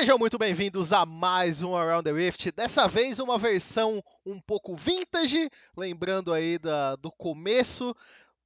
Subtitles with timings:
[0.00, 2.52] Sejam muito bem-vindos a mais um Around the Rift.
[2.52, 7.94] Dessa vez uma versão um pouco vintage, lembrando aí da, do começo.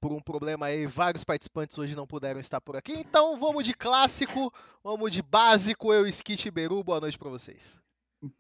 [0.01, 2.95] Por um problema aí, vários participantes hoje não puderam estar por aqui.
[2.95, 4.53] Então vamos de clássico,
[4.83, 5.93] vamos de básico.
[5.93, 7.79] Eu, Skit Beru, boa noite para vocês.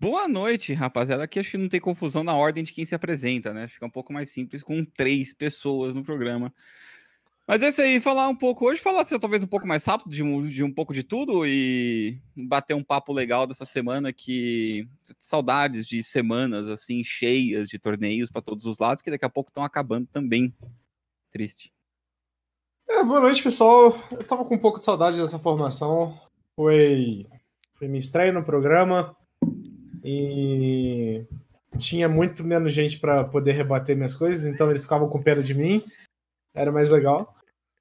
[0.01, 1.23] Boa noite, rapaziada.
[1.23, 3.69] Aqui acho que não tem confusão na ordem de quem se apresenta, né?
[3.69, 6.53] Fica um pouco mais simples com três pessoas no programa.
[7.47, 10.11] Mas é isso aí, falar um pouco hoje, falar assim, talvez um pouco mais rápido
[10.11, 14.89] de um, de um pouco de tudo e bater um papo legal dessa semana que
[15.19, 19.51] saudades de semanas assim cheias de torneios para todos os lados que daqui a pouco
[19.51, 20.55] estão acabando também.
[21.31, 21.71] Triste.
[22.89, 23.95] É, boa noite, pessoal.
[24.11, 26.19] Eu tava com um pouco de saudade dessa formação.
[26.57, 27.27] Foi
[27.75, 29.15] foi minha estreia no programa
[30.03, 31.27] e
[31.77, 35.53] tinha muito menos gente para poder rebater minhas coisas, então eles ficavam com pena de
[35.53, 35.85] mim
[36.55, 37.35] era mais legal.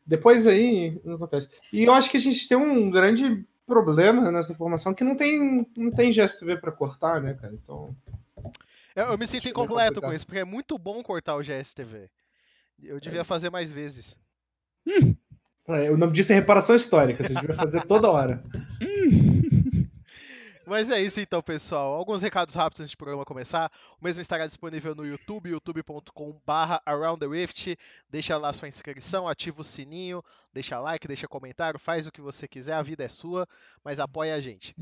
[0.05, 1.49] Depois aí não acontece.
[1.71, 5.65] E eu acho que a gente tem um grande problema nessa formação que não tem
[5.75, 7.53] não tem GSTV para cortar, né, cara?
[7.53, 7.95] Então
[8.95, 12.09] eu, eu me sinto incompleto com isso, porque é muito bom cortar o GSTV.
[12.81, 13.23] Eu devia é.
[13.23, 14.17] fazer mais vezes.
[14.85, 15.15] Hum.
[15.67, 18.43] É, o nome disso é reparação histórica, você devia fazer toda hora.
[20.65, 21.93] Mas é isso então, pessoal.
[21.93, 23.71] Alguns recados rápidos antes do programa começar.
[23.99, 27.77] O mesmo estará disponível no YouTube, youtube.com/barra Around the Rift.
[28.09, 32.47] Deixa lá sua inscrição, ativa o sininho, deixa like, deixa comentário, faz o que você
[32.47, 33.47] quiser, a vida é sua,
[33.83, 34.73] mas apoia a gente.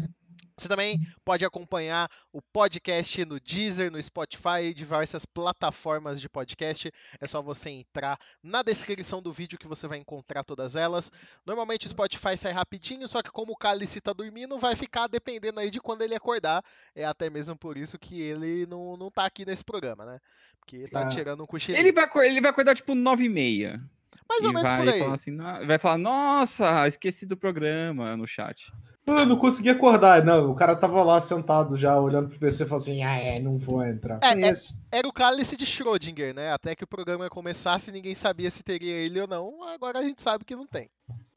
[0.58, 6.92] Você também pode acompanhar o podcast no Deezer, no Spotify e diversas plataformas de podcast.
[7.20, 11.12] É só você entrar na descrição do vídeo que você vai encontrar todas elas.
[11.46, 15.60] Normalmente o Spotify sai rapidinho, só que como o Cálice está dormindo, vai ficar dependendo
[15.60, 16.64] aí de quando ele acordar.
[16.96, 20.20] É até mesmo por isso que ele não, não tá aqui nesse programa, né?
[20.60, 21.10] Porque tá ah.
[21.10, 21.82] tirando um cochilinho.
[21.82, 23.82] Ele vai, ele vai acordar tipo 9 e meia.
[24.30, 25.00] Mais ou menos por aí.
[25.00, 28.72] Falar assim, vai falar, nossa, esqueci do programa no chat.
[29.08, 30.24] Eu não consegui acordar.
[30.24, 33.40] Não, o cara tava lá sentado já, olhando pro PC e falou assim: ah, é,
[33.40, 34.20] não vou entrar.
[34.24, 34.54] É, é,
[34.92, 36.52] era o cálice de Schrödinger, né?
[36.52, 39.64] Até que o programa começasse, ninguém sabia se teria ele ou não.
[39.64, 40.90] Agora a gente sabe que não tem.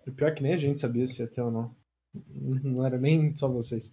[0.06, 1.74] O pior é que nem a gente sabia se ia ter ou não.
[2.62, 3.90] Não era nem só vocês.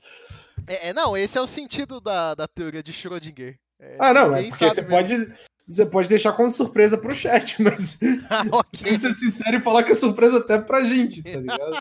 [0.68, 3.58] É, é não, esse é o sentido da, da teoria de Schrödinger.
[3.80, 4.90] É, ah, não, é porque você mesmo.
[4.90, 5.34] pode.
[5.68, 7.98] Você pode deixar como surpresa pro chat, mas
[8.52, 8.98] okay.
[8.98, 11.78] ser sincero e falar que é surpresa até pra gente, tá ligado?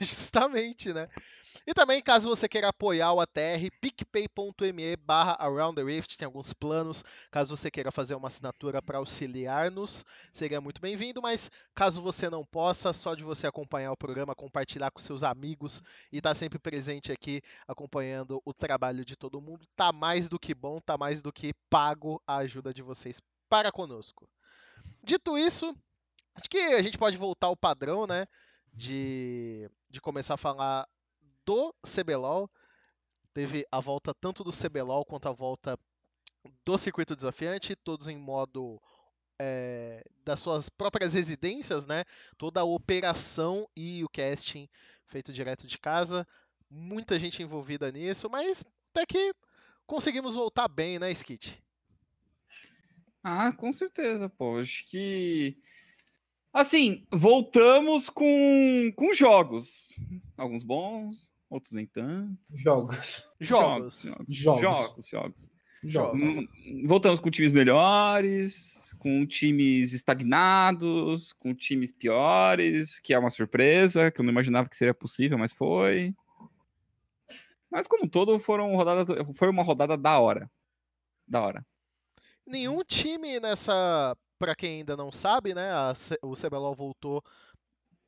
[0.00, 1.08] Justamente, né?
[1.66, 6.52] E também, caso você queira apoiar o ATR, picpay.me barra Around the Rift, tem alguns
[6.52, 7.02] planos.
[7.28, 12.44] Caso você queira fazer uma assinatura para auxiliar-nos, seria muito bem-vindo, mas caso você não
[12.44, 15.82] possa, só de você acompanhar o programa, compartilhar com seus amigos
[16.12, 20.38] e estar tá sempre presente aqui acompanhando o trabalho de todo mundo, tá mais do
[20.38, 24.28] que bom, tá mais do que pago a ajuda de vocês para conosco.
[25.02, 25.74] Dito isso,
[26.36, 28.24] acho que a gente pode voltar ao padrão, né?
[28.76, 30.86] de, de começar a falar
[31.46, 32.50] do CBLOL.
[33.32, 35.78] Teve a volta tanto do CBLOL quanto a volta
[36.64, 38.80] do circuito desafiante, todos em modo
[39.38, 42.04] é, das suas próprias residências, né?
[42.36, 44.68] Toda a operação e o casting
[45.06, 46.26] feito direto de casa.
[46.68, 49.32] Muita gente envolvida nisso, mas até que
[49.86, 51.62] conseguimos voltar bem, né, Skit?
[53.22, 54.58] Ah, com certeza, pô.
[54.58, 55.58] Acho que
[56.56, 59.94] Assim, voltamos com, com jogos.
[60.38, 62.56] Alguns bons, outros nem tanto.
[62.56, 63.32] Jogos.
[63.40, 64.02] Jogos.
[64.28, 64.60] Jogos.
[64.60, 65.08] Jogos.
[65.08, 65.50] Jogos.
[65.82, 66.20] jogos.
[66.84, 74.20] Voltamos com times melhores, com times estagnados, com times piores, que é uma surpresa, que
[74.20, 76.14] eu não imaginava que seria possível, mas foi.
[77.70, 80.50] Mas como um todo, foram rodadas, foi uma rodada da hora.
[81.26, 81.66] Da hora.
[82.46, 85.92] Nenhum time nessa para quem ainda não sabe, né, a,
[86.22, 87.22] o CBLOL voltou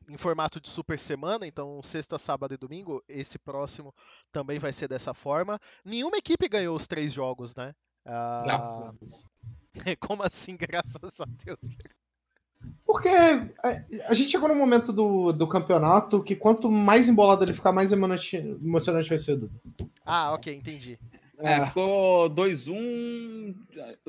[0.08, 3.94] em formato de super semana, então sexta, sábado e domingo, esse próximo
[4.32, 5.60] também vai ser dessa forma.
[5.84, 7.74] Nenhuma equipe ganhou os três jogos, né?
[8.06, 9.26] Ah, graças a Deus.
[10.00, 11.60] Como assim, graças a Deus?
[12.84, 17.70] Porque a gente chegou no momento do, do campeonato que quanto mais embolado ele ficar,
[17.70, 19.38] mais emocionante vai ser.
[20.04, 20.98] Ah, ok, entendi.
[21.38, 22.72] É, é, ficou 2-1.
[22.72, 23.54] Um,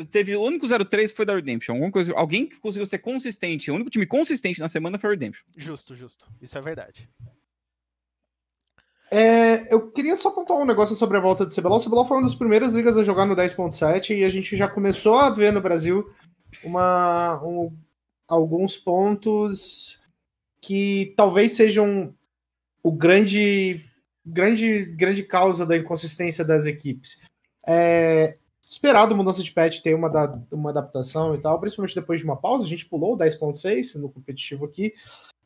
[0.10, 1.74] teve o único 0-3 foi da Redemption.
[1.74, 3.70] Alguma coisa, alguém que conseguiu ser consistente.
[3.70, 5.46] O único time consistente na semana foi a Redemption.
[5.56, 6.28] Justo, justo.
[6.42, 7.08] Isso é verdade.
[9.12, 11.78] É, eu queria só contar um negócio sobre a volta de CBLOL.
[11.78, 14.68] O CBLOL foi uma das primeiras ligas a jogar no 10.7 e a gente já
[14.68, 16.12] começou a ver no Brasil
[16.64, 17.76] uma, um,
[18.28, 20.00] alguns pontos
[20.62, 22.14] que talvez sejam
[22.84, 23.89] o grande
[24.26, 27.22] grande, grande causa da inconsistência das equipes.
[27.66, 28.38] É
[28.70, 32.38] esperado mudança de patch ter uma, da, uma adaptação e tal, principalmente depois de uma
[32.38, 32.66] pausa.
[32.66, 34.94] A gente pulou o 10.6 no competitivo aqui.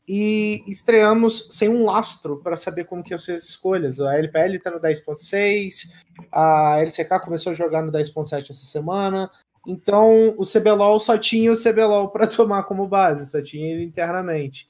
[0.06, 3.98] e estreamos sem um lastro para saber como que iam ser as escolhas.
[3.98, 5.90] A LPL está no 10.6,
[6.30, 9.30] a LCK começou a jogar no 10.7 essa semana,
[9.66, 14.68] então o CBLOL só tinha o CBLOL para tomar como base, só tinha ele internamente.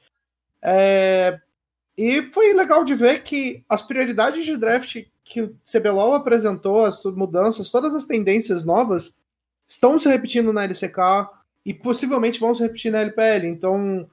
[0.62, 1.40] É...
[1.96, 7.02] E foi legal de ver que as prioridades de draft que o CBLOL apresentou, as
[7.04, 9.16] mudanças, todas as tendências novas
[9.68, 11.28] estão se repetindo na LCK
[11.64, 13.46] e possivelmente vão se repetir na LPL.
[13.46, 14.08] Então,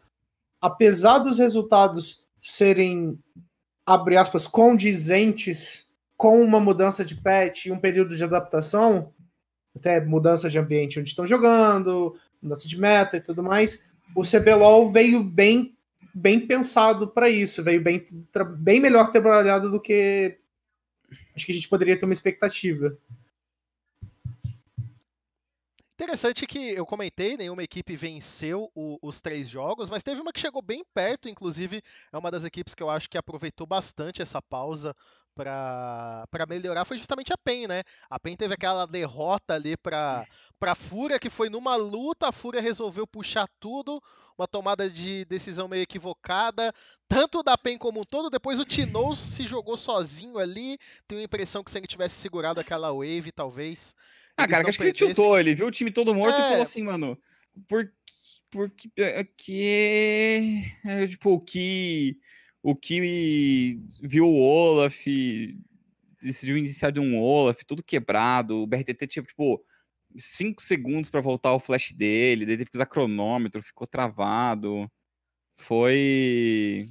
[0.61, 3.19] apesar dos resultados serem,
[3.85, 9.11] abre aspas, condizentes com uma mudança de patch e um período de adaptação,
[9.75, 14.89] até mudança de ambiente onde estão jogando, mudança de meta e tudo mais, o CBLOL
[14.89, 15.75] veio bem
[16.13, 18.05] bem pensado para isso, veio bem,
[18.57, 20.37] bem melhor trabalhado do que
[21.35, 22.97] acho que a gente poderia ter uma expectativa.
[25.93, 30.39] Interessante que eu comentei, nenhuma equipe venceu o, os três jogos, mas teve uma que
[30.39, 34.41] chegou bem perto, inclusive é uma das equipes que eu acho que aproveitou bastante essa
[34.41, 34.95] pausa
[35.35, 37.83] para melhorar foi justamente a PEN, né?
[38.09, 40.25] A PEN teve aquela derrota ali para
[40.61, 44.01] a Fúria, que foi numa luta, a Fúria resolveu puxar tudo,
[44.37, 46.73] uma tomada de decisão meio equivocada,
[47.07, 48.29] tanto da PEN como um todo.
[48.29, 52.59] Depois o Tinoz se jogou sozinho ali, tenho a impressão que se ele tivesse segurado
[52.59, 53.95] aquela wave, talvez
[54.37, 56.39] ah, cara, acho que ele tiltou, ele viu o time todo morto é.
[56.39, 57.17] e falou assim, mano,
[57.67, 57.91] por
[58.49, 58.89] porque
[59.37, 62.17] que é, tipo o que
[62.63, 65.05] o que viu o Olaf
[66.21, 69.63] decidiu iniciar de um Olaf tudo quebrado o BRTT tinha tipo
[70.15, 74.89] 5 segundos para voltar o flash dele daí teve que usar cronômetro ficou travado.
[75.55, 76.87] Foi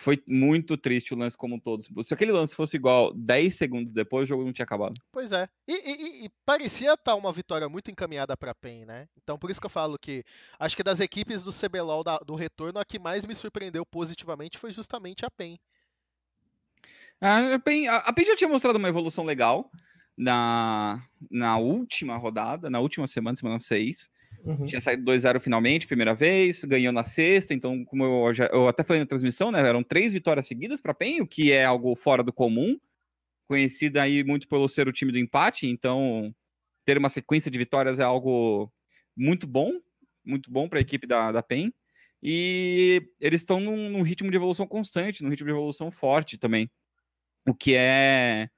[0.00, 1.84] foi muito triste o lance como um todo.
[2.02, 4.94] Se aquele lance fosse igual 10 segundos depois, o jogo não tinha acabado.
[5.12, 5.46] Pois é.
[5.68, 9.06] E, e, e parecia estar tá uma vitória muito encaminhada para a PEN, né?
[9.22, 10.24] Então por isso que eu falo que
[10.58, 14.56] acho que das equipes do CBLOL da, do retorno, a que mais me surpreendeu positivamente
[14.56, 15.58] foi justamente a PEN.
[17.20, 19.70] A PEN, a PEN já tinha mostrado uma evolução legal
[20.16, 24.08] na, na última rodada, na última semana, semana 6.
[24.44, 24.64] Uhum.
[24.64, 28.82] Tinha saído 2-0 finalmente, primeira vez, ganhou na sexta, então, como eu, já, eu até
[28.82, 29.60] falei na transmissão, né?
[29.60, 32.78] Eram três vitórias seguidas para PEN, o que é algo fora do comum,
[33.46, 36.34] conhecida aí muito pelo ser o time do empate, então
[36.84, 38.72] ter uma sequência de vitórias é algo
[39.16, 39.72] muito bom,
[40.24, 41.72] muito bom para a equipe da, da PEN.
[42.22, 46.70] E eles estão num, num ritmo de evolução constante, num ritmo de evolução forte também,
[47.48, 48.48] o que é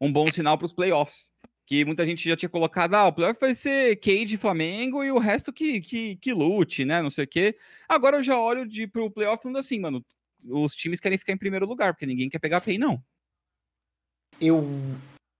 [0.00, 1.31] um bom sinal para os playoffs
[1.72, 5.18] que muita gente já tinha colocado, ah, o playoff vai ser Cade Flamengo e o
[5.18, 7.00] resto que, que, que lute, né?
[7.00, 7.56] Não sei o quê.
[7.88, 10.04] Agora eu já olho de, pro playoff falando assim, mano,
[10.44, 13.02] os times querem ficar em primeiro lugar, porque ninguém quer pegar a não.
[14.38, 14.68] Eu,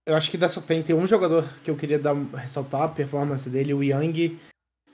[0.07, 3.47] eu acho que dessa PEN tem um jogador que eu queria dar, ressaltar a performance
[3.47, 4.39] dele, o Yang.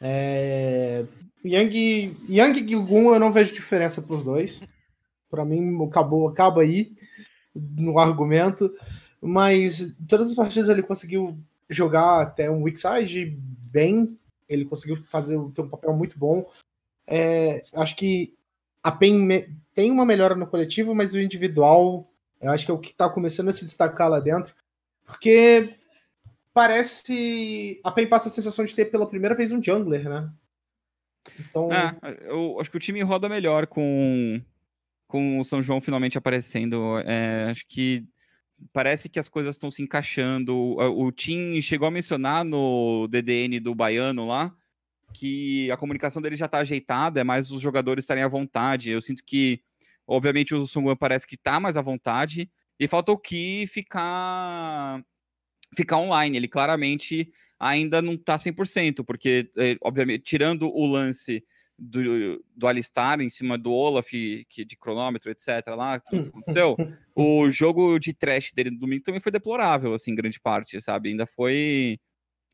[0.01, 1.05] É...
[1.45, 4.61] Yang, Yang e Gilgun eu não vejo diferença pros dois.
[5.29, 6.91] Para mim, acabou, acaba aí
[7.55, 8.69] no argumento
[9.21, 11.37] mas todas as partidas ele conseguiu
[11.69, 13.37] jogar até um weak side
[13.71, 14.17] bem,
[14.47, 16.49] ele conseguiu fazer ter um papel muito bom.
[17.05, 18.33] É, acho que
[18.83, 19.27] a PEN
[19.73, 22.05] tem uma melhora no coletivo, mas o individual,
[22.41, 24.53] eu acho que é o que está começando a se destacar lá dentro,
[25.05, 25.75] porque
[26.53, 30.31] parece a PEN passa a sensação de ter pela primeira vez um jungler, né?
[31.39, 34.41] Então, é, eu acho que o time roda melhor com
[35.07, 36.99] com o São João finalmente aparecendo.
[36.99, 38.07] É, acho que
[38.73, 40.55] parece que as coisas estão se encaixando.
[40.55, 44.53] O, Tim chegou a mencionar no DDN do Baiano lá
[45.13, 48.91] que a comunicação dele já está ajeitada, é mais os jogadores estarem à vontade.
[48.91, 49.61] Eu sinto que,
[50.05, 52.49] obviamente, o Sunguan parece que está mais à vontade
[52.79, 55.03] e falta o Ki ficar
[55.75, 56.37] ficar online.
[56.37, 61.43] Ele claramente ainda não está 100%, porque, eh, obviamente, tirando o lance
[61.79, 64.11] do, do Alistar em cima do Olaf,
[64.49, 65.47] que de cronômetro, etc.
[65.75, 66.75] lá, que aconteceu,
[67.15, 71.09] o jogo de trash dele no domingo também foi deplorável, assim, grande parte, sabe?
[71.09, 71.97] Ainda foi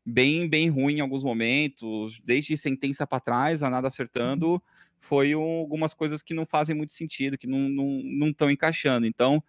[0.04, 4.62] bem, bem ruim em alguns momentos, desde sentença para trás, a nada acertando,
[5.00, 9.06] foi um, algumas coisas que não fazem muito sentido, que não estão encaixando.
[9.06, 9.42] Então,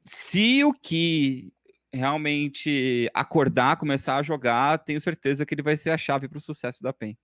[0.00, 1.52] se o que
[1.92, 6.40] realmente acordar, começar a jogar, tenho certeza que ele vai ser a chave para o
[6.40, 7.16] sucesso da PEN.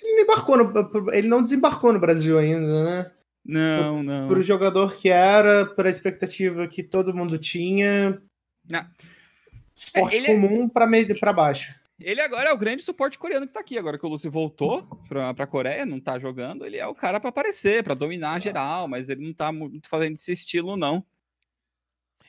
[0.00, 3.10] Ele não, embarcou no, ele não desembarcou no Brasil ainda, né?
[3.44, 4.28] Não, não.
[4.28, 8.20] Para o jogador que era, para a expectativa que todo mundo tinha.
[8.70, 8.86] Não.
[9.74, 10.68] Esporte é, comum é...
[10.68, 11.74] para meio para baixo.
[12.00, 13.78] Ele agora é o grande suporte coreano que tá aqui.
[13.78, 17.20] Agora que o Lucy voltou pra, a Coreia, não tá jogando, ele é o cara
[17.20, 21.04] para aparecer, para dominar geral, mas ele não tá muito fazendo esse estilo, não.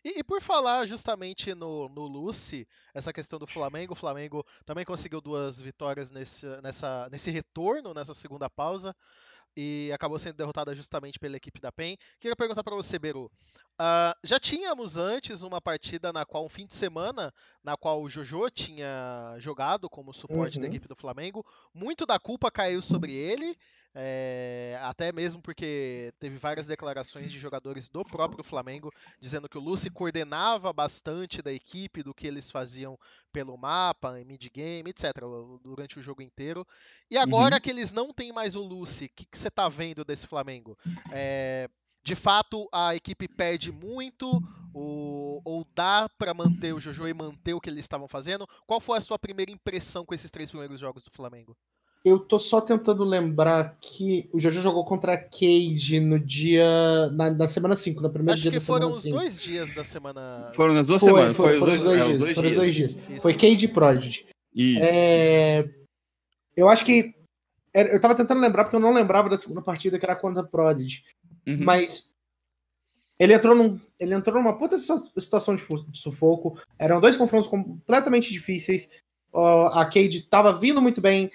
[0.04, 4.84] E, e, por falar justamente no, no Lucy, essa questão do Flamengo, o Flamengo também
[4.84, 8.94] conseguiu duas vitórias nesse, nessa, nesse retorno, nessa segunda pausa.
[9.56, 11.98] e acabou sendo derrotada justamente pela equipe da PEN.
[12.20, 13.32] Queria perguntar para você, Beru.
[13.80, 17.34] Uh, já tínhamos antes uma partida na qual, um fim de semana,
[17.64, 20.64] na qual o Jojo tinha jogado como suporte uhum.
[20.64, 21.46] da equipe do Flamengo.
[21.74, 23.56] Muito da culpa caiu sobre ele.
[23.96, 29.62] É, até mesmo porque teve várias declarações de jogadores do próprio Flamengo dizendo que o
[29.62, 32.98] Lucy coordenava bastante da equipe, do que eles faziam
[33.32, 35.12] pelo mapa, em mid-game, etc.,
[35.64, 36.66] durante o jogo inteiro.
[37.10, 37.62] E agora uhum.
[37.62, 40.76] que eles não têm mais o Lucy, o que, que, você está vendo desse Flamengo?
[41.12, 41.70] É,
[42.04, 44.42] de fato, a equipe perde muito
[44.74, 48.48] ou, ou dá para manter o Jojo e manter o que eles estavam fazendo?
[48.66, 51.56] Qual foi a sua primeira impressão com esses três primeiros jogos do Flamengo?
[52.04, 57.10] Eu tô só tentando lembrar que o Jojo jogou contra a Cade no dia.
[57.12, 58.96] Na, na semana 5, na primeira Acho dia da semana 5.
[58.96, 60.52] Acho que foram os dois dias da semana.
[60.54, 61.32] Foram nas duas foi, semanas.
[61.34, 62.58] Foi, foi, foram, os dois, é, dias, dois foram dias.
[62.58, 62.92] Dois dias.
[63.10, 63.22] Isso.
[63.22, 64.26] Foi Cade e Prodigy.
[64.54, 64.82] Isso.
[64.84, 65.70] É...
[66.58, 67.16] Eu acho que.
[67.74, 70.46] Eu tava tentando lembrar porque eu não lembrava da segunda partida que era contra a
[70.46, 71.04] Prodigy.
[71.48, 71.60] Uhum.
[71.62, 72.12] Mas.
[73.18, 76.60] Ele entrou, num, ele entrou numa puta situação de sufoco.
[76.78, 78.90] Eram dois confrontos completamente difíceis
[79.34, 81.32] a Cade estava vindo muito bem,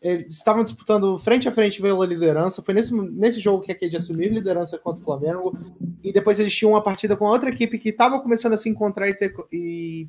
[0.00, 2.62] eles estavam disputando frente a frente pela liderança.
[2.62, 5.58] Foi nesse, nesse jogo que a Cade assumiu a liderança contra o Flamengo.
[6.02, 9.08] E depois eles tinham uma partida com outra equipe que estava começando a se encontrar
[9.08, 10.08] e ter, e,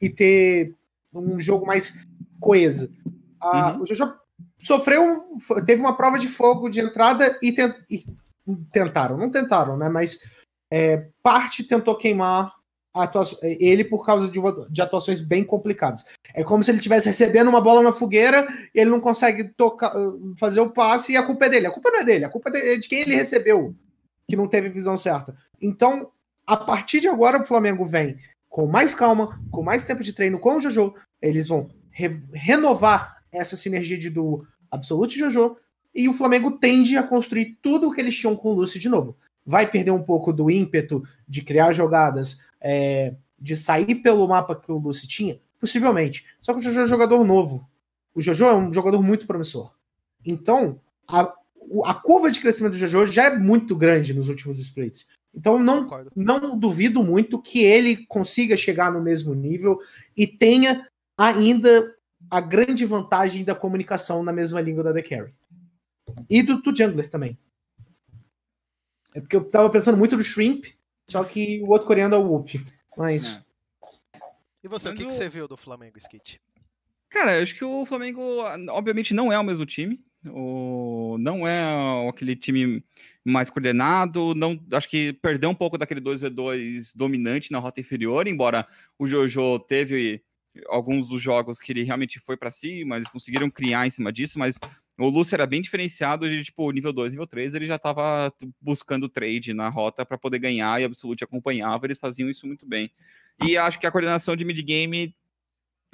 [0.00, 0.74] e ter
[1.12, 2.06] um jogo mais
[2.38, 2.90] coeso.
[3.42, 3.82] uhum.
[3.82, 4.14] O Jojo
[4.58, 5.24] sofreu,
[5.64, 8.04] teve uma prova de fogo de entrada e, tent, e
[8.70, 9.88] tentaram, não tentaram, né?
[9.88, 10.20] Mas
[10.70, 12.55] é, parte tentou queimar
[13.42, 16.04] ele por causa de, de, atuações bem complicadas.
[16.34, 19.92] É como se ele estivesse recebendo uma bola na fogueira ele não consegue tocar,
[20.38, 21.66] fazer o passe e a culpa é dele.
[21.66, 23.74] A culpa não é dele, a culpa é de quem ele recebeu,
[24.28, 25.36] que não teve visão certa.
[25.60, 26.10] Então,
[26.46, 28.16] a partir de agora, o Flamengo vem
[28.48, 30.94] com mais calma, com mais tempo de treino com o Jojo.
[31.20, 35.56] Eles vão re renovar essa sinergia de do Absolute Jojo
[35.94, 38.88] e o Flamengo tende a construir tudo o que eles tinham com o Lúcio de
[38.88, 39.16] novo.
[39.44, 44.72] Vai perder um pouco do ímpeto de criar jogadas, é, de sair pelo mapa que
[44.72, 45.40] o Lucy tinha?
[45.60, 46.26] Possivelmente.
[46.40, 47.68] Só que o Jojo é um jogador novo.
[48.12, 49.72] O Jojo é um jogador muito promissor.
[50.24, 51.32] Então, a,
[51.84, 55.06] a curva de crescimento do Jojo já é muito grande nos últimos splits.
[55.32, 59.78] Então, não, não duvido muito que ele consiga chegar no mesmo nível
[60.16, 61.94] e tenha ainda
[62.28, 65.34] a grande vantagem da comunicação na mesma língua da The Carry.
[66.28, 67.38] E do, do Jungler também.
[69.14, 70.66] É porque eu tava pensando muito no Shrimp,
[71.06, 72.64] só que o outro coreano é o Whoop.
[72.96, 73.44] Mas.
[74.14, 74.18] É.
[74.64, 75.08] E você, Mas o que, o...
[75.08, 76.40] que você viu do Flamengo, Skit?
[77.08, 78.20] Cara, eu acho que o Flamengo,
[78.70, 80.00] obviamente, não é o mesmo time.
[80.26, 81.16] O...
[81.20, 82.84] Não é aquele time
[83.24, 84.34] mais coordenado.
[84.34, 88.66] Não, acho que perdeu um pouco daquele 2v2 dominante na rota inferior, embora
[88.98, 90.22] o Jojo teve
[90.68, 94.38] alguns dos jogos que ele realmente foi para cima, eles conseguiram criar em cima disso,
[94.38, 94.58] mas
[94.98, 99.08] o Lúcio era bem diferenciado de, tipo, nível 2, nível 3, ele já estava buscando
[99.08, 102.90] trade na rota para poder ganhar e Absolute acompanhava, eles faziam isso muito bem.
[103.44, 105.14] E acho que a coordenação de mid-game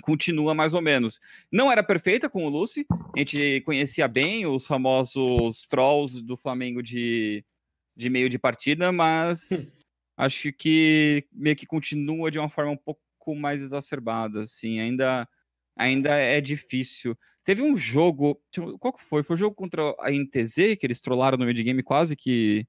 [0.03, 1.19] continua mais ou menos.
[1.51, 6.83] Não era perfeita com o Lucy, a gente conhecia bem os famosos trolls do Flamengo
[6.83, 7.45] de,
[7.97, 9.77] de meio de partida, mas
[10.17, 13.01] acho que meio que continua de uma forma um pouco
[13.35, 15.29] mais exacerbada, assim, ainda
[15.77, 17.17] ainda é difícil.
[17.45, 18.41] Teve um jogo,
[18.79, 19.23] qual que foi?
[19.23, 22.67] Foi o um jogo contra a NTZ, que eles trollaram no mid-game quase que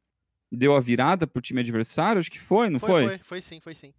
[0.52, 2.20] deu a virada pro time adversário?
[2.20, 2.90] Acho que foi, não foi?
[2.90, 3.94] Foi, foi, foi sim, foi sim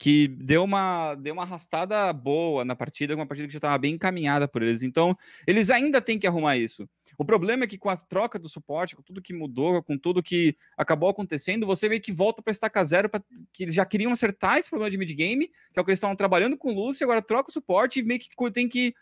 [0.00, 3.96] que deu uma, deu uma arrastada boa na partida, uma partida que já estava bem
[3.96, 4.82] encaminhada por eles.
[4.82, 5.14] Então,
[5.46, 6.88] eles ainda têm que arrumar isso.
[7.18, 10.22] O problema é que com a troca do suporte, com tudo que mudou, com tudo
[10.22, 14.10] que acabou acontecendo, você meio que volta para estaca zero, pra, que eles já queriam
[14.10, 17.04] acertar esse problema de mid-game, que é o que eles estavam trabalhando com o Lúcio,
[17.04, 18.94] agora troca o suporte e meio que tem que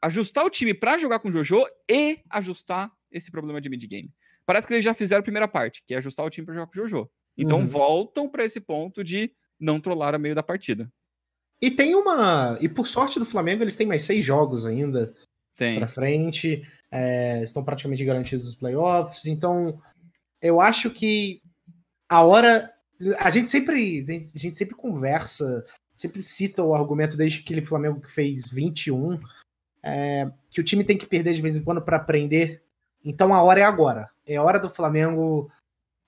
[0.00, 4.14] ajustar o time para jogar com o Jojo e ajustar esse problema de mid-game.
[4.44, 6.66] Parece que eles já fizeram a primeira parte, que é ajustar o time para jogar
[6.68, 7.10] com o Jojo.
[7.36, 7.66] Então, uhum.
[7.66, 10.90] voltam para esse ponto de não trollar a meio da partida.
[11.60, 12.58] E tem uma.
[12.60, 15.14] E por sorte do Flamengo, eles têm mais seis jogos ainda
[15.56, 15.78] tem.
[15.78, 16.62] pra frente.
[16.90, 19.26] É, estão praticamente garantidos os playoffs.
[19.26, 19.80] Então,
[20.40, 21.40] eu acho que
[22.08, 22.70] a hora.
[23.18, 23.98] A gente sempre.
[24.00, 29.18] A gente sempre conversa, sempre cita o argumento desde aquele Flamengo que fez 21.
[29.82, 32.62] É, que o time tem que perder de vez em quando para aprender.
[33.04, 34.10] Então a hora é agora.
[34.26, 35.50] É hora do Flamengo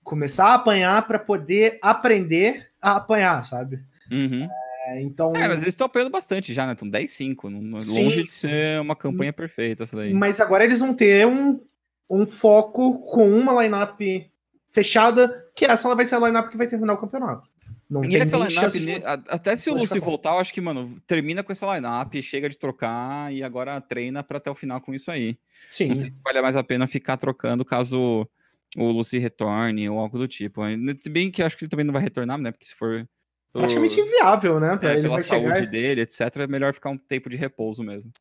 [0.03, 3.79] começar a apanhar para poder aprender a apanhar, sabe?
[4.11, 4.47] Uhum.
[4.87, 5.35] É, então.
[5.35, 6.73] É, mas eles estão apanhando bastante já, né?
[6.73, 7.43] Estão 10-5.
[7.43, 10.13] Longe de ser uma campanha perfeita essa daí.
[10.13, 11.59] Mas agora eles vão ter um,
[12.09, 13.99] um foco com uma lineup
[14.71, 17.49] fechada, que essa ela vai ser a lineup que vai terminar o campeonato.
[17.89, 19.01] Não E tem essa lineup, de...
[19.27, 22.57] até se o Lucy voltar, eu acho que, mano, termina com essa lineup, chega de
[22.57, 25.37] trocar e agora treina pra até o final com isso aí.
[25.71, 25.87] Sim.
[25.87, 28.29] Não sei se vale mais a pena ficar trocando caso
[28.77, 30.61] o Lucy retorne ou algo do tipo.
[31.01, 32.51] Se bem que eu acho que ele também não vai retornar, né?
[32.51, 33.07] Porque se for.
[33.51, 34.73] por- Praticamente inviável, né?
[34.73, 35.65] é, Pra ele pela vai saúde chegar.
[35.71, 38.11] dele, etc., é melhor ficar um tempo de repouso mesmo.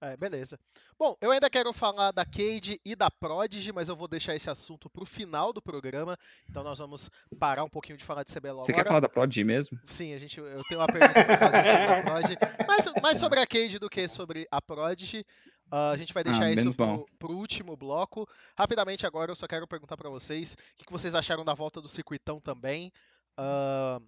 [0.00, 0.56] É, beleza.
[0.96, 4.48] Bom, eu ainda quero falar da Cade e da Prodigy, mas eu vou deixar esse
[4.48, 6.16] assunto pro final do programa.
[6.48, 8.84] Então nós vamos parar um pouquinho de falar de CBLOL Você agora.
[8.84, 9.76] quer falar da Prodigy mesmo?
[9.86, 12.36] Sim, a gente, eu tenho uma pergunta pra fazer sobre a Prodigy.
[12.68, 15.24] Mais, mais sobre a Cade do que sobre a Prodigy.
[15.70, 18.28] Ah, a gente vai deixar Ah, isso pro, pro último bloco.
[18.56, 21.80] Rapidamente agora, eu só quero perguntar pra vocês o que, que vocês acharam da volta
[21.80, 22.92] do circuitão também.
[23.36, 24.00] Ah,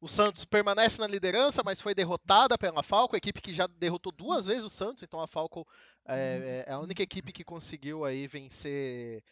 [0.00, 4.12] o Santos permanece na liderança, mas foi derrotada pela Falco, a equipe que já derrotou
[4.12, 5.66] duas vezes o Santos, então a Falco
[6.06, 9.22] é, é a única equipe que conseguiu aí vencer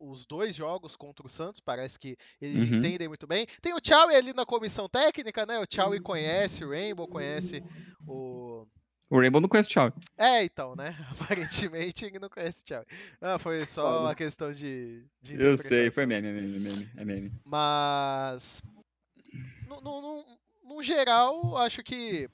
[0.00, 2.78] os dois jogos contra o Santos, parece que eles Uhum.
[2.78, 3.46] entendem muito bem.
[3.62, 5.60] Tem o Chow ali na comissão técnica, né?
[5.60, 7.62] O Chow conhece o Rainbow, conhece
[8.04, 8.66] o.
[9.08, 9.92] O Rainbow não conhece o Tchau.
[10.18, 10.94] É, então, né?
[11.12, 12.84] Aparentemente ele não conhece o Chow.
[13.20, 15.04] Ah, foi só uma questão de.
[15.22, 17.32] de Eu sei, foi meme, é meme, meme, é meme.
[17.44, 18.62] Mas.
[19.66, 22.28] No, no, no- no geral, acho que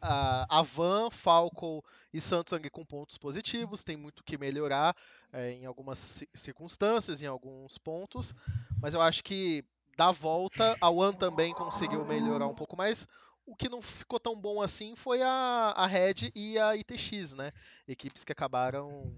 [0.00, 4.96] a, a, Van, Falco e Samsung com pontos positivos, tem muito que melhorar
[5.32, 8.34] é, em algumas ci- circunstâncias, em alguns pontos,
[8.80, 9.62] mas eu acho que
[9.96, 13.06] da volta, a One também conseguiu melhorar um pouco mais.
[13.46, 17.52] O que não ficou tão bom assim foi a, a Red e a ITX, né?
[17.86, 19.12] Equipes que acabaram.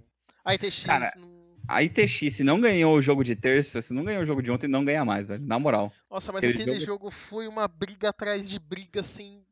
[0.45, 0.85] A ITX.
[0.85, 4.27] Cara, não- A ITX, se não ganhou o jogo de terça, se não ganhou o
[4.27, 5.45] jogo de ontem, não ganha mais, velho.
[5.45, 5.93] Na moral.
[6.11, 9.43] Nossa, mas aquele aquele jogo- jogo foi uma briga atrás de briga assim.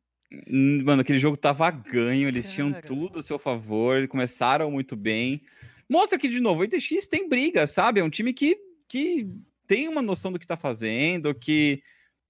[0.47, 2.85] Hum, Mano, aquele jogo tava ganho, eles tinham Cara.
[2.85, 5.41] tudo a seu favor, começaram muito bem.
[5.89, 7.99] Mostra que, de novo, o ITX tem briga, sabe?
[7.99, 8.57] É um time que,
[8.87, 9.29] que
[9.67, 11.81] tem uma noção do que tá fazendo, que,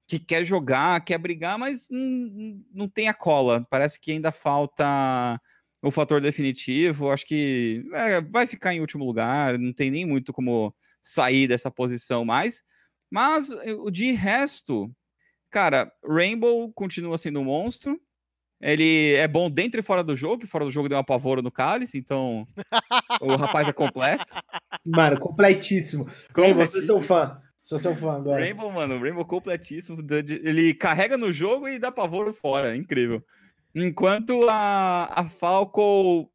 [0.07, 3.61] que quer jogar, quer brigar, mas hum, não tem a cola.
[3.69, 5.39] Parece que ainda falta
[5.81, 7.11] o fator definitivo.
[7.11, 11.71] Acho que é, vai ficar em último lugar, não tem nem muito como sair dessa
[11.71, 12.63] posição mais.
[13.09, 14.91] Mas o de resto,
[15.49, 17.99] cara, Rainbow continua sendo um monstro.
[18.61, 21.41] Ele é bom dentro e fora do jogo, que fora do jogo deu um apavoro
[21.41, 22.47] no cálice, então
[23.21, 24.33] o rapaz é completo.
[24.83, 26.09] Mano, completíssimo.
[26.35, 27.41] Rainbow, sou seu fã.
[27.65, 28.43] Sou seu fã agora.
[28.43, 29.97] Rainbow, mano, Rainbow completíssimo.
[30.43, 33.25] Ele carrega no jogo e dá pavoro fora, incrível.
[33.73, 36.31] Enquanto a, a Falco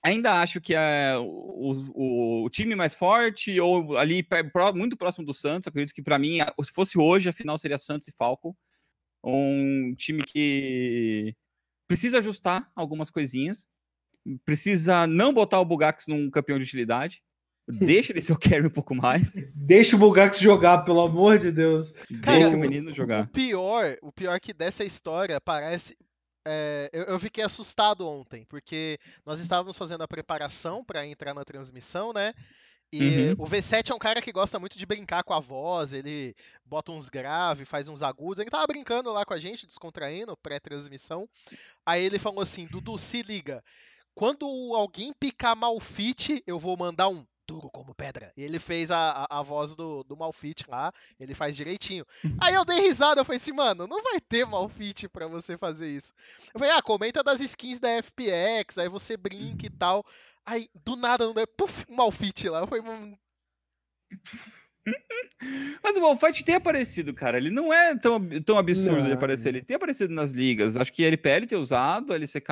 [0.00, 4.24] ainda acho que é o, o, o time mais forte, ou ali
[4.72, 5.66] muito próximo do Santos.
[5.66, 8.56] Acredito que pra mim, se fosse hoje, a final seria Santos e Falco.
[9.24, 11.34] Um time que
[11.88, 13.66] precisa ajustar algumas coisinhas.
[14.44, 17.24] Precisa não botar o Bugax num campeão de utilidade.
[17.68, 19.34] Deixa ele ser o carry um pouco mais.
[19.54, 21.92] Deixa o Bugax jogar, pelo amor de Deus.
[22.22, 23.28] Cara, Deixa o o- menino O jogar.
[23.28, 25.96] pior, o pior que dessa história parece.
[26.46, 31.44] é, eu, eu fiquei assustado ontem, porque nós estávamos fazendo a preparação para entrar na
[31.44, 32.32] transmissão, né?
[32.92, 33.44] E Uhum.
[33.44, 36.90] o V7 é um cara que gosta muito de brincar com a voz, ele bota
[36.90, 38.40] uns graves, faz uns agudos.
[38.40, 41.28] Ele tava brincando lá com a gente, descontraindo, pré-transmissão.
[41.86, 43.62] Aí ele falou assim: Dudu, se liga.
[44.12, 44.44] Quando
[44.74, 48.32] alguém picar Malfit, eu vou mandar um duro como pedra.
[48.36, 52.06] E ele fez a, a, a voz do, do Malfit lá, ele faz direitinho.
[52.40, 55.88] Aí eu dei risada, eu falei assim, mano, não vai ter Malfit pra você fazer
[55.88, 56.12] isso.
[56.54, 60.04] Eu falei, ah, comenta das skins da FPX, aí você brinca e tal.
[60.46, 62.60] Aí, do nada, não deu, puf, Malfit lá.
[62.60, 63.18] Eu falei, mano,
[65.82, 67.38] Mas o Malfight tem aparecido, cara.
[67.38, 69.14] Ele não é tão, tão absurdo de Não.
[69.14, 69.48] aparecer.
[69.48, 70.76] Ele tem aparecido nas ligas.
[70.76, 72.48] Acho que LPL tem usado, LCK.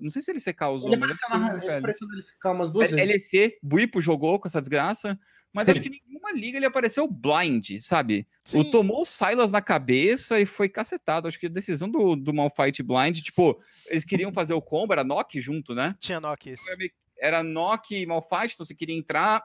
[0.00, 2.90] Não sei se LCK usou, Ele apareceu, que na, ele apareceu nele ficar umas duas
[2.90, 3.30] vezes.
[3.32, 5.18] LEC, Buipo jogou com essa desgraça.
[5.52, 8.26] Mas acho que nenhuma liga ele apareceu blind, sabe?
[8.54, 11.26] O sim, tomou o Silas na cabeça e foi cacetado.
[11.26, 15.02] Acho que a decisão do, do Malfight blind, tipo, eles queriam fazer o combo, era
[15.02, 15.96] knock junto, né?
[15.98, 16.92] tinha Nokia esse.
[17.18, 19.44] era knock e malfight, então você queria entrar,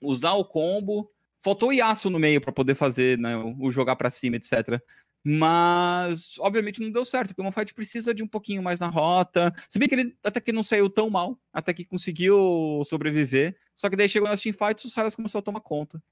[0.00, 1.12] usar o combo.
[1.42, 4.80] Faltou o Yasuo no meio para poder fazer né, o jogar para cima, etc.
[5.24, 9.52] Mas, obviamente, não deu certo, porque o Malfight precisa de um pouquinho mais na rota.
[9.68, 13.56] Se bem que ele até que não saiu tão mal, até que conseguiu sobreviver.
[13.74, 16.02] Só que daí chegou nas teamfights, o Silas começou a tomar conta.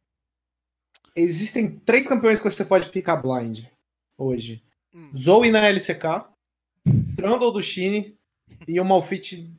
[1.14, 3.64] Existem três campeões que você pode picar blind
[4.18, 4.62] hoje.
[4.94, 5.10] Hum.
[5.16, 6.28] Zoe na LCK,
[7.16, 8.16] Trundle do Shine
[8.68, 9.50] e o Malfit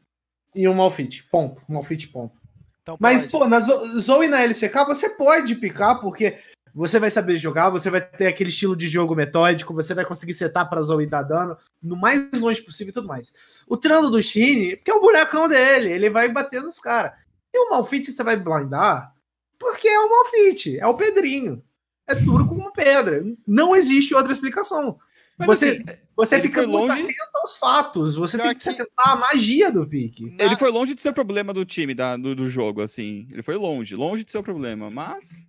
[0.53, 1.23] e o Malfit.
[1.31, 1.63] Ponto.
[1.67, 2.41] Malfit, ponto.
[2.87, 3.43] Então, Mas, pode.
[3.43, 6.37] pô, na Zo- Zoe na LCK você pode picar, porque
[6.73, 10.33] você vai saber jogar, você vai ter aquele estilo de jogo metódico, você vai conseguir
[10.33, 13.33] setar pra Zoe dar dano no mais longe possível e tudo mais.
[13.67, 17.11] O Trando do Shine, porque é o bonecão dele, ele vai bater nos caras.
[17.53, 19.13] E o Malfit você vai blindar,
[19.59, 21.61] porque é o Malfit, é o Pedrinho.
[22.07, 23.21] É duro como pedra.
[23.45, 24.97] Não existe outra explicação.
[25.37, 28.15] Mas, você assim, você ele fica muito longe- atento aos fatos.
[28.15, 30.31] Você Pior tem que se que- atentar à magia do pique.
[30.31, 33.25] Na- Ele foi longe de ser o problema do time, da, do, do jogo, assim.
[33.31, 34.89] Ele foi longe, longe de ser o problema.
[34.89, 35.47] Mas.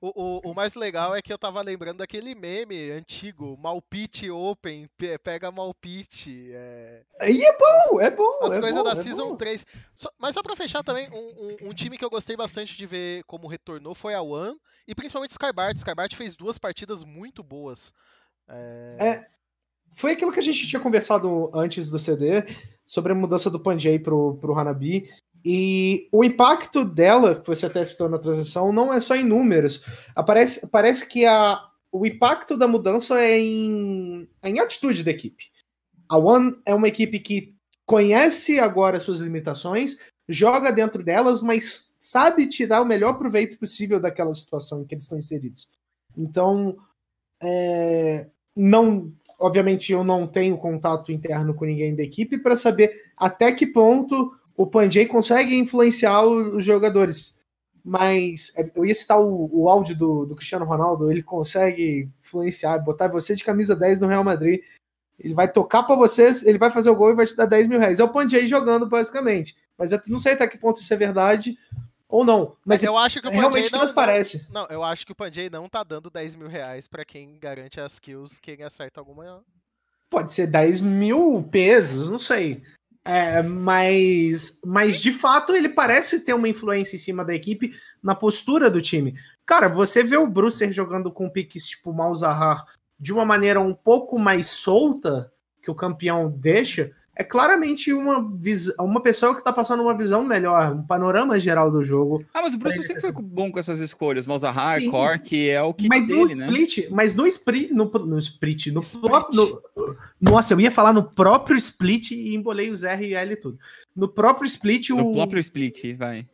[0.00, 0.12] O,
[0.46, 5.18] o, o mais legal é que eu tava lembrando daquele meme antigo, Malpite Open, pe-
[5.18, 6.50] pega Malpite.
[6.52, 7.02] É...
[7.20, 8.38] Aí é bom, é bom.
[8.44, 9.36] As é coisas bom, da é Season bom.
[9.36, 9.66] 3.
[9.96, 11.16] Só- mas só pra fechar também, um,
[11.64, 14.94] um- um time que eu gostei bastante de ver como retornou foi a One, e
[14.94, 15.76] principalmente Skybart.
[15.76, 17.92] Skybart fez duas partidas muito boas.
[18.48, 19.26] É, É,
[19.92, 22.44] Foi aquilo que a gente tinha conversado antes do CD
[22.84, 25.08] sobre a mudança do Panjay pro, pro Hanabi.
[25.44, 29.82] E o impacto dela, que você até citou na transição, não é só em números.
[30.14, 31.60] Aparece, parece que a,
[31.92, 35.50] o impacto da mudança é em, é em atitude da equipe.
[36.08, 39.98] A One é uma equipe que conhece agora suas limitações,
[40.28, 45.04] joga dentro delas, mas sabe tirar o melhor proveito possível daquela situação em que eles
[45.04, 45.68] estão inseridos.
[46.16, 46.76] Então,
[47.42, 53.52] é, não, obviamente eu não tenho contato interno com ninguém da equipe para saber até
[53.52, 57.38] que ponto o Panjay consegue influenciar os jogadores.
[57.84, 62.78] Mas é, eu ia citar o, o áudio do, do Cristiano Ronaldo, ele consegue influenciar,
[62.78, 64.60] botar você de camisa 10 no Real Madrid.
[65.16, 67.68] Ele vai tocar para vocês, ele vai fazer o gol e vai te dar 10
[67.68, 68.00] mil reais.
[68.00, 69.56] É o Panjay jogando, basicamente.
[69.78, 71.56] Mas eu não sei até que ponto isso é verdade
[72.08, 72.56] ou não.
[72.64, 74.46] mas Mas, eu acho que o realmente não, transparece.
[74.50, 77.80] não, eu acho que o Panjay não tá dando 10 mil reais pra quem garante
[77.80, 79.44] as kills, quem acerta alguma.
[80.08, 82.62] Pode ser 10 mil pesos, não sei.
[83.04, 88.14] É, mas, mas de fato ele parece ter uma influência em cima da equipe na
[88.14, 89.14] postura do time.
[89.46, 92.66] Cara, você vê o Brucer jogando com piques tipo Malzahar
[92.98, 98.18] de uma maneira um pouco mais solta que o campeão deixa, é claramente uma,
[98.78, 102.24] uma pessoa que tá passando uma visão melhor, um panorama geral do jogo.
[102.32, 104.24] Ah, mas o Bruce Ele- sempre foi bom com essas escolhas.
[104.24, 104.80] Malzahar.
[104.84, 106.46] Core, que é o kit mas no dele, né?
[106.46, 109.02] split, mas no split, no, no split, no, Split.
[109.10, 109.60] pró- no-
[110.20, 113.58] nossa, eu ia falar no próprio split e embolei os R e L e tudo.
[113.96, 116.24] No próprio split, No o próprio split, vai.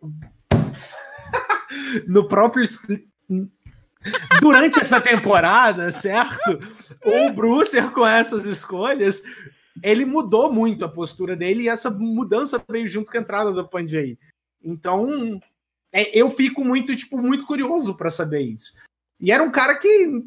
[2.07, 3.05] no próprio split,
[4.40, 6.59] durante essa temporada, certo?
[7.05, 9.23] O Brucer com essas escolhas,
[9.83, 13.69] ele mudou muito a postura dele e essa mudança veio junto com a entrada do
[13.69, 14.19] Panjay.
[14.63, 15.41] Então,
[15.93, 18.75] é, eu fico muito, tipo, muito curioso para saber isso.
[19.21, 20.23] E era um cara que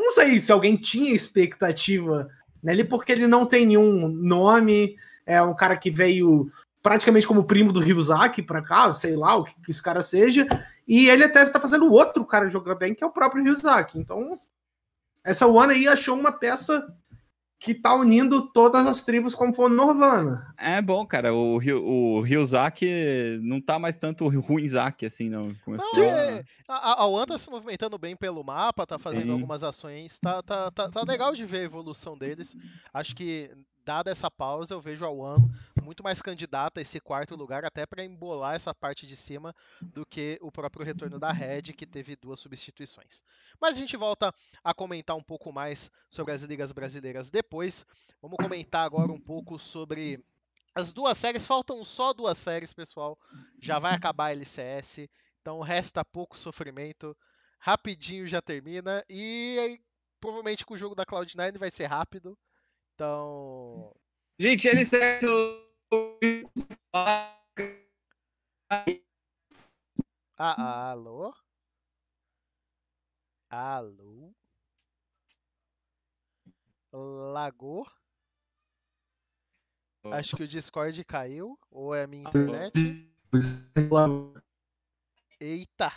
[0.00, 2.28] não sei se alguém tinha expectativa
[2.62, 6.50] nele, porque ele não tem nenhum nome, é um cara que veio
[6.82, 10.46] praticamente como primo do Ryuzaki para cá, sei lá o que, que esse cara seja,
[10.88, 13.98] e ele até tá fazendo outro cara jogar bem, que é o próprio Ryuzaki.
[13.98, 14.38] Então,
[15.22, 16.86] essa One aí achou uma peça
[17.62, 20.52] que tá unindo todas as tribos como foi no Norvana.
[20.56, 21.34] É bom, cara.
[21.34, 25.54] O, o Ryuzaki não tá mais tanto ruimzaki, assim, não.
[25.62, 29.24] Começou Não, a- é, a, a One tá se movimentando bem pelo mapa, tá fazendo
[29.26, 29.32] Sim.
[29.32, 32.56] algumas ações, tá, tá, tá, tá legal de ver a evolução deles.
[32.94, 33.50] Acho que,
[33.84, 35.50] dada essa pausa, eu vejo a One
[35.90, 40.06] muito mais candidata a esse quarto lugar, até para embolar essa parte de cima, do
[40.06, 43.24] que o próprio retorno da Red, que teve duas substituições.
[43.60, 47.84] Mas a gente volta a comentar um pouco mais sobre as ligas brasileiras depois.
[48.22, 50.24] Vamos comentar agora um pouco sobre
[50.76, 51.44] as duas séries.
[51.44, 53.18] Faltam só duas séries, pessoal.
[53.60, 55.08] Já vai acabar a LCS.
[55.40, 57.16] Então resta pouco sofrimento.
[57.58, 59.04] Rapidinho já termina.
[59.10, 59.80] E
[60.20, 62.38] provavelmente com o jogo da Cloud9 vai ser rápido.
[63.00, 63.96] Então.
[64.38, 64.90] Gente, eles.
[66.92, 67.34] Ah,
[70.36, 71.34] ah, alô?
[73.48, 74.34] Alô?
[76.92, 77.90] Lagou?
[80.04, 81.58] Acho que o Discord caiu.
[81.70, 83.10] Ou é a minha internet?
[85.40, 85.90] Eita!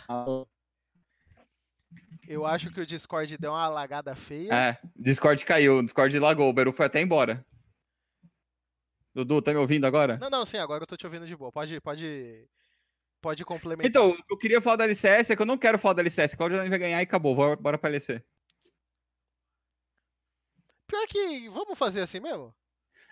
[2.28, 4.52] Eu acho que o Discord deu uma lagada feia.
[4.52, 7.44] É, Discord caiu, Discord lagou, o Beru foi até embora.
[9.14, 10.18] Dudu, tá me ouvindo agora?
[10.18, 11.52] Não, não, sim, agora eu tô te ouvindo de boa.
[11.52, 12.48] Pode, pode,
[13.20, 13.88] pode complementar.
[13.88, 16.02] Então, o que eu queria falar da LCS é que eu não quero falar da
[16.02, 16.34] LCS.
[16.34, 17.34] Cláudio vai ganhar e acabou.
[17.34, 18.24] Bora, bora pra LC.
[20.86, 22.52] Pior que, vamos fazer assim mesmo?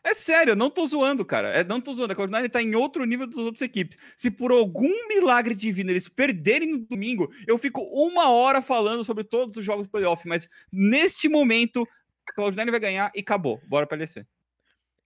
[0.04, 1.50] É sério, eu não tô zoando, cara.
[1.50, 2.12] É, não tô zoando.
[2.12, 3.96] A Cloud9 tá em outro nível das outras equipes.
[4.16, 9.22] Se por algum milagre divino eles perderem no domingo, eu fico uma hora falando sobre
[9.22, 10.26] todos os jogos do playoff.
[10.26, 11.86] Mas neste momento,
[12.28, 13.60] a Cloud9 vai ganhar e acabou.
[13.68, 14.26] Bora pra LC.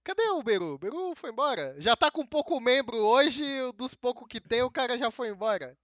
[0.02, 0.74] Cadê o Beru?
[0.74, 1.74] O Beru foi embora?
[1.78, 3.42] Já tá com pouco membro hoje,
[3.76, 5.76] dos poucos que tem, o cara já foi embora.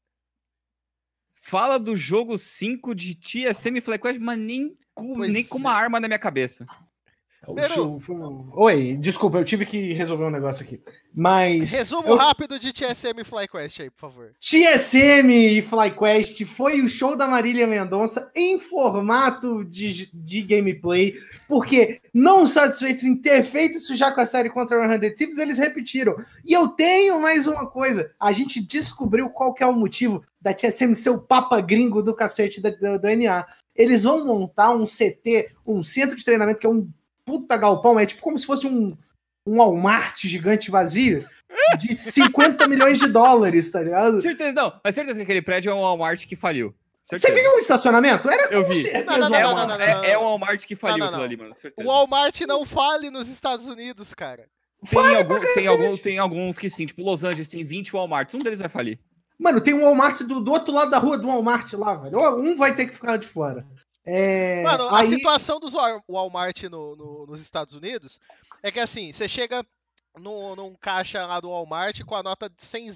[1.34, 5.60] Fala do jogo 5 de TSM Flag Quest, mas nem com, Pois nem com é.
[5.60, 6.64] uma arma na minha cabeça.
[7.54, 8.00] Peru.
[8.52, 10.80] Oi, desculpa, eu tive que resolver um negócio aqui.
[11.14, 11.72] Mas.
[11.72, 12.14] Resumo eu...
[12.14, 14.32] rápido de TSM e FlyQuest aí, por favor.
[14.38, 21.14] TSM e FlyQuest foi o show da Marília Mendonça em formato de, de gameplay,
[21.48, 25.58] porque não satisfeitos em ter feito isso já com a série contra 100 Thieves, eles
[25.58, 26.14] repetiram.
[26.44, 30.54] E eu tenho mais uma coisa: a gente descobriu qual que é o motivo da
[30.54, 33.44] TSM ser o papa gringo do cacete da, do, do NA.
[33.74, 36.88] Eles vão montar um CT, um centro de treinamento, que é um
[37.24, 38.96] puta galpão, é tipo como se fosse um,
[39.46, 41.26] um Walmart gigante vazio
[41.78, 44.20] de 50 milhões de dólares, tá ligado?
[44.20, 46.74] Certeza, não, mas certeza que aquele prédio é um Walmart que faliu.
[47.04, 47.34] Certeza.
[47.34, 48.30] Você viu o estacionamento?
[48.30, 48.92] Era eu vi.
[49.04, 51.52] Não, não, não, é, não, é, é, um Walmart que faliu aquilo ali, mano.
[51.52, 51.86] Certeza.
[51.86, 54.48] O Walmart não fale nos Estados Unidos, cara.
[54.88, 58.40] Tem, algum, tem, algum, tem alguns que sim, tipo Los Angeles tem 20 Walmarts, um
[58.40, 58.98] deles vai falir.
[59.38, 62.18] Mano, tem um Walmart do, do outro lado da rua do Walmart lá, velho.
[62.36, 63.66] Um vai ter que ficar de fora.
[64.04, 65.06] É, Mano, aí...
[65.06, 65.74] a situação dos
[66.08, 68.18] Walmart no, no, nos Estados Unidos
[68.62, 69.64] é que assim, você chega
[70.18, 72.90] no, num caixa lá do Walmart com a nota de 100.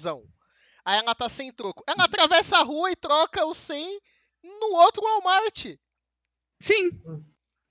[0.85, 1.83] Aí ela tá sem troco.
[1.87, 3.99] Ela atravessa a rua e troca o 100
[4.43, 5.65] no outro Walmart.
[6.59, 6.91] Sim.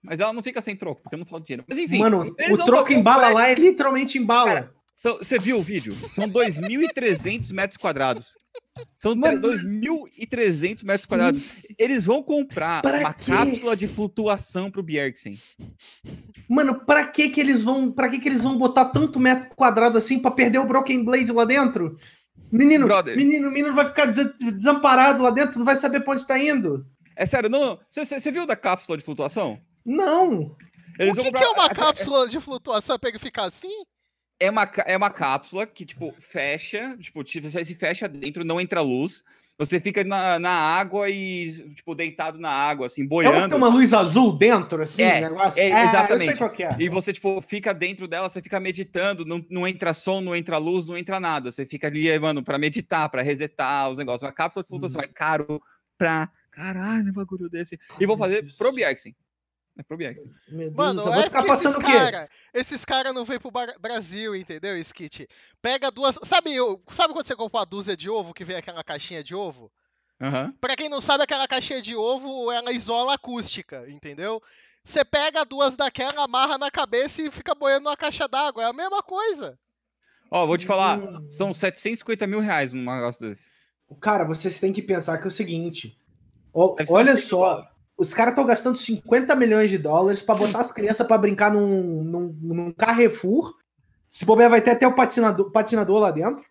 [0.03, 1.65] Mas ela não fica sem troco, porque eu não falo dinheiro.
[1.67, 1.99] Mas enfim.
[1.99, 4.75] Mano, o troco em bala lá é literalmente em bala.
[4.99, 5.95] Então, você viu o vídeo?
[6.11, 8.37] São 2.300 metros quadrados.
[8.99, 11.43] São 2.300 metros quadrados.
[11.79, 13.31] Eles vão comprar pra uma quê?
[13.31, 15.39] cápsula de flutuação pro Bjergsen.
[16.49, 19.99] Mano, pra que que eles vão, para que que eles vão botar tanto metro quadrado
[19.99, 21.99] assim para perder o Broken Blade lá dentro?
[22.51, 23.17] Menino, Brother.
[23.17, 26.87] menino, menino vai ficar desamparado lá dentro, não vai saber pra onde tá indo.
[27.17, 27.79] É sério, não.
[27.91, 29.59] Você viu da cápsula de flutuação?
[29.85, 30.55] Não.
[30.99, 31.41] Eles o que, comprar...
[31.41, 32.99] que é uma cápsula de flutuação?
[32.99, 33.85] Pega e ficar assim?
[34.39, 38.81] É uma, é uma cápsula que, tipo, fecha, tipo, você se fecha dentro, não entra
[38.81, 39.25] luz.
[39.59, 43.39] Você fica na, na água e, tipo, deitado na água, assim, boiando.
[43.39, 45.59] É tem uma luz azul dentro, assim, é, negócio?
[45.59, 46.63] É, é exatamente.
[46.63, 46.77] É.
[46.79, 50.59] E você, tipo, fica dentro dela, você fica meditando, não, não entra som, não entra
[50.59, 51.51] luz, não entra nada.
[51.51, 54.23] Você fica ali, mano, pra meditar, pra resetar os negócios.
[54.23, 55.05] Uma cápsula de flutuação hum.
[55.05, 55.63] é caro
[55.97, 57.79] pra caralho, um bagulho desse.
[57.99, 59.15] E vou fazer pro Biaxin.
[59.79, 60.25] É pro Biax.
[60.75, 65.29] Mano, é ficar passando esses cara, esses caras não vêm pro Brasil, entendeu, Skit?
[65.61, 66.19] Pega duas.
[66.23, 66.51] Sabe,
[66.91, 69.71] sabe quando você compra uma dúzia de ovo que vem aquela caixinha de ovo?
[70.19, 70.51] Uhum.
[70.61, 74.43] Pra quem não sabe, aquela caixinha de ovo, ela isola a acústica, entendeu?
[74.83, 78.63] Você pega duas daquela, amarra na cabeça e fica boiando numa caixa d'água.
[78.63, 79.59] É a mesma coisa.
[80.31, 81.31] Ó, vou te falar, hum.
[81.31, 83.51] são 750 mil reais num negócio desse.
[84.01, 85.99] Cara, vocês têm que pensar que é o seguinte.
[86.53, 87.65] Ó, olha só,
[87.99, 92.05] os caras estão gastando 50 milhões de dólares para botar as crianças para brincar num,
[92.05, 93.55] num, num, Carrefour.
[94.09, 96.45] Se bobear, vai ter até o patinador, patinador lá dentro.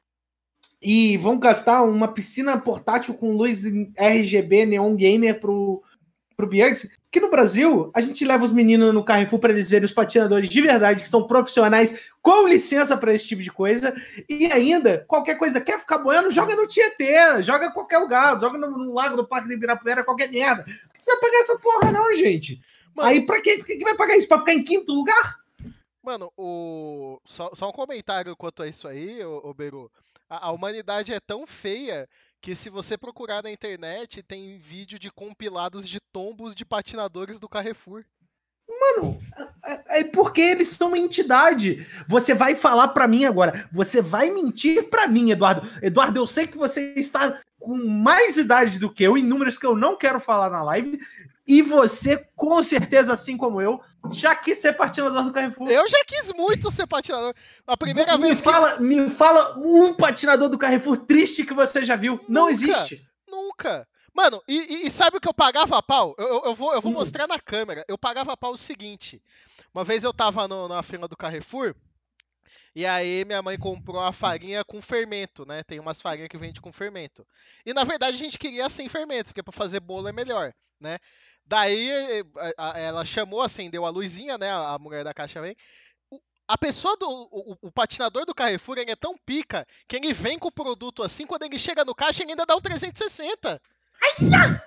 [0.81, 3.63] E vão gastar uma piscina portátil com luz
[3.97, 5.81] RGB Neon Gamer pro,
[6.35, 6.89] pro Bjergsen.
[7.11, 10.49] Que no Brasil, a gente leva os meninos no Carrefour para eles verem os patinadores
[10.49, 13.93] de verdade, que são profissionais, com licença para esse tipo de coisa.
[14.29, 18.57] E ainda, qualquer coisa, quer ficar boiando, joga no Tietê, joga em qualquer lugar, joga
[18.57, 20.65] no, no lago do Parque de Ibirapuera, qualquer merda.
[20.67, 22.61] Não precisa pagar essa porra, não, gente.
[22.93, 23.57] Mano, Aí, pra quê?
[23.57, 24.27] Por que vai pagar isso?
[24.27, 25.37] Pra ficar em quinto lugar?
[26.03, 27.19] Mano, o...
[27.25, 29.91] só, só um comentário quanto a isso aí, ô, ô Beru.
[30.29, 32.07] A, a humanidade é tão feia
[32.41, 37.49] que se você procurar na internet, tem vídeo de compilados de tombos de patinadores do
[37.49, 38.03] Carrefour.
[38.67, 39.19] Mano,
[39.63, 41.87] é, é porque eles são uma entidade.
[42.07, 43.67] Você vai falar para mim agora.
[43.71, 45.67] Você vai mentir para mim, Eduardo.
[45.81, 49.65] Eduardo, eu sei que você está com mais idade do que eu, em números que
[49.65, 50.99] eu não quero falar na live.
[51.47, 53.79] E você, com certeza, assim como eu,
[54.11, 55.69] já quis ser patinador do Carrefour.
[55.69, 57.33] Eu já quis muito ser patinador.
[57.65, 58.83] A primeira me vez fala, que...
[58.83, 62.13] Me fala um patinador do Carrefour triste que você já viu.
[62.13, 63.07] Nunca, Não existe.
[63.27, 63.87] Nunca.
[64.13, 66.15] Mano, e, e, sabe o que eu pagava pau?
[66.17, 66.95] Eu, eu, eu vou, eu vou hum.
[66.95, 67.83] mostrar na câmera.
[67.87, 69.21] Eu pagava pau o seguinte.
[69.73, 71.75] Uma vez eu tava no, na fila do Carrefour.
[72.73, 75.63] E aí minha mãe comprou a farinha com fermento, né?
[75.63, 77.25] Tem umas farinhas que vende com fermento.
[77.65, 80.97] E na verdade a gente queria sem fermento, porque para fazer bolo é melhor, né?
[81.45, 81.89] Daí
[82.75, 84.49] ela chamou, acendeu a luzinha, né?
[84.51, 85.55] A mulher da caixa vem.
[86.47, 87.07] A pessoa do.
[87.07, 91.03] O, o, patinador do Carrefour ele é tão pica que ele vem com o produto
[91.03, 93.61] assim, quando ele chega no caixa, ele ainda dá um 360.
[94.01, 94.61] Ai,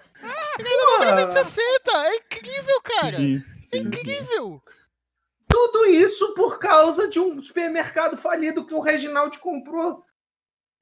[0.58, 1.90] ele ainda dá um 360!
[1.92, 3.16] É incrível, cara!
[3.18, 4.62] Sim, sim, é incrível!
[5.46, 10.04] Tudo isso por causa de um supermercado falido que o Reginaldo comprou.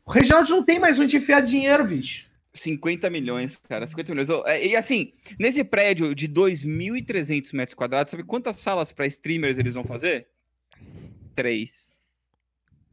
[0.05, 2.26] O Reginaldo não tem mais onde enfiar dinheiro, bicho.
[2.59, 4.29] 50 milhões, cara, 50 milhões.
[4.47, 9.75] É, e assim, nesse prédio de 2.300 metros quadrados, sabe quantas salas para streamers eles
[9.75, 10.29] vão fazer?
[11.35, 11.97] Três.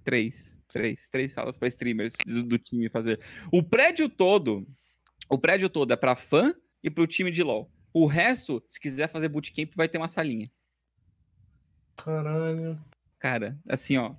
[0.04, 0.60] Três.
[0.68, 1.10] Três.
[1.10, 3.20] Três salas para streamers do, do, time fazer.
[3.52, 4.68] O prédio todo,
[5.30, 7.72] o prédio todo é para fã e para o time de LoL.
[7.94, 10.52] O resto, se quiser fazer bootcamp, vai ter uma salinha.
[11.96, 12.80] Caralho.
[13.20, 14.16] Cara, assim, ó.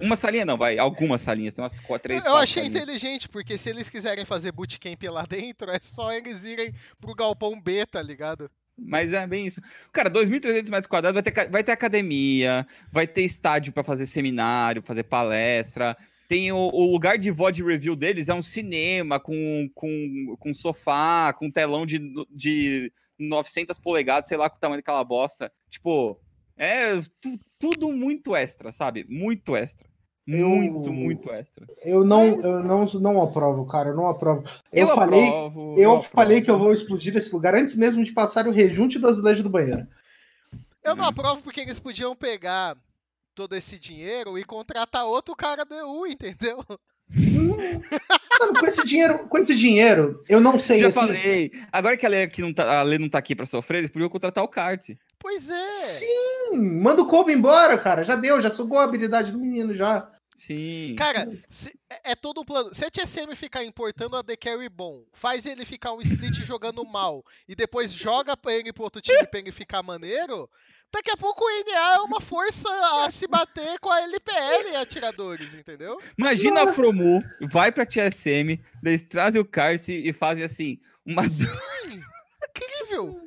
[0.00, 0.78] Uma salinha não, vai.
[0.78, 1.54] Algumas salinhas.
[1.54, 2.82] Tem umas quatro, três, Eu quatro achei salinhas.
[2.82, 7.60] inteligente, porque se eles quiserem fazer bootcamp lá dentro, é só eles irem pro galpão
[7.60, 8.50] B, tá ligado?
[8.76, 9.60] Mas é bem isso.
[9.92, 14.82] Cara, 2.300 metros quadrados vai ter, vai ter academia, vai ter estádio para fazer seminário,
[14.82, 15.96] fazer palestra.
[16.26, 21.32] Tem o, o lugar de VOD review deles, é um cinema com, com, com sofá,
[21.32, 25.52] com telão de, de 900 polegadas, sei lá o tamanho daquela bosta.
[25.70, 26.18] Tipo,
[26.56, 29.04] é tu- tudo muito extra, sabe?
[29.08, 29.88] Muito extra.
[30.26, 31.66] Eu- Muito, muito extra.
[31.84, 33.90] Eu não, Mas- eu não, não aprovo, cara.
[33.90, 34.42] Eu não aprovo.
[34.72, 36.08] Eu, Eu falei, aprovo, eu aprovo.
[36.14, 39.42] falei que eu vou explodir esse lugar antes mesmo de passar o rejunte do azulejo
[39.42, 39.86] do banheiro.
[40.82, 41.08] Eu não Hum.
[41.08, 42.74] aprovo porque eles podiam pegar
[43.34, 46.64] todo esse dinheiro e contratar outro cara do EU, entendeu?
[47.10, 50.80] Mano, com esse dinheiro, com esse dinheiro, eu não sei.
[50.80, 51.52] Já assim, falei.
[51.70, 53.90] Agora que a Lê, aqui não tá, a Lê não tá aqui pra sofrer, eles
[53.90, 54.88] podiam contratar o kart.
[55.24, 55.72] Pois é.
[55.72, 58.02] Sim, manda o Kobe embora, cara.
[58.04, 60.06] Já deu, já sugou a habilidade do menino já.
[60.36, 60.94] Sim.
[60.98, 62.74] Cara, se- é, é todo um plano.
[62.74, 66.84] Se a TSM ficar importando a The Carry bom, faz ele ficar um split jogando
[66.84, 70.46] mal e depois joga pra ele pro outro time pra ele ficar maneiro,
[70.92, 72.68] daqui a pouco o NA é uma força
[73.02, 75.96] a se bater com a LPL e atiradores, entendeu?
[76.18, 81.22] Imagina a Fromu, vai pra TSM, eles trazem o Carce e fazem assim, uma.
[81.26, 81.46] Sim,
[82.50, 83.20] incrível.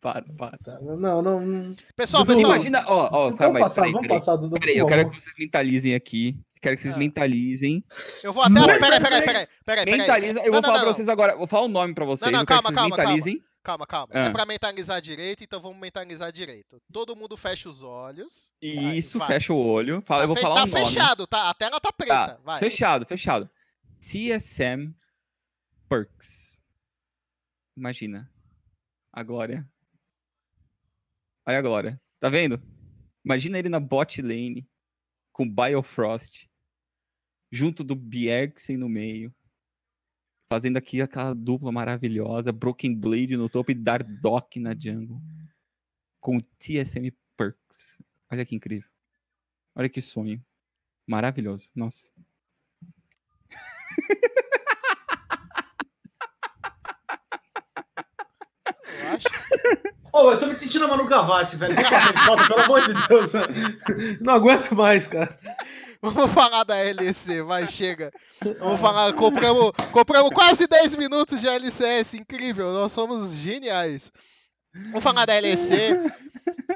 [0.00, 0.58] Para, para.
[0.58, 1.40] Tá, Não, não.
[1.40, 1.76] não.
[1.96, 4.18] Pessoal, Dudu, pessoal, Imagina, ó, ó, vamos calma aí, passar, peraí, vamos peraí.
[4.20, 4.60] passar, Dudu.
[4.60, 6.38] Peraí, eu quero que vocês mentalizem aqui.
[6.60, 6.98] Quero que vocês Ah.
[6.98, 7.84] mentalizem.
[8.22, 8.54] eu vou até.
[8.54, 9.98] Peraí, peraí, peraí, peraí, peraí.
[9.98, 12.04] Mentaliza, eu Não, vou não, falar não, pra vocês agora, vou falar o nome pra
[12.04, 13.10] vocês, não, eu quero calma, que vocês calma, calma.
[13.12, 13.44] mentalizem.
[13.62, 14.08] Calma, calma.
[14.14, 14.26] Ah.
[14.26, 16.80] É pra mentalizar direito, então vamos mentalizar direito.
[16.92, 18.52] Todo mundo fecha os olhos.
[18.62, 19.26] E Vai, isso, vai.
[19.28, 20.00] fecha o olho.
[20.06, 20.86] Fala, eu vou Tá falar tá um nome.
[20.86, 21.50] fechado, tá?
[21.50, 22.14] A tela tá preta.
[22.14, 22.58] Tá, vai.
[22.60, 23.50] fechado, fechado.
[24.00, 24.94] TSM
[25.88, 26.62] Perks.
[27.76, 28.30] Imagina.
[29.12, 29.66] A Glória.
[31.48, 32.00] Olha a Glória.
[32.18, 32.60] Tá vendo?
[33.24, 34.68] Imagina ele na bot lane,
[35.32, 36.48] com Biofrost,
[37.52, 39.32] junto do Bjergsen no meio,
[40.52, 45.22] fazendo aqui aquela dupla maravilhosa, Broken Blade no topo e Dardock na jungle,
[46.20, 48.02] com TSM Perks.
[48.28, 48.90] Olha que incrível.
[49.74, 50.44] Olha que sonho.
[51.06, 51.70] Maravilhoso.
[51.76, 52.10] Nossa.
[58.98, 59.28] Eu acho.
[60.12, 61.74] Ô, eu tô me sentindo a Manu Gavassi, velho.
[61.74, 63.32] Passar de volta, pelo amor de Deus.
[64.20, 65.38] Não aguento mais, cara.
[66.00, 68.12] Vamos falar da LEC, vai, chega.
[68.58, 74.12] Vamos falar, compramos, compramos quase 10 minutos de LCS, incrível, nós somos geniais.
[74.74, 75.98] Vamos falar da LEC,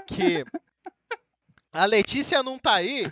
[0.07, 0.45] que
[1.73, 3.11] a Letícia não tá aí,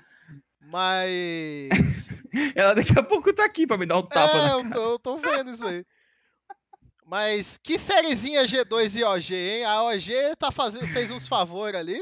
[0.61, 2.11] mas.
[2.55, 4.93] Ela daqui a pouco tá aqui pra me dar um tapa é, na eu tô,
[4.93, 5.85] eu tô vendo isso aí.
[7.09, 9.65] Mas que sériezinha G2 e OG, hein?
[9.65, 11.99] A OG tá fazendo, fez uns favor ali.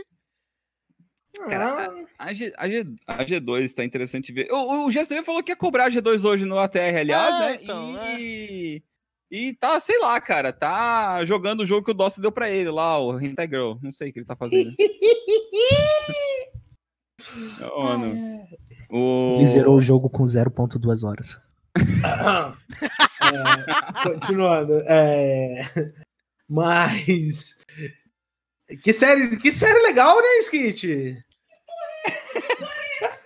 [1.49, 4.49] Cara, A, G, a, G, a G2 tá interessante ver.
[4.51, 7.59] O, o GSTV falou que ia cobrar a G2 hoje no ATR, aliás, É, né?
[7.63, 8.83] então, e,
[9.31, 12.71] e tá, sei lá, cara, tá jogando o jogo que o Dawson deu pra ele
[12.71, 13.75] lá, o Hentai Girl.
[13.81, 14.75] Não sei o que ele tá fazendo.
[17.77, 18.45] Ô, mano.
[18.91, 19.37] O...
[19.37, 21.39] Ele zerou o jogo com 0.2 horas.
[23.27, 24.83] É, continuando.
[24.87, 25.63] É...
[26.49, 27.61] Mas.
[28.83, 31.25] Que série, que série legal, né, Skit?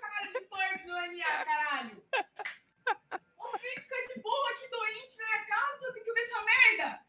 [0.01, 2.03] caralho de Perks no NA, caralho.
[3.43, 7.01] Você fica de boa aqui doente na minha casa, tem que ver essa merda.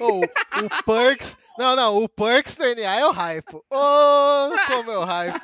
[0.00, 0.20] Ô,
[0.64, 1.36] o Perks.
[1.58, 3.54] Não, não, o Perks do NA é o hype.
[3.54, 5.40] Ô, como é o hype.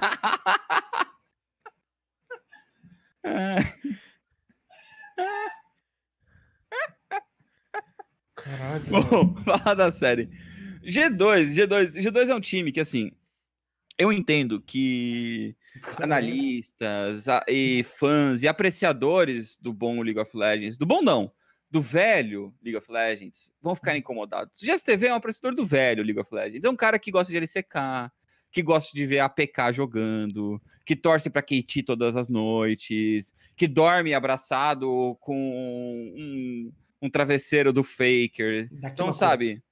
[8.44, 8.84] Caralho.
[8.88, 10.28] Bom, falar da série.
[10.84, 13.10] G2, G2, G2 é um time que, assim,
[13.98, 15.56] eu entendo que
[15.98, 21.32] analistas e fãs e apreciadores do bom League of Legends, do bom não,
[21.70, 24.60] do velho League of Legends, vão ficar incomodados.
[24.60, 26.64] O GSTV é um apreciador do velho League of Legends.
[26.64, 28.12] É um cara que gosta de LCK,
[28.52, 33.66] que gosta de ver a PK jogando, que torce pra KT todas as noites, que
[33.66, 36.72] dorme abraçado com um,
[37.04, 38.68] um travesseiro do Faker.
[38.72, 39.62] Daqui Então, sabe?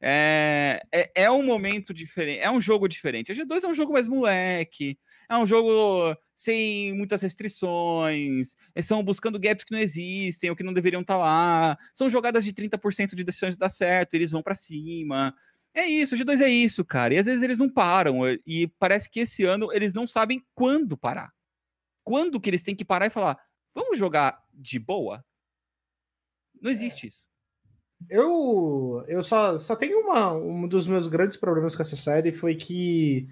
[0.00, 3.32] É, é, é um momento diferente, é um jogo diferente.
[3.32, 4.96] A G2 é um jogo mais moleque,
[5.28, 10.72] é um jogo sem muitas restrições, são buscando gaps que não existem ou que não
[10.72, 11.76] deveriam estar lá.
[11.92, 15.34] São jogadas de 30% de chance de dar certo, eles vão pra cima.
[15.74, 17.14] É isso, a G2 é isso, cara.
[17.14, 20.96] E às vezes eles não param, e parece que esse ano eles não sabem quando
[20.96, 21.32] parar.
[22.04, 23.36] Quando que eles têm que parar e falar,
[23.74, 25.24] vamos jogar de boa?
[26.60, 27.26] Não existe isso.
[28.08, 30.32] Eu, eu só, só tenho uma.
[30.32, 33.28] Um dos meus grandes problemas com essa série foi que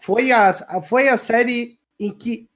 [0.00, 2.48] foi a, a- foi a série em que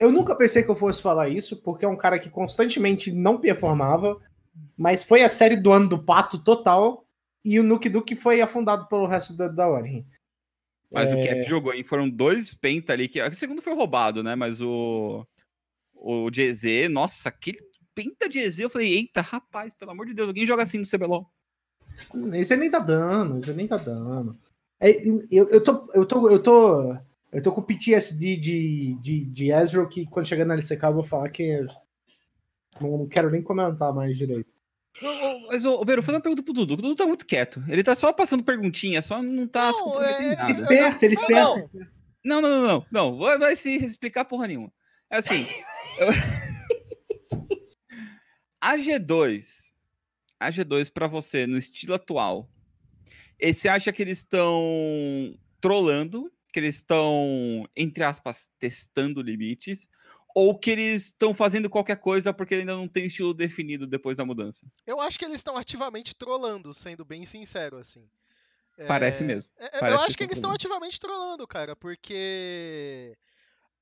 [0.00, 3.38] eu nunca pensei que eu fosse falar isso, porque é um cara que constantemente não
[3.40, 4.20] performava,
[4.76, 7.04] mas foi a série do ano do pato total,
[7.44, 10.06] e o Nuke Duke foi afundado pelo resto da, da Origin.
[10.92, 11.26] Mas o É.
[11.26, 11.84] Cap jogou, hein?
[11.84, 14.34] Foram dois penta ali, que o segundo foi roubado, né?
[14.34, 15.24] Mas o.
[15.94, 17.58] O GZ, nossa, aquele
[17.96, 20.84] penta de EZ, eu falei, eita, rapaz, pelo amor de Deus, alguém joga assim no
[20.86, 21.26] CBLOL.
[22.34, 24.38] Esse nem tá dando, esse nem tá dando.
[24.78, 24.90] É,
[25.30, 26.96] eu, eu, tô, eu, tô, eu, tô,
[27.32, 31.02] eu tô com PTSD de, de, de Ezreal que quando chegar na LCK eu vou
[31.02, 31.66] falar que
[32.78, 34.52] não, não quero nem comentar mais direito.
[35.48, 36.74] Mas, ô, Beiro, vou fazer uma pergunta pro Dudu.
[36.74, 37.62] O Dudu tá muito quieto.
[37.68, 40.52] Ele tá só passando perguntinha, só não tá se Não, comprometendo em é- nada.
[40.52, 41.70] Esperto, ele esperto.
[42.24, 42.86] Não, não, não, não.
[42.90, 44.70] Não, vai, vai se explicar porra nenhuma.
[45.10, 45.46] É assim.
[45.98, 46.12] eu-
[48.72, 49.72] a G2.
[50.38, 52.48] A G2 pra você, no estilo atual.
[53.38, 56.30] e Você acha que eles estão trolando?
[56.52, 59.88] Que eles estão, entre aspas, testando limites?
[60.34, 64.24] Ou que eles estão fazendo qualquer coisa porque ainda não tem estilo definido depois da
[64.24, 64.66] mudança?
[64.86, 68.06] Eu acho que eles estão ativamente trolando, sendo bem sincero, assim.
[68.86, 69.50] Parece É, mesmo.
[69.58, 73.16] é, Parece eu que acho que estão eles estão ativamente trolando, cara, porque.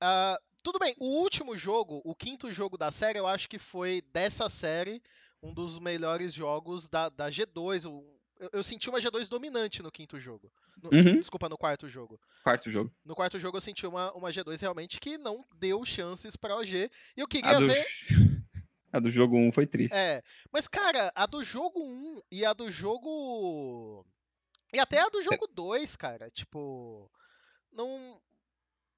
[0.01, 4.01] ah, tudo bem, o último jogo, o quinto jogo da série, eu acho que foi
[4.11, 5.01] dessa série
[5.41, 7.85] um dos melhores jogos da, da G2.
[7.89, 8.03] o-
[8.37, 10.51] Eu, eu senti uma G2 dominante no quinto jogo.
[10.83, 11.19] No- Uhum.
[11.19, 12.19] Desculpa, no quarto jogo.
[12.43, 12.91] Quarto jogo.
[13.05, 16.91] No quarto jogo eu senti uma, uma G2 realmente que não deu chances pra OG.
[17.15, 17.85] E eu A queria do, ver.
[18.91, 19.95] a do jogo 1 foi triste.
[19.95, 24.05] É, mas cara, a do jogo 1 e a do jogo.
[24.73, 27.09] E até a do jogo 2, cara, tipo.
[27.71, 28.19] Não.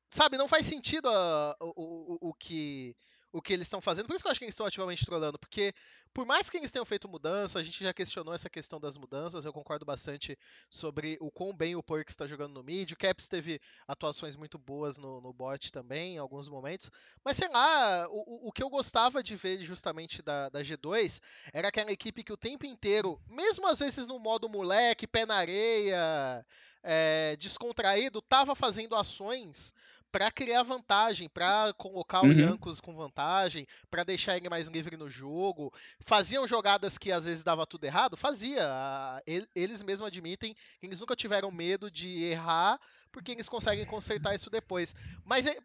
[0.09, 2.95] Sabe, não faz sentido a- o, o, o- o que.
[3.29, 5.37] O que eles estão fazendo, por isso que eu acho que eles estão ativamente trolando,
[5.37, 5.73] porque
[6.13, 9.43] por mais que eles tenham feito mudança, a gente já questionou essa questão das mudanças,
[9.43, 10.39] eu concordo bastante
[10.69, 14.57] sobre o quão bem o Perks está jogando no mid, o Caps teve atuações muito
[14.57, 16.89] boas no, no bot também, em alguns momentos,
[17.23, 21.19] mas sei lá, o, o- o que eu gostava de ver justamente da, da G2
[21.51, 25.35] era aquela equipe que o tempo inteiro, mesmo às vezes no modo moleque, pé na
[25.35, 26.45] areia,
[26.81, 29.73] é, descontraído, tava fazendo ações
[30.17, 32.31] para criar vantagem, para colocar o Uhum.
[32.31, 35.71] Yankos com vantagem, para deixar ele mais livre no jogo.
[36.03, 38.17] Faziam jogadas que às vezes dava tudo errado?
[38.17, 38.63] Fazia.
[39.27, 42.79] El- Eles mesmos admitem que eles nunca tiveram medo de errar,
[43.11, 44.95] porque eles conseguem consertar isso depois.
[45.23, 45.55] Mas é-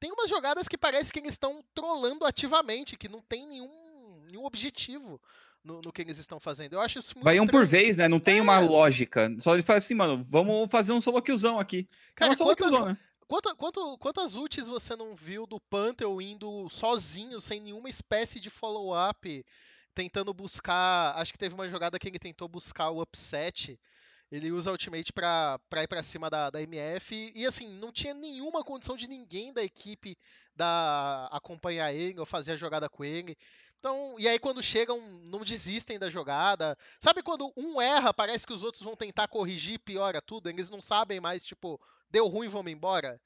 [0.00, 4.46] tem umas jogadas que parece que eles estão trolando ativamente, que não tem nenhum, nenhum
[4.46, 5.20] objetivo
[5.62, 6.72] no, no que eles estão fazendo.
[6.72, 7.68] Eu acho isso muito Vai um por estranho.
[7.68, 8.08] vez, né?
[8.08, 8.42] Não tem É.
[8.42, 9.28] uma lógica.
[9.38, 11.86] Só ele fala assim, mano, vamos fazer um solo killzão aqui.
[11.90, 12.98] É Cara, uma solo quantas, killzão, né?
[13.28, 18.48] Quanta- quanto- quantas ultis você não viu do Pantheon indo sozinho, sem nenhuma espécie de
[18.48, 19.44] follow-up,
[19.94, 21.14] tentando buscar.
[21.14, 23.78] Acho que teve uma jogada que ele tentou buscar o upset.
[24.30, 27.32] Ele usa ultimate pra, pra ir pra cima da, da MF.
[27.34, 30.16] E, assim, não tinha nenhuma condição de ninguém da equipe
[30.56, 33.36] da, acompanhar ele ou fazer a jogada com ele.
[33.78, 36.76] Então, e aí quando chegam, não desistem da jogada.
[36.98, 40.48] Sabe quando um erra, parece que os outros vão tentar corrigir piora tudo?
[40.48, 43.20] Eles não sabem mais, tipo, deu ruim, vamos embora.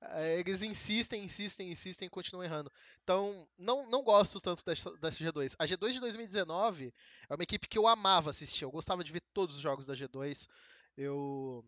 [0.00, 2.72] Eh, Eles insistem, insistem, insistem e continuam errando.
[3.02, 5.54] Então, não, não gosto tanto dessa, dessa G2.
[5.58, 6.92] A G2 de 2019
[7.28, 8.64] é uma equipe que eu amava assistir.
[8.64, 10.48] Eu gostava de ver todos os jogos da G2.
[10.96, 11.64] Eu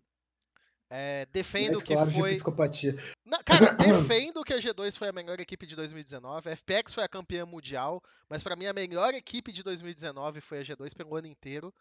[0.90, 2.30] eh, defendo Mais que claro de foi.
[2.32, 2.96] psicopatia.
[3.24, 6.48] Na- cara, defendo que a G2 foi a melhor equipe de 2019.
[6.48, 10.58] A FPX foi a campeã mundial, mas pra mim a melhor equipe de 2019 foi
[10.58, 11.72] a G2 pelo ano inteiro.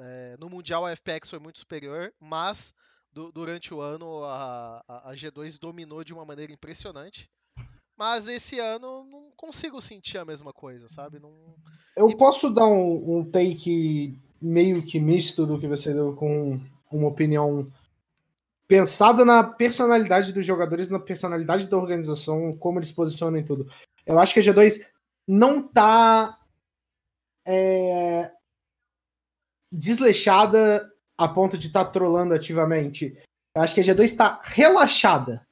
[0.00, 2.72] É, no Mundial a FPX foi muito superior, mas
[3.12, 7.28] du- durante o ano a, a- a G2 dominou de uma maneira impressionante.
[7.96, 11.18] Mas esse ano não consigo sentir a mesma coisa, sabe?
[11.18, 11.32] Não...
[11.96, 16.60] Eu posso dar um, um take meio que misto do que você deu com
[16.92, 17.66] uma opinião
[18.68, 23.66] pensada na personalidade dos jogadores, na personalidade da organização, como eles posicionam em tudo.
[24.04, 24.84] Eu acho que a G2
[25.26, 26.38] não tá
[27.46, 28.30] é,
[29.72, 33.16] desleixada a ponto de estar tá trolando ativamente.
[33.54, 35.46] Eu acho que a G2 está relaxada.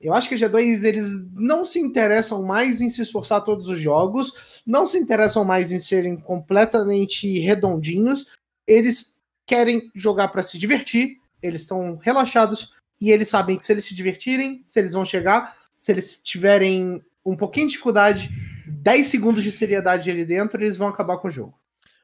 [0.00, 3.78] Eu acho que a G2 eles não se interessam mais em se esforçar todos os
[3.78, 8.26] jogos, não se interessam mais em serem completamente redondinhos.
[8.66, 13.84] Eles querem jogar para se divertir, eles estão relaxados e eles sabem que se eles
[13.84, 18.28] se divertirem, se eles vão chegar, se eles tiverem um pouquinho de dificuldade,
[18.66, 21.58] 10 segundos de seriedade ali dentro, eles vão acabar com o jogo.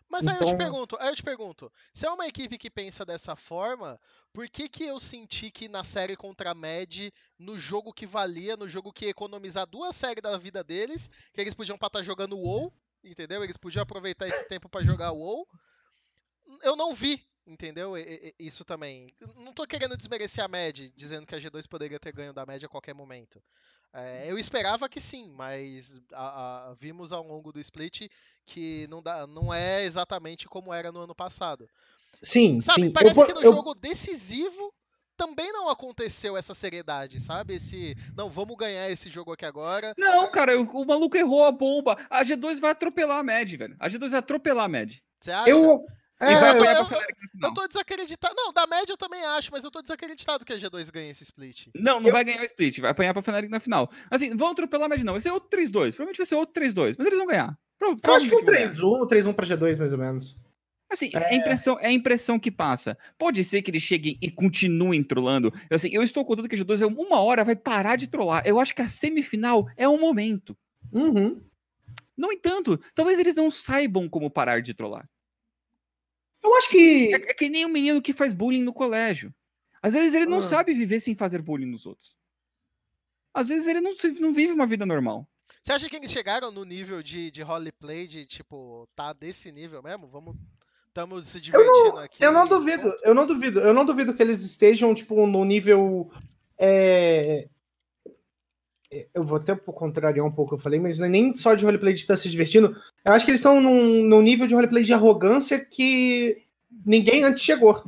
[0.09, 2.69] Mas aí eu te Então- pergunto, aí eu te pergunto, se é uma equipe que
[2.71, 3.99] pensa dessa forma,
[4.31, 8.55] por que que eu senti que na série contra a Med, no jogo que valia,
[8.55, 12.37] no jogo que ia economizar duas séries da vida deles, que eles podiam estar jogando
[12.37, 12.71] WoW,
[13.03, 13.43] entendeu?
[13.43, 15.47] Eles podiam aproveitar esse tempo para jogar WoW,
[16.63, 17.97] eu não vi, entendeu?
[17.97, 19.09] E- e- Isso também.
[19.37, 22.65] Não tô querendo desmerecer a Med, dizendo que a G2 poderia ter ganho da Med
[22.65, 23.43] a qualquer momento.
[23.95, 28.09] É, eu esperava que sim, mas a- a- vimos ao longo do split
[28.47, 31.69] que não, dá, não é exatamente como era no ano passado.
[32.23, 32.91] Sim, Sabe, sim.
[32.91, 34.73] parece eu, que no eu- jogo decisivo
[35.15, 37.55] também não aconteceu essa seriedade, sabe?
[37.57, 39.95] Esse, não, vamos ganhar esse jogo aqui agora.
[39.99, 41.97] Não, cara, o, maluco errou a bomba.
[42.09, 43.77] A G2 vai atropelar a Med, velho.
[43.79, 45.03] A G2 vai atropelar a Med.
[45.21, 45.51] Você acha?
[45.51, 45.85] eu,
[46.23, 47.51] E é, vai eu- apanhar eu- pra Fnatic no final.
[47.51, 48.35] Eu tô desacreditado.
[48.37, 51.25] Não, da média eu também acho, mas eu tô desacreditado que a G2 ganhe esse
[51.25, 51.67] split.
[51.75, 53.91] Não, não Eu- vai ganhar o split, vai apanhar pra Fnatic na final.
[54.11, 55.95] Assim, vão atropelar a Med não, vai ser outro 3-2.
[55.97, 57.59] Provavelmente vai ser outro 3-2, mas eles vão ganhar.
[57.79, 58.69] Pro- eu acho que um provavelmente vão ganhar.
[58.69, 60.37] 3-1, 3-1 pra G2, mais ou menos.
[60.91, 61.27] Assim, é.
[61.31, 62.99] a impressão, é a impressão que passa.
[63.19, 65.51] Pode ser que eles cheguem e continuem trollando.
[65.71, 68.43] Assim, eu estou contando que a G2 é uma hora vai parar de trollar.
[68.47, 70.55] Eu acho que a semifinal é um momento.
[70.93, 71.41] Uhum.
[72.15, 75.07] No entanto, talvez eles não saibam como parar de trollar.
[76.43, 77.11] Eu acho que.
[77.15, 79.33] É, é que nem um menino que faz bullying no colégio.
[79.83, 80.43] Às vezes ele não Ah.
[80.43, 82.17] sabe viver sem fazer bullying nos outros.
[83.35, 85.27] Às vezes ele não, não vive uma vida normal.
[85.61, 89.83] Você acha que eles chegaram no nível de, de roleplay, de tipo, tá desse nível
[89.83, 90.07] mesmo?
[90.09, 90.37] Vamos.
[90.89, 92.23] Estamos se Eu divertindo não, aqui.
[92.23, 96.11] eu não duvido, eu não duvido, eu não duvido que eles estejam, tipo, no nível.
[96.59, 97.49] é,
[99.15, 102.01] Eu vou até contrariar um pouco eu falei, mas é nem só de roleplay de
[102.01, 102.77] estar se divertindo.
[103.05, 106.43] Eu acho que eles estão num, num nível de roleplay de arrogância que
[106.85, 107.83] ninguém antes chegou.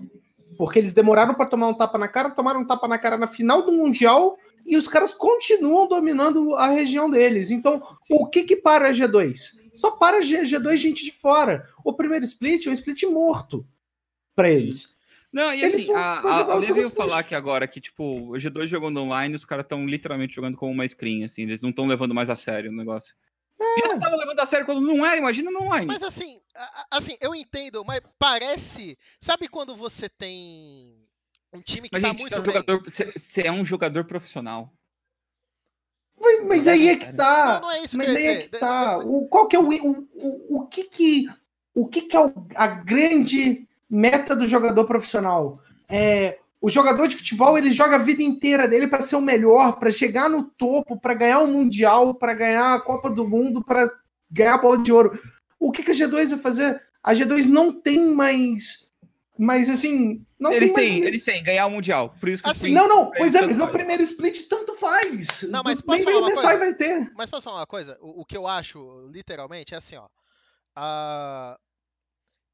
[0.56, 3.26] Porque eles demoraram pra tomar um tapa na cara, tomaram um tapa na cara na
[3.26, 7.50] final do Mundial e os caras continuam dominando a região deles.
[7.50, 9.60] Então, o que que para a G2?
[9.74, 11.68] Só para a G- G2 gente de fora.
[11.84, 13.66] O primeiro split é um split morto
[14.34, 14.93] pra eles.
[15.34, 16.94] Não, e Eles assim, a, a, a veio split.
[16.94, 20.70] falar aqui agora que, tipo, o G2 jogando online, os caras estão literalmente jogando como
[20.70, 23.16] uma screen, assim, eles não estão levando mais a sério o negócio.
[23.60, 23.80] É.
[23.80, 25.86] E não estavam levando a sério quando não era, imagina no online.
[25.86, 26.40] Mas assim,
[26.88, 28.96] assim, eu entendo, mas parece.
[29.18, 31.04] Sabe quando você tem
[31.52, 33.64] um time que Mas, tá gente, muito você é, um jogador, você, você é um
[33.64, 34.72] jogador profissional.
[36.20, 37.54] Mas, mas aí é que tá.
[37.54, 38.98] Não, não é isso que Mas eu ia aí é que tá.
[38.98, 41.28] O, qual que é o, o, o, o que que
[41.74, 45.60] o que que é o- a grande meta do jogador profissional?
[45.88, 49.78] É o jogador de futebol ele joga a vida inteira dele para ser o melhor,
[49.78, 53.86] para chegar no topo, para ganhar o mundial, para ganhar a Copa do Mundo, para
[54.30, 55.12] ganhar a bola de ouro.
[55.60, 56.82] O que que a G2 vai fazer?
[57.02, 58.88] A G2 não tem mais,
[59.38, 62.16] mas assim, não eles têm, eles têm, ganhar o Mundial.
[62.18, 65.42] Por isso que Assim, Não, não, pois eles é, mas no primeiro split tanto faz.
[65.42, 66.64] Não, mas posso nem falar vai uma começar e coisa?
[66.64, 67.12] vai ter.
[67.14, 67.98] Mas posso falar uma coisa?
[68.00, 70.06] O, o que eu acho, literalmente, é assim, ó.
[70.74, 71.58] Ah,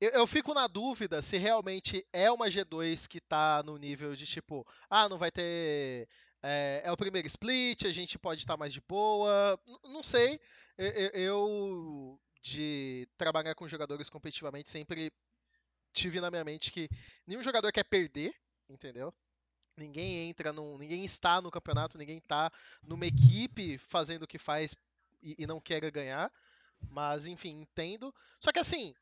[0.01, 4.27] eu, eu fico na dúvida se realmente é uma G2 que tá no nível de
[4.27, 6.09] tipo, ah, não vai ter.
[6.43, 9.59] É, é o primeiro split, a gente pode estar mais de boa.
[9.67, 10.41] N- Não sei.
[10.79, 15.13] Eu, eu- eu, de trabalhar com jogadores competitivamente, sempre
[15.93, 16.89] tive na minha mente que
[17.27, 18.35] nenhum jogador quer perder,
[18.69, 19.13] entendeu?
[19.77, 20.79] Ninguém entra num.
[20.79, 24.75] Ninguém está no campeonato, ninguém tá numa equipe fazendo o que faz
[25.23, 26.33] e, e não quer ganhar.
[26.91, 28.15] Mas, enfim, entendo.
[28.41, 28.95] Só que assim,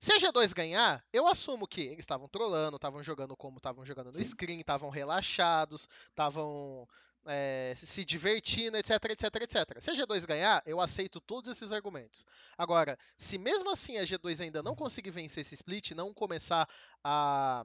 [0.00, 4.10] se a G2 ganhar, eu assumo que eles estavam trolando, estavam jogando como estavam jogando
[4.10, 6.88] no screen, estavam relaxados, estavam
[7.26, 9.80] é, se- divertindo, etc, etc, etc.
[9.80, 12.24] Se a G2 ganhar, eu aceito todos esses argumentos.
[12.56, 16.66] Agora, se mesmo assim a G2 ainda não conseguir vencer esse split, não começar
[17.04, 17.64] a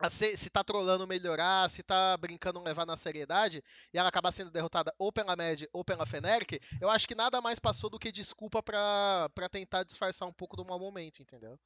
[0.00, 4.32] a ser- se tá trolando melhorar, se tá brincando levar na seriedade, e ela acabar
[4.32, 7.98] sendo derrotada ou pela Mad ou pela Fnatic, eu acho que nada mais passou do
[7.98, 11.58] que desculpa pra tentar disfarçar um pouco do mau momento, entendeu?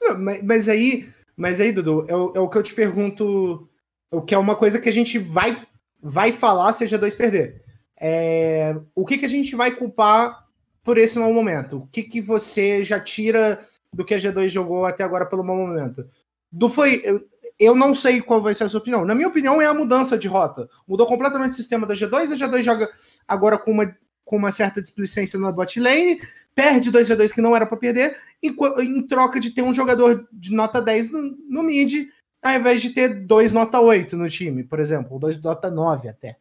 [0.00, 3.68] Não, Mas, mas aí, mas aí, Dudu, é o, é o que eu te pergunto,
[4.10, 5.66] o que é uma coisa que a gente vai,
[6.00, 7.62] vai falar se a G2 perder.
[8.00, 10.46] É, o que, que a gente vai culpar
[10.82, 11.78] por esse mau momento?
[11.78, 13.58] O que, que você já tira
[13.92, 16.08] do que a G2 jogou até agora pelo mau momento?
[16.50, 17.20] Do foi, eu,
[17.58, 19.04] eu não sei qual vai ser a sua opinião.
[19.04, 20.68] Na minha opinião, é a mudança de rota.
[20.86, 22.32] Mudou completamente o sistema da G2.
[22.32, 22.88] A G2 joga
[23.26, 26.20] agora com uma, com uma certa displicência na bot lane,
[26.54, 28.48] perde 2v2 que não era para perder, e
[28.82, 32.08] em troca de ter um jogador de nota 10 no, no mid,
[32.42, 36.08] ao invés de ter dois nota 8 no time, por exemplo, ou dois nota 9
[36.08, 36.36] até.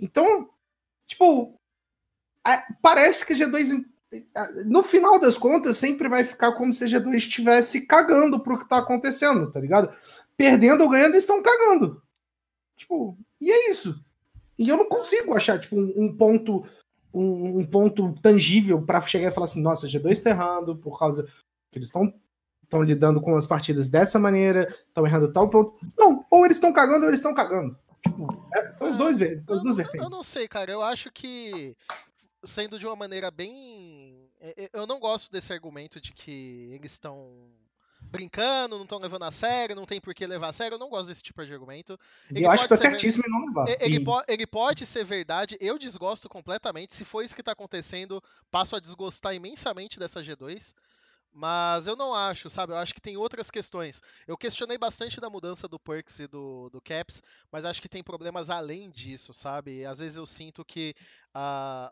[0.00, 0.48] Então,
[1.06, 1.58] tipo,
[2.80, 3.84] parece que a G2,
[4.36, 8.58] a- no final das contas, sempre vai ficar como se a G2 estivesse cagando pro
[8.58, 9.90] que tá acontecendo, tá ligado?
[10.50, 12.02] Perdendo ou ganhando, eles estão cagando.
[12.76, 14.02] Tipo, e é isso.
[14.58, 16.64] E eu não consigo achar, tipo, um, um ponto
[17.14, 21.24] um, um ponto tangível para chegar e falar assim, nossa, G2 tá errando por causa
[21.70, 22.12] que eles estão
[22.62, 25.76] estão lidando com as partidas dessa maneira, estão errando tal ponto.
[25.98, 27.76] Não, ou eles estão cagando ou eles estão cagando.
[28.02, 30.04] Tipo, é, são os dois, ver- são Eu, duas não- vertentes.
[30.04, 30.72] eu não sei, cara.
[30.72, 31.76] Eu acho que,
[32.42, 34.26] sendo de uma maneira bem.
[34.40, 37.30] é- é- Eu não gosto desse argumento de que eles estão
[38.12, 40.74] brincando, não estão levando a sério, não tem por que levar a sério.
[40.74, 41.98] Eu não gosto desse tipo de argumento.
[42.30, 43.66] Ele eu acho que tá ser ver- certíssimo em não levar.
[43.80, 46.94] Ele, po- ele pode ser verdade, eu desgosto completamente.
[46.94, 50.74] Se for isso que tá acontecendo, passo a desgostar imensamente dessa G2.
[51.34, 52.72] Mas eu não acho, sabe?
[52.72, 54.02] Eu acho que tem outras questões.
[54.26, 58.02] Eu questionei bastante da mudança do Perks e do, do Caps, mas acho que tem
[58.02, 59.86] problemas além disso, sabe?
[59.86, 60.94] Às vezes eu sinto que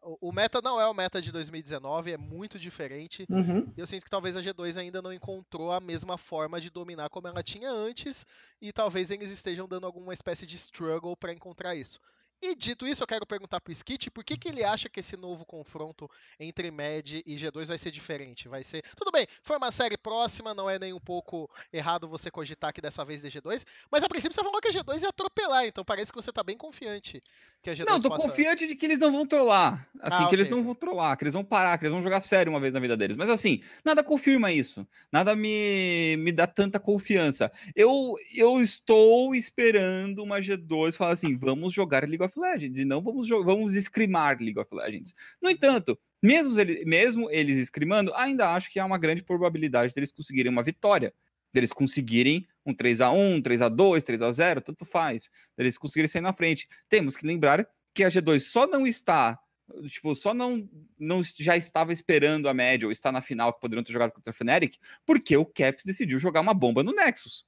[0.02, 3.26] o, o meta não é o meta de 2019, é muito diferente.
[3.30, 3.72] Uhum.
[3.76, 7.26] Eu sinto que talvez a G2 ainda não encontrou a mesma forma de dominar como
[7.26, 8.26] ela tinha antes,
[8.60, 11.98] e talvez eles estejam dando alguma espécie de struggle para encontrar isso.
[12.42, 15.14] E dito isso, eu quero perguntar pro Skit por que, que ele acha que esse
[15.16, 18.48] novo confronto entre Med e G2 vai ser diferente.
[18.48, 18.82] Vai ser.
[18.96, 22.80] Tudo bem, foi uma série próxima, não é nem um pouco errado você cogitar que
[22.80, 25.84] dessa vez de G2, mas a princípio você falou que a G2 ia atropelar, então
[25.84, 27.22] parece que você tá bem confiante
[27.62, 28.22] que a G2 Não, tô possa...
[28.28, 29.86] confiante de que eles não vão trollar.
[30.00, 30.56] Assim, Ah, que eles ok.
[30.56, 32.80] não vão trollar, que eles vão parar, que eles vão jogar sério uma vez na
[32.80, 33.16] vida deles.
[33.18, 34.86] Mas assim, nada confirma isso.
[35.12, 37.52] Nada me, me dá tanta confiança.
[37.76, 43.02] Eu, eu estou esperando uma G2 falar assim: vamos jogar League of Legends, e não
[43.02, 45.14] vamos, vamos escrimar League of Legends.
[45.40, 50.12] No entanto, mesmo, ele, mesmo eles escrimando, ainda acho que há uma grande probabilidade deles
[50.12, 51.14] conseguirem uma vitória.
[51.52, 55.30] Deles conseguirem um 3x1, 3x2, 3x0, tanto faz.
[55.56, 56.68] Deles conseguirem sair na frente.
[56.88, 59.38] Temos que lembrar que a G2 só não está,
[59.86, 60.68] tipo, só não,
[60.98, 64.30] não já estava esperando a média ou está na final que poderiam ter jogado contra
[64.30, 67.44] a Fnatic, porque o Caps decidiu jogar uma bomba no Nexus.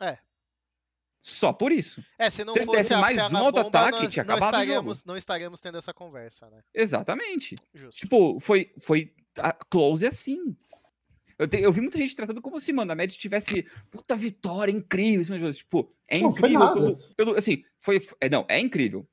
[0.00, 0.18] É.
[1.20, 2.02] Só por isso.
[2.18, 4.60] É, se não Se fosse desse a, mais um auto-ataque, nós, tinha não acabado o
[4.62, 6.60] estaríamos, não estaríamos tendo essa conversa, né?
[6.72, 7.56] Exatamente.
[7.74, 7.98] Justo.
[8.00, 10.56] Tipo, foi, foi a close assim.
[11.38, 14.72] Eu, te- eu vi muita gente tratando como se, mano, a Mad tivesse puta vitória
[14.72, 15.36] incrível.
[15.36, 16.74] assim, Tipo, é Não, foi incrível nada.
[16.80, 18.04] pelo, pelo- Assim, foi.
[18.20, 19.08] É, não, é incrível.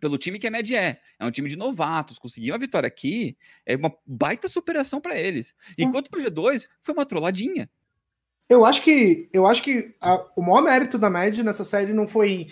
[0.00, 1.00] Pelo time que a Mad é.
[1.18, 2.18] É um time de novatos.
[2.18, 5.54] Conseguir uma vitória aqui é uma baita superação pra eles.
[5.78, 7.70] Enquanto pro G2 foi uma trolladinha.
[8.48, 12.06] Eu acho que, eu acho que a- o maior mérito da Mad nessa série não
[12.06, 12.48] foi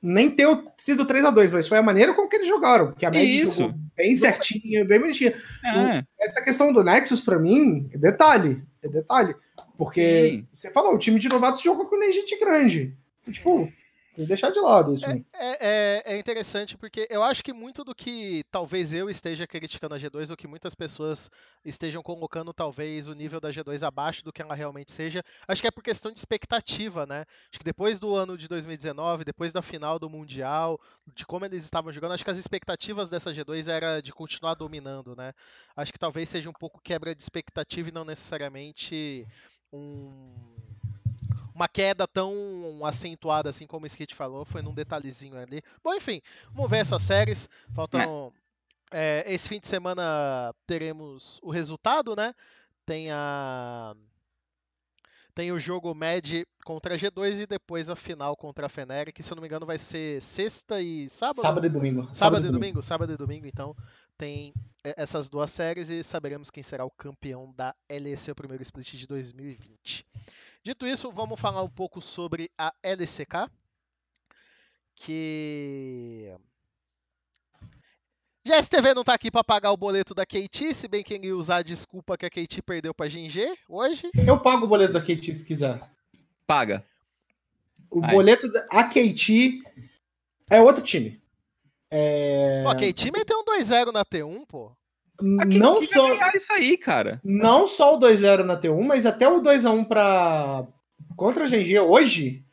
[0.00, 2.92] nem ter sido 3 a 2 mas foi a maneira como que eles jogaram.
[2.92, 3.62] Que a Mad Isso.
[3.62, 5.34] jogou bem certinha, bem bonitinha.
[5.64, 8.62] É, Essa questão do Nexus, pra mim, é detalhe.
[8.82, 9.34] É detalhe.
[9.76, 10.46] Porque Sim.
[10.52, 12.96] você falou, o time de novatos jogou com nem gente grande.
[13.30, 13.68] Tipo,
[14.14, 15.02] tem que deixar de lado isso.
[15.04, 15.24] pra mim.
[15.34, 19.94] É, é- é interessante porque eu acho que muito do que talvez eu esteja criticando
[19.94, 21.30] a G2 ou que muitas pessoas
[21.64, 25.68] estejam colocando talvez o nível da G2 abaixo do que ela realmente seja, acho que
[25.68, 27.24] é por questão de expectativa, né?
[27.50, 30.78] Acho que depois do ano de 2019, depois da final do Mundial,
[31.14, 35.16] de como eles estavam jogando, acho que as expectativas dessa G2 era de continuar dominando,
[35.16, 35.32] né?
[35.76, 39.26] Acho que talvez seja um pouco quebra de expectativa e não necessariamente
[39.72, 40.32] um
[41.54, 45.62] uma queda tão acentuada assim como o Skit falou, foi num detalhezinho ali.
[45.82, 46.20] Bom, enfim,
[46.52, 47.48] vamos ver essas séries.
[47.72, 48.32] Faltam.
[48.90, 52.34] é, esse fim de semana teremos o resultado, né?
[52.84, 53.94] Tem a.
[55.34, 59.22] Tem o jogo Med contra a G2 e depois a final contra a Feneric, que
[59.22, 61.40] se eu não me engano vai ser sexta e sábado.
[61.40, 62.08] Sábado e domingo.
[62.12, 63.74] Sábado e domingo, sábado e domingo, então
[64.16, 68.62] tem é, essas duas séries e saberemos quem será o campeão da LEC, o primeiro
[68.62, 70.06] split de 2020.
[70.66, 73.50] Dito isso, vamos falar um pouco sobre a LCK,
[74.94, 76.34] que
[78.46, 81.36] GSTV não tá aqui para pagar o boleto da KT, se bem que ele ia
[81.36, 84.08] usar a desculpa que a KT perdeu para GG hoje.
[84.26, 85.82] Eu pago o boleto da KT se quiser.
[86.46, 86.82] paga.
[87.90, 88.10] O Ai.
[88.10, 89.62] boleto da a KT
[90.48, 91.22] é outro time.
[91.90, 92.62] É...
[92.62, 94.74] Pô, a KT meteu um 2-0 na T1, pô.
[95.38, 97.20] A quem Não só, isso aí, cara.
[97.22, 100.66] não só o 2-0 na T1, mas até o 2x1 para
[101.16, 102.44] contra a GG hoje,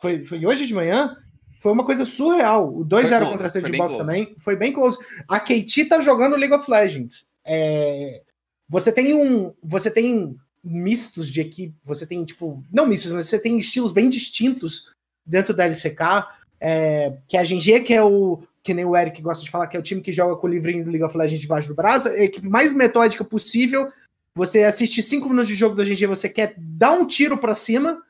[0.00, 1.16] foi, foi hoje de manhã,
[1.60, 2.74] foi uma coisa surreal.
[2.74, 4.98] O 2-0 close, contra a bem Box também foi bem close.
[5.28, 7.28] A KT tá jogando League of Legends.
[7.44, 8.20] É,
[8.68, 9.52] você tem um.
[9.62, 11.74] Você tem mistos de equipe.
[11.82, 12.62] Você tem, tipo.
[12.72, 14.92] Não mistos, mas você tem estilos bem distintos
[15.26, 16.26] dentro da LCK.
[16.60, 18.42] é, que a GG, que é o.
[18.68, 20.50] Que nem o Eric gosta de falar, que é o time que joga com o
[20.50, 23.90] livrinho do League of Legends debaixo do braço, é a equipe mais metódica possível.
[24.34, 28.02] Você assiste cinco minutos de jogo da GG, você quer dar um tiro pra cima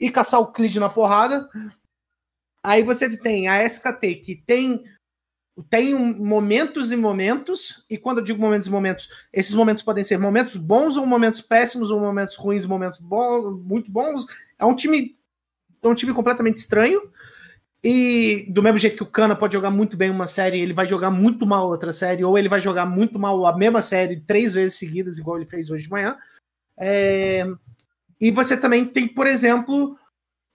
[0.00, 1.46] e caçar o Clid na porrada.
[2.64, 4.82] Aí você tem a SKT, que tem,
[5.68, 10.18] tem momentos e momentos, e quando eu digo momentos e momentos, esses momentos podem ser
[10.18, 12.98] momentos bons ou momentos péssimos, ou momentos ruins, momentos
[13.66, 14.24] muito bons.
[14.58, 15.14] É um time,
[15.82, 17.02] é um time completamente estranho.
[17.82, 20.86] E do mesmo jeito que o Kana pode jogar muito bem uma série, ele vai
[20.86, 24.54] jogar muito mal outra série, ou ele vai jogar muito mal a mesma série três
[24.54, 26.16] vezes seguidas, igual ele fez hoje de manhã.
[26.78, 27.46] É,
[28.20, 29.96] E você também tem, por exemplo,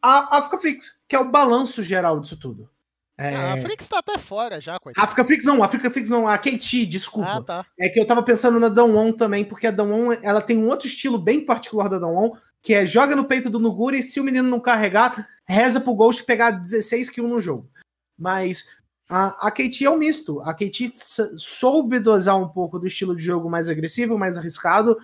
[0.02, 2.70] a Africa Flix, que é o balanço geral disso tudo.
[3.18, 3.34] É...
[3.34, 5.04] A Flix tá até fora já, coitado.
[5.04, 7.32] Africa Flix não, Africa Flix não, a KT, desculpa.
[7.32, 7.66] Ah, tá.
[7.80, 10.88] É que eu tava pensando na Dawn também, porque a Dawn ela tem um outro
[10.88, 12.34] estilo bem particular da Dawn,
[12.66, 15.94] que é joga no peito do Nuguri e se o menino não carregar, reza pro
[15.94, 17.70] Ghost pegar 16 kills no jogo.
[18.18, 18.76] Mas
[19.08, 20.42] a, a KT é um misto.
[20.42, 20.92] A KT
[21.38, 24.98] soube dosar um pouco do estilo de jogo mais agressivo, mais arriscado,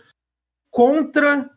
[0.71, 1.51] contra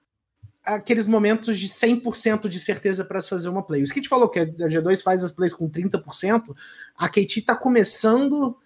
[0.63, 3.81] aqueles momentos de 100% de certeza para se fazer uma play.
[3.81, 6.55] O Skit falou que a G2 faz as plays com 30%,
[6.99, 8.59] a KT está começando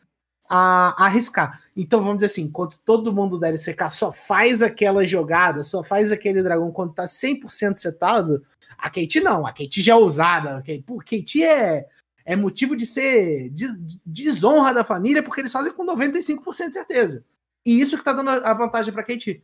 [0.49, 1.61] a, a, arriscar.
[1.77, 6.11] Então vamos dizer assim, enquanto todo mundo da LCK só faz aquela jogada, só faz
[6.11, 8.45] aquele dragão quando tá 100% setado,
[8.77, 11.87] a Kate não, a Kate já é ousada, a Kate é,
[12.25, 17.25] é motivo de ser des, desonra da família porque eles fazem com 95% de certeza.
[17.67, 19.43] E isso que tá dando a vantagem pra Kate.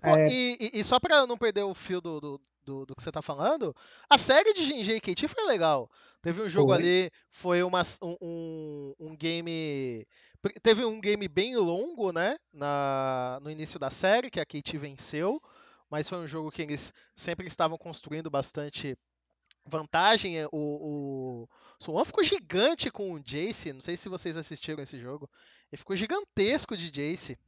[0.00, 0.28] Pô, é...
[0.30, 3.22] e, e, só pra não perder o fio do, do, do, do, que você tá
[3.22, 3.74] falando,
[4.08, 5.90] a série de Gingy e KT foi legal.
[6.22, 6.78] Teve um jogo foi.
[6.78, 10.06] ali, foi uma, um, um game
[10.62, 12.38] Teve um game bem longo, né?
[12.52, 15.40] Na, no início da série, que a KT venceu.
[15.90, 18.96] Mas foi um jogo que eles sempre estavam construindo bastante
[19.66, 20.38] vantagem.
[20.38, 21.46] É, o,
[21.88, 23.72] o ficou gigante com o Jace.
[23.72, 25.28] Não sei se vocês assistiram esse jogo.
[25.70, 27.38] Ele ficou gigantesco de Jace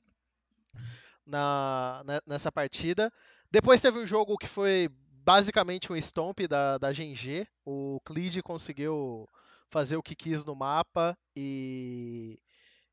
[1.27, 3.11] na, né, nessa partida.
[3.51, 4.91] Depois teve um jogo que foi
[5.25, 7.47] basicamente um stomp da, da GG.
[7.65, 9.29] O Clid conseguiu
[9.69, 12.39] fazer o que quis no mapa e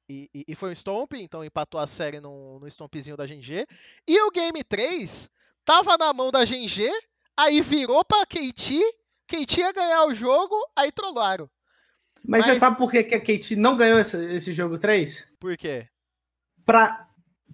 [0.10, 3.68] e, e, e, foi um Stomp, então empatou a série no, no Stompzinho da GG.
[4.08, 5.30] E o Game 3
[5.64, 6.90] tava na mão da GG,
[7.38, 8.80] aí virou pra KT,
[9.28, 11.48] KT ia ganhar o jogo, aí trollaram.
[12.28, 15.28] Mas, Mas, você sabe por que, que a KT não ganhou esse, esse jogo 3?
[15.40, 15.88] Por quê?
[16.66, 17.08] Pra,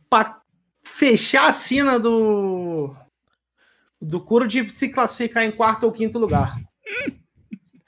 [0.10, 0.41] pra
[0.84, 2.95] fechar a cena do.
[4.01, 6.56] Do Kuro de se classificar em quarto ou quinto lugar.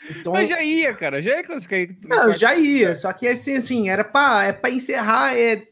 [0.09, 1.95] Então, Mas já ia, cara, já ia classificar.
[2.07, 5.67] Não, já ia, só que assim, assim era pra, é pra encerrar, é,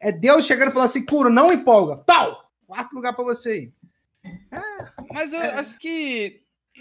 [0.00, 3.72] é Deus chegando e falar assim, Curo, não empolga, tal, quarto lugar pra você aí.
[4.50, 4.60] É,
[5.12, 5.54] Mas eu é.
[5.54, 6.40] acho que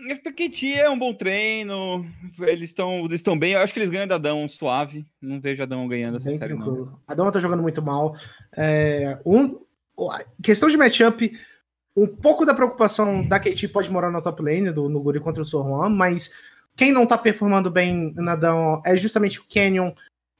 [0.10, 2.06] FPQT é um bom treino,
[2.39, 5.66] eles estão eles bem, eu acho que eles ganham da Dão suave, não vejo a
[5.66, 6.86] Dão ganhando essa bem série tranquilo.
[6.86, 7.00] não.
[7.08, 8.16] A Dão tá jogando muito mal.
[8.56, 9.60] É, um,
[10.43, 11.32] questão de matchup,
[11.96, 15.41] um pouco da preocupação da KT pode morar na top lane, do, no Guri contra
[15.41, 16.34] o Sorwan, mas
[16.76, 19.91] quem não tá performando bem na Down é justamente o Canyon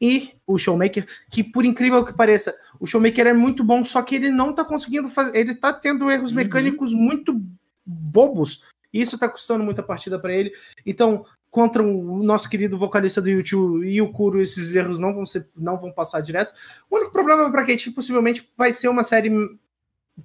[0.02, 4.16] e o Showmaker, que por incrível que pareça, o Showmaker é muito bom, só que
[4.16, 6.38] ele não tá conseguindo fazer, ele tá tendo erros uhum.
[6.38, 7.42] mecânicos muito
[7.86, 8.64] bobos,
[8.94, 10.52] e isso tá custando muita partida para ele.
[10.86, 15.26] Então, contra o nosso querido vocalista do YouTube e o Kuro, esses erros não vão
[15.26, 16.54] ser, não vão passar direto.
[16.90, 19.30] O único problema para Kate possivelmente vai ser uma série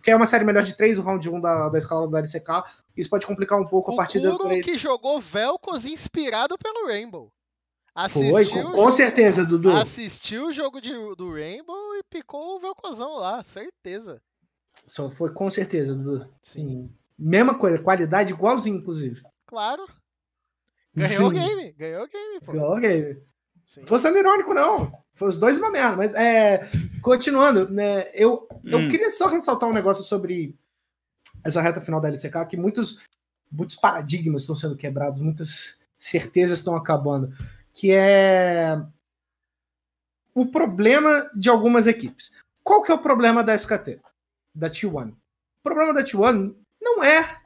[0.03, 2.65] que é uma série melhor de três, o round 1 da, da escala da LCK.
[2.97, 4.35] Isso pode complicar um pouco o a partida.
[4.35, 7.33] O que jogou Velcos inspirado pelo Rainbow.
[7.95, 9.73] Assistiu Foi, com, com certeza, Dudu.
[9.73, 14.23] Assistiu o jogo de, do Rainbow e picou o Velcozão lá, certeza.
[14.87, 16.29] Só foi com certeza, Dudu.
[16.41, 16.91] Sim.
[17.19, 19.21] Mesma coisa, qualidade igualzinho, inclusive.
[19.47, 19.87] Claro.
[20.95, 22.53] Ganhou o game, ganhou o game, pô.
[22.53, 23.23] Ganhou o game.
[23.71, 23.85] Sim.
[23.85, 24.91] Tô sendo irônico, não.
[25.15, 26.69] Foi os dois uma merda, mas é,
[27.01, 28.09] continuando, né?
[28.15, 28.89] Eu, eu hum.
[28.89, 30.59] queria só ressaltar um negócio sobre
[31.45, 33.01] essa reta final da LCK, que muitos,
[33.49, 37.33] muitos paradigmas estão sendo quebrados, muitas certezas estão acabando,
[37.73, 38.77] que é
[40.35, 42.33] o problema de algumas equipes.
[42.65, 44.01] Qual que é o problema da SKT,
[44.53, 45.13] da T1?
[45.13, 47.41] O problema da T1 não é,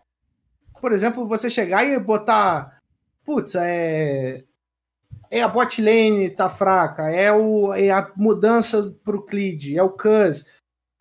[0.81, 2.81] por exemplo, você chegar e botar,
[3.27, 4.43] putz, é
[5.31, 9.91] é a bot lane tá fraca, é, o, é a mudança pro Clid, é o
[9.91, 10.53] Cuz.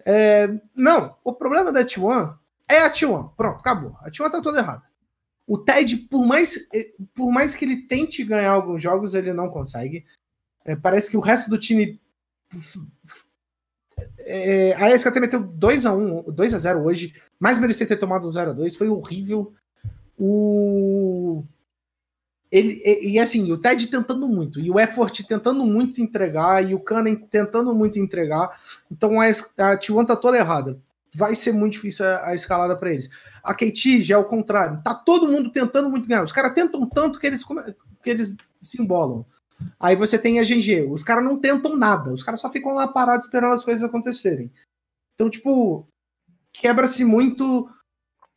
[0.06, 2.38] É, não, o problema da T1
[2.70, 3.34] é a T1.
[3.36, 3.96] Pronto, acabou.
[4.02, 4.84] A T1 tá toda errada.
[5.46, 6.68] O Ted, por mais,
[7.14, 10.06] por mais que ele tente ganhar alguns jogos, ele não consegue.
[10.66, 12.00] É, parece que o resto do time.
[14.20, 17.22] É, a SKT meteu 2x1, 2x0 hoje.
[17.40, 18.78] Mais merecia ter tomado um 0x2.
[18.78, 19.54] Foi horrível.
[20.18, 21.44] O
[22.54, 26.76] ele, e, e, assim, o Ted tentando muito, e o Effort tentando muito entregar, e
[26.76, 28.56] o Kanen tentando muito entregar.
[28.92, 30.80] Então a, a T1 tá toda errada.
[31.16, 33.10] Vai ser muito difícil a, a escalada para eles.
[33.44, 34.80] A KT já é o contrário.
[34.84, 36.24] Tá todo mundo tentando muito ganhar.
[36.24, 39.26] Os caras tentam tanto que eles, que eles se embolam.
[39.80, 40.88] Aí você tem a GG.
[40.92, 42.14] Os caras não tentam nada.
[42.14, 44.52] Os caras só ficam lá parados esperando as coisas acontecerem.
[45.16, 45.88] Então, tipo,
[46.54, 47.68] quebra-se muito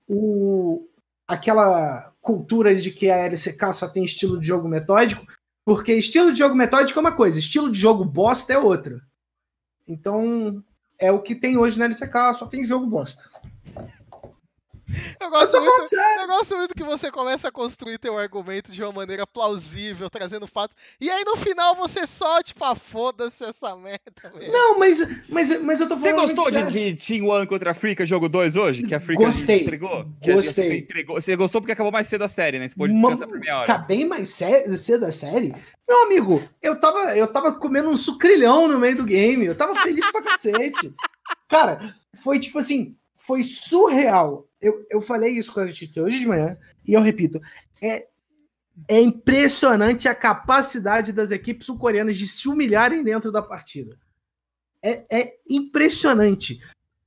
[0.08, 0.86] o,
[1.26, 5.26] aquela cultura de que a LCK só tem estilo de jogo metódico,
[5.64, 9.00] porque estilo de jogo metódico é uma coisa, estilo de jogo bosta é outra.
[9.86, 10.62] Então,
[10.98, 13.28] é o que tem hoje na LCK, só tem jogo bosta.
[15.20, 15.94] Eu Eu gosto tô muito.
[16.20, 20.46] Eu gosto muito que você começa a construir teu argumento de uma maneira plausível, trazendo
[20.46, 20.76] fatos.
[21.00, 24.52] E aí no final você só, tipo, ah, foda-se essa merda, velho.
[24.52, 26.20] Não, mas, mas, mas eu tô Você falando.
[26.34, 26.94] gostou muito de, sério.
[26.96, 28.82] de Team One contra a Frica, jogo 2 hoje?
[28.84, 29.62] Que a Frica Gostei.
[29.62, 30.06] entregou?
[30.22, 30.68] Que a Gostei.
[30.70, 31.20] Frica entregou.
[31.20, 32.68] Você gostou porque acabou mais cedo a série, né?
[32.68, 33.64] Você pode descansar por meia hora.
[33.72, 35.54] Acabei mais sé- cedo da série.
[35.88, 39.46] Meu amigo, eu tava, eu tava comendo um sucrilhão no meio do game.
[39.46, 40.94] Eu tava feliz pra cacete.
[41.48, 42.96] Cara, foi tipo assim,
[43.26, 44.46] foi surreal.
[44.60, 46.56] Eu, eu falei isso com a Letícia hoje de manhã,
[46.86, 47.40] e eu repito,
[47.82, 48.06] é,
[48.86, 53.98] é impressionante a capacidade das equipes sul-coreanas de se humilharem dentro da partida.
[54.80, 56.60] É, é impressionante.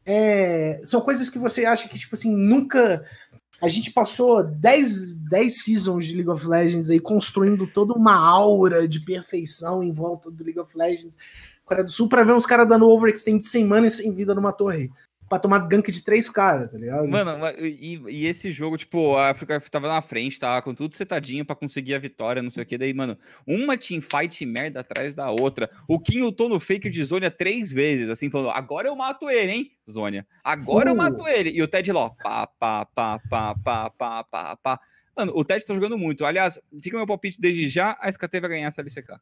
[0.06, 3.06] É, são coisas que você acha que, tipo assim, nunca.
[3.62, 8.88] A gente passou 10, 10 seasons de League of Legends aí construindo toda uma aura
[8.88, 11.18] de perfeição em volta do League of Legends.
[11.64, 14.52] Coreia do Sul, pra ver uns caras dando overextend sem mana e sem vida numa
[14.52, 14.90] torre.
[15.30, 17.08] Pra tomar gank de três caras, tá ligado?
[17.08, 20.96] Mano, ma- e, e esse jogo, tipo, a África tava na frente, tava com tudo
[20.96, 22.78] setadinho pra conseguir a vitória, não sei o que.
[22.80, 23.16] Daí, mano,
[23.46, 25.70] uma teamfight merda atrás da outra.
[25.88, 29.52] O Kim lutou no fake de Zônia três vezes, assim, falando: agora eu mato ele,
[29.52, 30.26] hein, Zônia.
[30.44, 30.98] Agora eu Uh.
[30.98, 31.52] mato ele.
[31.52, 34.80] E o Ted lá, ó, pá, pá, pá, pá, pá, pá, pá, pá.
[35.16, 36.26] Mano, o Ted tá jogando muito.
[36.26, 39.20] Aliás, fica meu palpite desde já: a SKT vai ganhar essa LCK.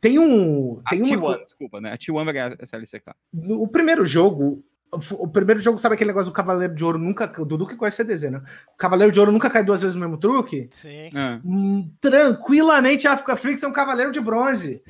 [0.00, 0.80] Tem um.
[0.84, 1.92] A Tem uma, T1, desculpa, né?
[1.92, 3.12] A T1 vai ganhar essa LCK.
[3.50, 4.64] O primeiro jogo.
[4.92, 7.32] O primeiro jogo, sabe aquele negócio do Cavaleiro de Ouro nunca.
[7.40, 8.42] O Dudu que conhece CDZ, né?
[8.74, 10.68] O Cavaleiro de Ouro nunca cai duas vezes no mesmo truque.
[10.70, 11.10] Sim.
[11.14, 11.40] Ah.
[11.42, 14.82] Hum, tranquilamente a Africa Freaks é um Cavaleiro de Bronze.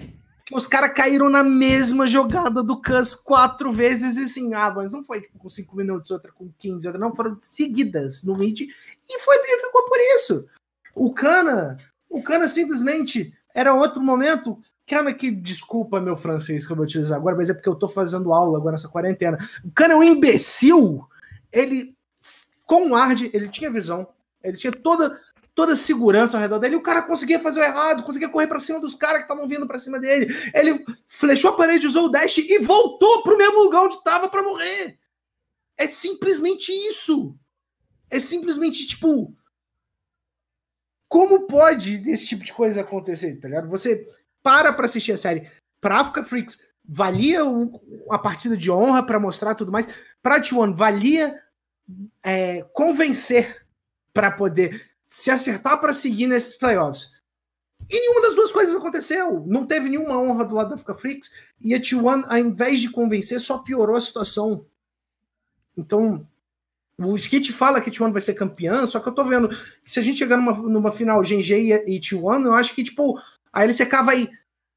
[0.51, 5.03] Os caras caíram na mesma jogada do Cus quatro vezes e sim, ah, mas não
[5.03, 9.19] foi tipo, com 5 minutos, outra com 15, outra não, foram seguidas no mid e
[9.21, 10.47] foi e ficou por isso.
[10.95, 11.77] O Cana,
[12.11, 14.59] o Cana simplesmente era outro momento.
[14.87, 17.89] Cana, que desculpa meu francês que eu vou utilizar agora, mas é porque eu tô
[17.89, 19.39] fazendo aula agora nessa quarentena.
[19.65, 21.07] O Cana é um imbecil.
[21.53, 21.97] Ele,
[22.67, 24.09] com o Ard, ele tinha visão,
[24.43, 25.21] ele tinha toda
[25.55, 28.59] toda segurança ao redor dele, e o cara conseguia fazer o errado, conseguia correr pra
[28.59, 30.35] cima dos caras que estavam vindo pra cima dele.
[30.55, 34.43] Ele flechou a parede, usou o dash e voltou pro mesmo lugar onde tava pra
[34.43, 34.99] morrer.
[35.77, 37.37] É simplesmente isso.
[38.11, 39.35] É simplesmente tipo
[41.13, 43.69] como pode esse tipo de coisa acontecer, tá ligado?
[43.69, 44.09] Você
[44.43, 45.51] para pra assistir a série.
[45.81, 47.81] Pra Africa Freaks valia o-
[48.11, 49.89] a partida de honra pra mostrar tudo mais.
[50.23, 51.41] Pra T1 valia
[52.25, 53.65] é, convencer
[54.13, 57.21] pra poder se acertar pra seguir nesses playoffs.
[57.91, 59.45] E nenhuma das duas coisas aconteceu.
[59.47, 61.31] Não teve nenhuma honra do lado da Africa Freaks.
[61.61, 64.65] E a T1, ao invés de convencer, só piorou a situação.
[65.77, 66.27] Então,
[66.99, 69.91] o Skit fala que a T1 vai ser campeã, só que eu tô vendo que
[69.91, 73.19] se a gente chegar numa, numa final GG e, e T1, eu acho que, tipo,
[73.53, 74.31] a LCK vai,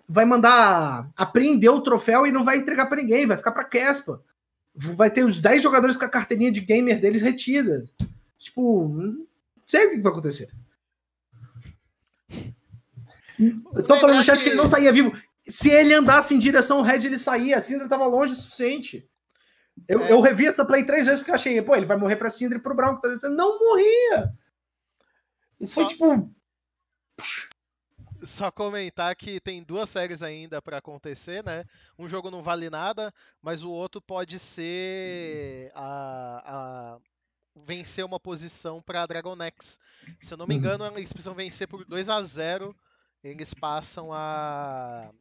[0.07, 4.21] vai mandar apreender o troféu e não vai entregar pra ninguém, vai ficar pra Kespa.
[4.73, 7.85] Vai ter os 10 jogadores com a carteirinha de gamer deles retida.
[8.37, 9.25] Tipo, não
[9.65, 10.51] sei o que vai acontecer.
[13.73, 15.11] Eu tô falando no chat que ele não saía vivo.
[15.47, 17.57] Se ele andasse em direção ao Red, ele saía.
[17.57, 19.07] A Syndra tava longe o suficiente.
[19.87, 20.11] Eu, É.
[20.11, 22.57] eu revi essa play três vezes porque eu achei, pô, ele vai morrer pra Syndra
[22.57, 23.35] e pro Brown que tá descendo.
[23.35, 24.33] Não morria!
[25.59, 26.31] Isso foi tipo.
[28.23, 31.65] Só comentar que tem duas séries ainda pra acontecer, né?
[31.99, 36.99] Um jogo não vale nada, mas o outro pode ser a, a
[37.65, 39.79] vencer uma posição pra Dragon X.
[40.19, 40.59] Se eu não me Uhum.
[40.61, 42.75] engano, eles precisam vencer por 2 a 0
[43.23, 45.11] Eles passam a.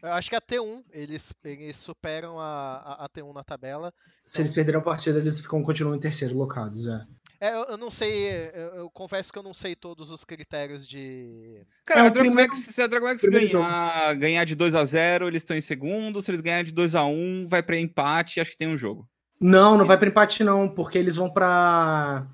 [0.00, 3.92] Eu acho que a T1, eles, eles superam a, a, a T1 na tabela.
[4.24, 6.86] Se eles perderam a partida, eles ficam, continuam em terceiro locados.
[6.86, 7.04] É.
[7.40, 10.86] É, eu, eu não sei, eu, eu confesso que eu não sei todos os critérios
[10.86, 11.64] de.
[11.86, 14.74] Cara, É, a o Dragon primeiro- X, se a Dragon X ganhar, ganhar de 2
[14.74, 16.20] a 0 eles estão em segundo.
[16.20, 18.40] Se eles ganharem de 2 a 1 vai pra empate.
[18.40, 19.08] Acho que tem um jogo.
[19.40, 22.26] Não, não vai pra empate, não, porque eles vão pra.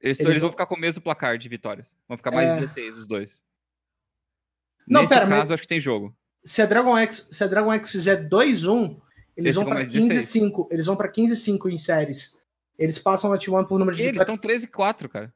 [0.00, 1.96] Eles, Eles eles vão- ficar com o mesmo placar de vitórias.
[2.08, 2.54] Vão ficar mais É.
[2.60, 3.42] 16 os dois.
[4.88, 6.12] Não, Nesse pera, caso, mas- acho que tem jogo.
[6.44, 9.00] Se a Dragon X, se a Dragon X fizer 2-1, eles
[9.36, 10.12] Eles vão pra mais 16.
[10.28, 10.66] 15-5.
[10.72, 12.39] Eles vão pra 15-5 em séries.
[12.80, 15.32] Eles passam a T1 por número de E eles estão 13 e 4, cara.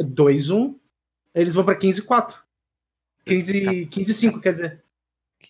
[0.00, 0.74] 2-1.
[1.34, 2.36] Eles vão pra 15-4.
[3.26, 4.84] 15 15-5, quer dizer.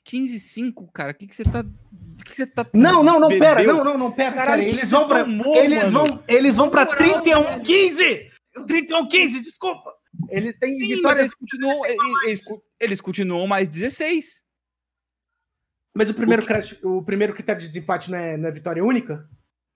[0.02, 1.12] 15 e 5, cara.
[1.12, 1.60] O que, que você tá.
[1.60, 2.66] O que você tá.
[2.74, 3.76] Não, não, não, pera, bebeu?
[3.76, 4.70] não, não, não, pera, Caralho, pera.
[4.72, 5.24] que Eles que vão pra.
[5.24, 6.08] tomou, Eles mano?
[6.16, 8.30] vão, eles vão pra Na moral, 31-15!
[8.66, 9.94] 31-15, desculpa!
[10.28, 11.20] Eles têm Sim, vitórias.
[11.20, 12.44] eles continuam, eles,
[12.80, 14.42] eles- continuam mais 16.
[15.94, 19.28] Mas o primeiro, crédito- o primeiro critério de desempate não é, não é vitória única?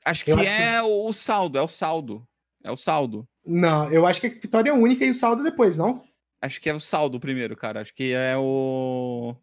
[0.05, 2.27] Acho que acho que- é o saldo, é o saldo.
[2.65, 3.27] É o saldo.
[3.45, 6.03] Não, eu acho que é vitória única e o saldo depois, não?
[6.41, 7.81] Acho que é o saldo primeiro, cara.
[7.81, 9.35] Acho que é o.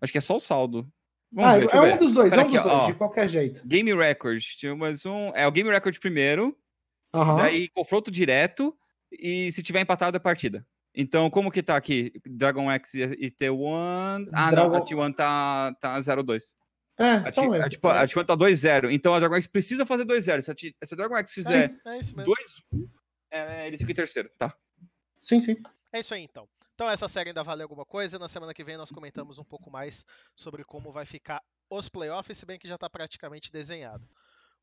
[0.00, 0.90] Acho que é só o saldo.
[1.30, 1.94] Vamos Ah, ver, é ver.
[1.94, 2.86] um dos dois, é Pera um dos aqui, dois, ó.
[2.86, 3.62] de qualquer jeito.
[3.66, 4.40] Game Record.
[4.42, 5.30] Tinha mais um.
[5.34, 6.56] É o Game Record primeiro.
[7.12, 7.36] Aham.
[7.36, 8.74] Daí confronto direto
[9.12, 10.64] e se tiver empatado é partida.
[10.94, 12.12] Então, como que tá aqui?
[12.26, 14.28] Dragon X e e T1.
[14.32, 16.54] Ah, não, a Dragon- T1 tá, tá 0-2.
[16.98, 17.62] É, A, então é.
[17.62, 18.92] a, tipo, a T1 tá 2-0.
[18.92, 20.42] Então a Dragon X precisa fazer 2-0.
[20.42, 22.34] Se se a Dragon X fizer É isso mesmo.
[22.72, 22.88] 2-1,
[23.30, 24.54] é, eles ficam em terceiro, tá?
[25.20, 25.56] Sim, sim.
[25.92, 26.48] É isso aí então.
[26.74, 28.18] Então essa série ainda vale alguma coisa.
[28.18, 32.38] Na semana que vem nós comentamos um pouco mais sobre como vai ficar os playoffs,
[32.38, 34.08] se bem que já está praticamente desenhado.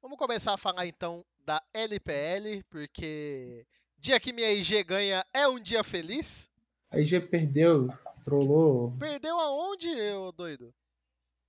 [0.01, 3.65] Vamos começar a falar então da LPL, porque
[3.97, 6.49] dia que minha IG ganha é um dia feliz.
[6.91, 7.89] A IG perdeu,
[8.23, 8.95] trollou.
[8.97, 10.73] Perdeu aonde, ô doido?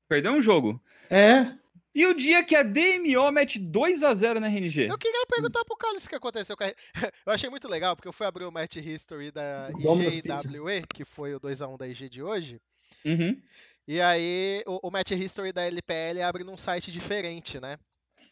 [0.08, 0.80] Perdeu um jogo.
[1.10, 1.52] É,
[1.94, 4.86] E o dia que a DMO mete 2x0 na RNG?
[4.88, 6.66] Eu queria perguntar pro Carlos o que aconteceu com a...
[7.26, 10.22] Eu achei muito legal, porque eu fui abrir o match history da Domino's IG e
[10.22, 10.62] Pizza.
[10.62, 12.60] WE, que foi o 2x1 da IG de hoje.
[13.04, 13.40] Uhum.
[13.88, 17.78] E aí, o, o match history da LPL abre num site diferente, né?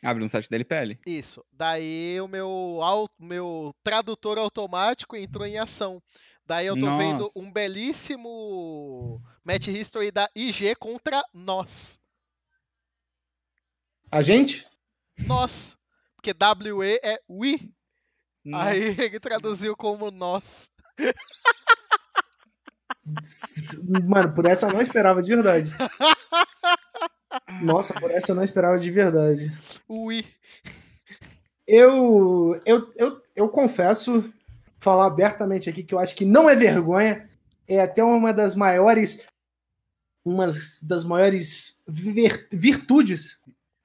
[0.02, 0.98] Abre no site da LPL.
[1.06, 1.42] Isso.
[1.50, 2.78] Daí o meu,
[3.18, 6.02] meu tradutor automático entrou em ação.
[6.46, 7.38] Daí eu tô vendo Nossa.
[7.38, 11.98] um belíssimo match history da IG contra nós.
[14.10, 14.66] a gente?
[15.26, 15.76] Nós.
[16.16, 16.32] Porque
[16.72, 17.72] WE é we.
[18.52, 20.70] Aí ele traduziu como nós.
[24.08, 25.70] Mano, por essa eu não esperava de verdade.
[27.62, 29.52] Nossa, por essa eu não esperava de verdade.
[29.88, 30.24] We.
[31.66, 34.32] Eu, eu, eu, eu confesso,
[34.84, 37.28] falar abertamente aqui, que eu acho que não é vergonha,
[37.66, 39.26] é até uma das maiores,
[40.24, 40.46] uma
[40.82, 43.38] das maiores vir- virtudes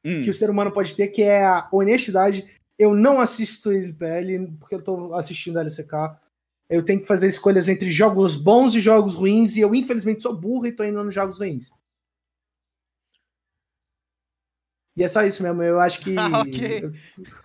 [0.06, 0.22] Hum.
[0.22, 2.50] que o ser humano pode ter, que é a honestidade.
[2.78, 6.18] Eu não assisto LPL porque eu tô assistindo a LCK.
[6.70, 10.34] Eu tenho que fazer escolhas entre jogos bons e jogos ruins, e eu infelizmente sou
[10.34, 11.72] burro e tô indo nos jogos ruins.
[15.00, 16.92] E é só isso mesmo, eu acho que Ah, ok.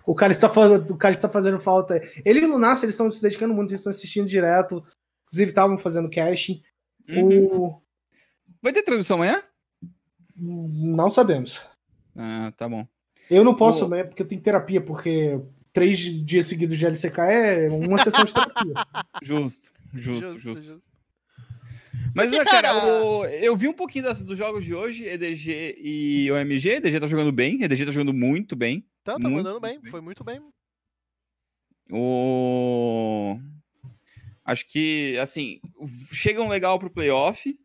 [0.05, 2.01] o cara está fazendo, o cara está fazendo falta.
[2.25, 4.83] Ele e o Lunácio, eles estão se dedicando muito, eles estão assistindo direto.
[5.23, 6.61] Inclusive, estavam fazendo casting.
[7.07, 7.45] Uhum.
[7.45, 7.81] O...
[8.61, 9.41] Vai ter transmissão amanhã?
[10.35, 11.61] Não sabemos.
[12.13, 12.85] Ah, tá bom.
[13.31, 14.03] Eu não posso, né?
[14.03, 15.41] Porque eu tenho terapia, porque
[15.71, 18.73] três dias seguidos de LCK é uma sessão de terapia.
[19.23, 20.65] Justo, justo, justo.
[20.65, 20.94] justo.
[22.13, 25.75] Mas, Porque, cara, cara- o- eu vi um pouquinho das- dos jogos de hoje, EDG
[25.79, 26.75] e OMG.
[26.75, 28.85] EDG tá jogando bem, EDG tá jogando muito bem.
[29.03, 29.79] Tá, tá Muito mandando bem.
[29.81, 29.91] bem.
[29.91, 30.41] Foi muito bem.
[31.91, 33.39] O...
[34.43, 35.59] Acho que, assim,
[36.11, 37.57] chegam legal pro playoff,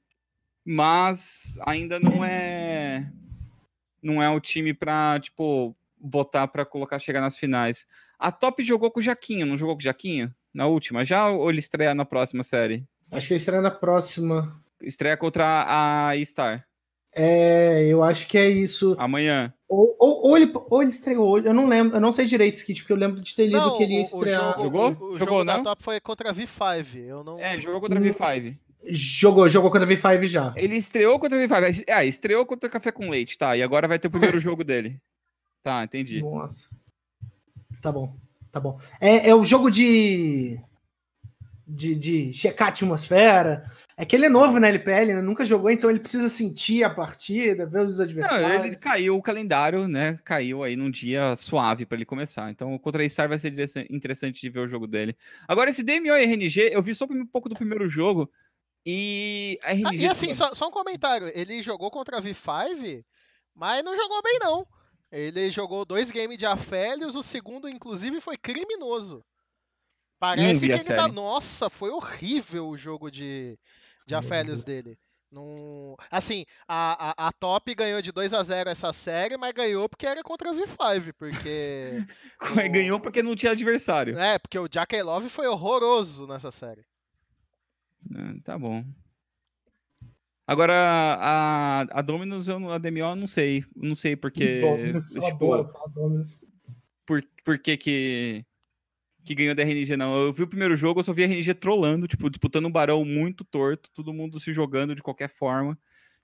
[0.64, 3.10] mas ainda não é.
[4.02, 7.86] Não é o time pra, tipo, botar pra colocar, chegar nas finais.
[8.18, 10.34] A Top jogou com o Jaquinho, não jogou com o Jaquinho?
[10.52, 12.84] Na última já ou ele estreia na próxima série?
[13.12, 14.54] Acho que ele estreia na próxima.
[14.82, 16.64] Estreia contra a Star
[17.14, 18.94] É, eu acho que é isso.
[18.98, 19.52] amanhã.
[19.68, 22.54] Ou, ou, ou ele, ou ele estreou hoje, eu não lembro, eu não sei direito,
[22.54, 24.40] Skit, porque eu lembro de ter lido Não, que ele ia o, o estrear.
[24.58, 24.82] jogo, Jogou?
[24.88, 25.62] o, o Jogou, jogo da não?
[25.64, 26.96] Top foi contra a V5.
[27.06, 27.38] Eu não.
[27.38, 28.04] É, ele jogou contra a Hum.
[28.06, 28.56] V5.
[28.86, 30.54] Jogou, jogou contra a V5 já.
[30.56, 31.84] Ele estreou contra a V5.
[31.86, 33.56] É, estreou contra o Café com Leite, tá.
[33.56, 34.98] E agora vai ter o primeiro jogo dele.
[35.62, 36.22] Tá, entendi.
[36.22, 36.68] Nossa.
[37.82, 38.16] Tá bom,
[38.50, 38.78] tá bom.
[39.00, 40.58] É, é o jogo de,
[41.74, 41.94] de.
[41.94, 43.64] de checar a atmosfera.
[43.96, 45.20] É que ele é novo na LPL, né?
[45.20, 48.66] Nunca jogou, então ele precisa sentir a partida, ver os Não, adversários.
[48.66, 50.16] ele caiu o calendário, né?
[50.24, 52.50] Caiu aí num dia suave pra ele começar.
[52.50, 55.14] Então, contra a Star vai ser interessa- interessante de ver o jogo dele.
[55.46, 58.30] Agora, esse DMO e RNG, eu vi só um pouco do primeiro jogo.
[58.86, 59.96] E a Ah, RNG.
[60.04, 61.30] e assim, só, só um comentário.
[61.34, 63.04] Ele jogou contra a V5,
[63.54, 64.66] mas não jogou bem, não.
[65.12, 69.22] Ele jogou dois games de Afélios, o segundo, inclusive, foi criminoso.
[70.20, 71.02] Parece que a ele tá.
[71.02, 71.12] série.
[71.12, 73.58] Nossa, foi horrível o jogo de,
[74.06, 74.98] de Afélios dele.
[76.10, 80.06] Assim, a, a, a Top ganhou de 2 a 0 essa série, mas ganhou porque
[80.06, 82.04] era contra a V5, porque.
[82.72, 84.18] ganhou porque não tinha adversário.
[84.18, 86.84] É, porque o Jack Love foi horroroso nessa série.
[88.14, 88.84] Ah, tá bom.
[90.46, 93.64] Agora, a, a Dominus, eu, não- a DMO, eu não sei.
[93.76, 94.60] Não sei porque.
[94.60, 96.44] Dominus, eu tipo, adoro falar Dominus.
[97.06, 98.44] por, por que, que
[99.30, 100.14] que ganhou da RNG, não.
[100.16, 103.04] Eu vi o primeiro jogo, eu só vi a RNG trollando, tipo, disputando um barão
[103.04, 105.78] muito torto, todo mundo se jogando de qualquer forma,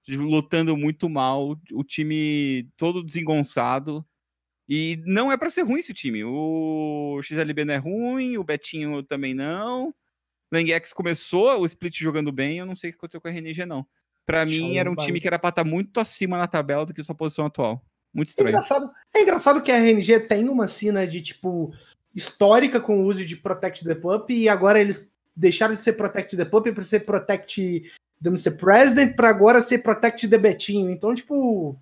[0.09, 4.04] lutando muito mal, o time todo desengonçado.
[4.68, 6.24] E não é pra ser ruim esse time.
[6.24, 9.94] O XLB não é ruim, o Betinho também não.
[10.52, 13.64] Langx começou o split jogando bem, eu não sei o que aconteceu com a RNG,
[13.64, 13.86] não.
[14.24, 17.04] Pra mim, era um time que era pra estar muito acima na tabela do que
[17.04, 17.80] sua posição atual.
[18.12, 18.48] Muito É estranho.
[18.48, 21.72] engraçado, é engraçado que a RNG tem uma cena de tipo
[22.16, 26.34] histórica com o uso de Protect the Pup e agora eles deixaram de ser Protect
[26.36, 27.92] the Pup para ser Protect
[28.22, 28.52] the Mr.
[28.52, 30.90] President para agora ser Protect the Betinho.
[30.90, 31.76] Então, tipo,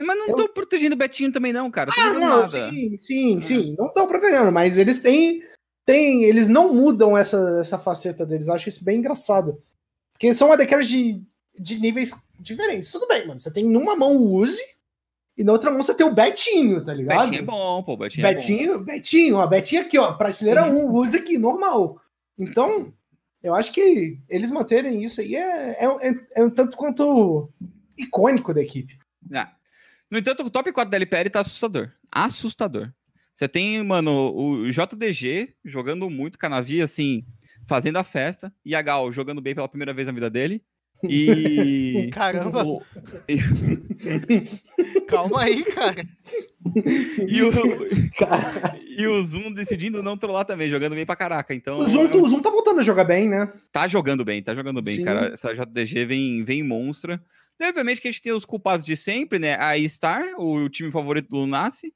[0.00, 1.90] Mas não Eu- tô protegendo o Betinho também, não, cara.
[1.98, 2.44] Ah, não, nada.
[2.44, 3.74] sim, sim, sim.
[3.76, 5.42] Não estão protegendo, mas eles têm,
[5.84, 6.22] têm.
[6.24, 8.46] Eles não mudam essa, essa faceta deles.
[8.46, 9.60] Eu acho isso bem engraçado.
[10.12, 11.20] Porque são ADCarries de,
[11.58, 12.90] de níveis diferentes.
[12.92, 13.40] Tudo bem, mano.
[13.40, 14.62] Você tem numa mão o Uzi
[15.36, 17.20] e na outra mão você tem o Betinho, tá ligado?
[17.22, 17.96] Betinho é bom, pô.
[17.96, 18.38] Betinho, é bom.
[18.38, 22.00] Betinho, Betinho, ó, Betinho aqui, ó, prateleira 1, Uzi aqui, normal.
[22.38, 22.92] Então,
[23.42, 27.50] eu acho que eles manterem isso aí é, é, é- é um tanto quanto
[27.96, 28.98] icônico da equipe.
[29.32, 29.52] Ah.
[30.10, 31.90] No entanto, o top 4 da LPL tá assustador.
[32.10, 32.92] Assustador.
[33.34, 37.24] Você tem, mano, o JDG jogando muito, Canavi, assim,
[37.66, 38.52] fazendo a festa.
[38.64, 40.62] E a Gal jogando bem pela primeira vez na vida dele.
[41.02, 42.08] E.
[42.14, 42.82] Caramba, o-
[45.06, 46.04] calma aí, cara.
[47.28, 47.50] e, o,
[48.98, 51.54] e o Zoom decidindo não trollar também, jogando bem pra caraca.
[51.54, 51.76] Então.
[51.78, 53.52] o, Zoom, o Zoom tá voltando a jogar bem, né?
[53.72, 55.04] Tá jogando bem, tá jogando bem, Sim.
[55.04, 55.32] cara.
[55.34, 57.22] Essa JDG vem, vem monstra.
[57.58, 59.54] E, obviamente que a gente tem os culpados de sempre, né?
[59.54, 61.92] A Star, o time favorito do Lunace.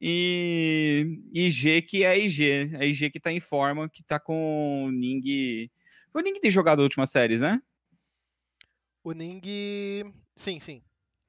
[0.00, 2.70] E IG, que é a IG.
[2.78, 5.70] A IG que tá em forma, que tá com o Ning.
[6.12, 7.60] Foi o Ning que tem jogado as últimas séries, né?
[9.06, 9.40] O Ning.
[10.34, 10.82] Sim, sim.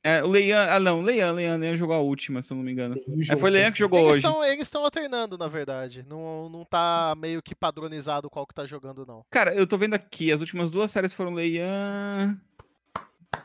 [0.04, 0.66] É, o Leian.
[0.68, 2.96] Ah, não, o Leian, Leian, Leian jogou a última, se eu não me engano.
[3.30, 4.18] É, foi o Leian que jogou Eles hoje.
[4.26, 6.04] estão eles estão alternando, na verdade.
[6.10, 9.24] Não, não tá meio que padronizado qual que tá jogando, não.
[9.30, 12.36] Cara, eu tô vendo aqui, as últimas duas séries foram Leian.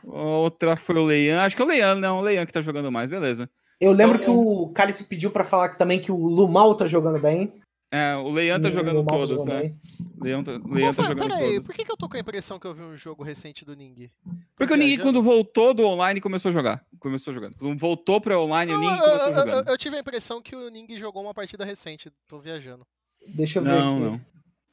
[0.03, 1.41] Outra foi o Leian.
[1.41, 3.47] Acho que é o Leian, não, o Leian que tá jogando mais, beleza.
[3.79, 7.19] Eu lembro Então- que o Cálice pediu pra falar também que o Lumal tá jogando
[7.19, 7.53] bem.
[7.95, 9.71] É, o Leian tá O jogando todos, né?
[10.19, 11.67] O Leian tá, o Leian tá jogando peraí, todos.
[11.67, 13.75] por que, que eu tô com a impressão que eu vi um jogo recente do
[13.75, 14.09] Ning?
[14.55, 16.83] Porque o Ning, quando voltou do online, começou a jogar.
[16.99, 17.55] Começou jogando.
[17.55, 19.67] Quando voltou pra online, o Não, Ning eu, começou eu- eu- jogando.
[19.69, 22.11] eu tive a impressão que o Ning jogou uma partida recente.
[22.27, 22.83] Tô viajando.
[23.27, 24.03] Deixa eu ver Não, aqui.
[24.05, 24.21] não.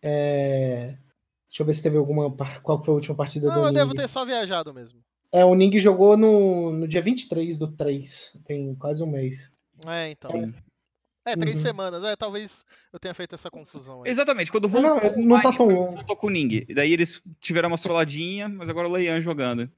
[0.02, 0.96] É,
[1.46, 2.34] Deixa eu ver se teve alguma.
[2.62, 3.74] Qual foi a última partida Não, do eu Ning?
[3.74, 5.00] devo ter só viajado mesmo.
[5.32, 8.32] É, o Ning jogou no, no dia 23 do 3.
[8.46, 9.50] Tem quase um mês.
[9.86, 10.30] É, então.
[10.30, 10.54] Sim.
[11.24, 11.62] É, três Uhum.
[11.62, 12.02] semanas.
[12.04, 14.10] É, talvez eu tenha feito essa confusão aí.
[14.10, 15.94] Exatamente, quando Não, voltou, não, não tá online, tão longe.
[15.96, 16.64] voltou com o Ning.
[16.68, 19.70] E daí eles tiveram uma soladinha, mas agora o Leian jogando.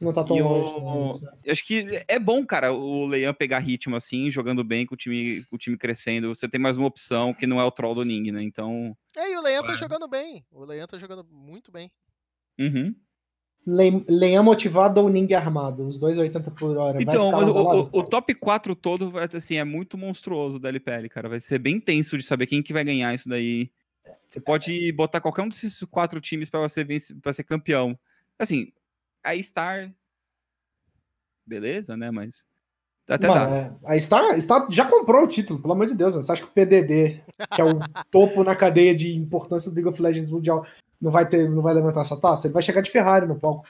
[0.00, 1.22] Não tá tão E longe.
[1.22, 4.94] o- Eu acho que é bom, cara, o Leian pegar ritmo assim, jogando bem, com
[4.94, 6.34] o time, com o time crescendo.
[6.34, 8.42] Você tem mais uma opção que não é o troll do Ning, né?
[8.42, 8.96] Então.
[9.14, 9.76] É, e o Leian tá É.
[9.76, 10.44] jogando bem.
[10.50, 11.90] O Leian tá jogando muito bem.
[12.58, 12.94] Uhum.
[13.66, 15.86] Le- Leian motivado ou Ning armado?
[15.86, 17.00] Os dois a 80 por hora.
[17.00, 21.08] Então, mas o, a o- top 4 todo vai assim, é muito monstruoso da LPL,
[21.08, 21.28] cara.
[21.28, 23.70] Vai ser bem tenso de saber quem que vai ganhar isso daí.
[24.26, 26.86] Você pode botar qualquer um desses quatro times pra você
[27.20, 27.98] para ser campeão.
[28.38, 28.72] Assim,
[29.22, 29.92] a Star
[31.46, 32.46] beleza, né, mas
[33.08, 33.56] até Mano, dá.
[33.56, 36.22] é, a Star, Star já comprou o título, pelo amor de Deus, mano.
[36.22, 37.20] Você acha que o PDD,
[37.54, 37.80] que é o
[38.10, 40.64] topo na cadeia de importância do League of Legends Mundial,
[41.00, 42.46] não vai, ter, não vai levantar essa taça?
[42.46, 43.66] Ele vai chegar de Ferrari no palco.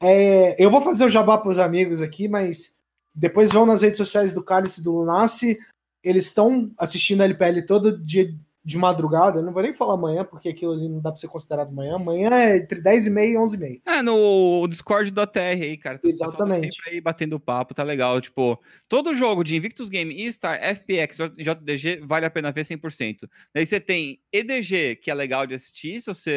[0.00, 2.76] É, eu vou fazer o jabá pros amigos aqui, mas
[3.14, 5.58] depois vão nas redes sociais do Cálice e do Lunace.
[6.04, 8.32] Eles estão assistindo a LPL todo dia
[8.66, 9.38] de madrugada.
[9.38, 11.94] Eu não vou nem falar amanhã, porque aquilo ali não dá pra ser considerado amanhã.
[11.94, 13.80] Amanhã é entre 10 e meia e 11 e meia.
[13.86, 15.98] É, no Discord do ATR aí, cara.
[15.98, 16.74] tá- tá Exatamente.
[16.74, 18.20] sempre aí batendo papo, tá legal.
[18.20, 23.28] Tipo, todo jogo de Invictus Game, E-Star, FPX, J- JDG, vale a pena ver 100%.
[23.54, 26.32] Daí você tem EDG, que é legal de assistir, se você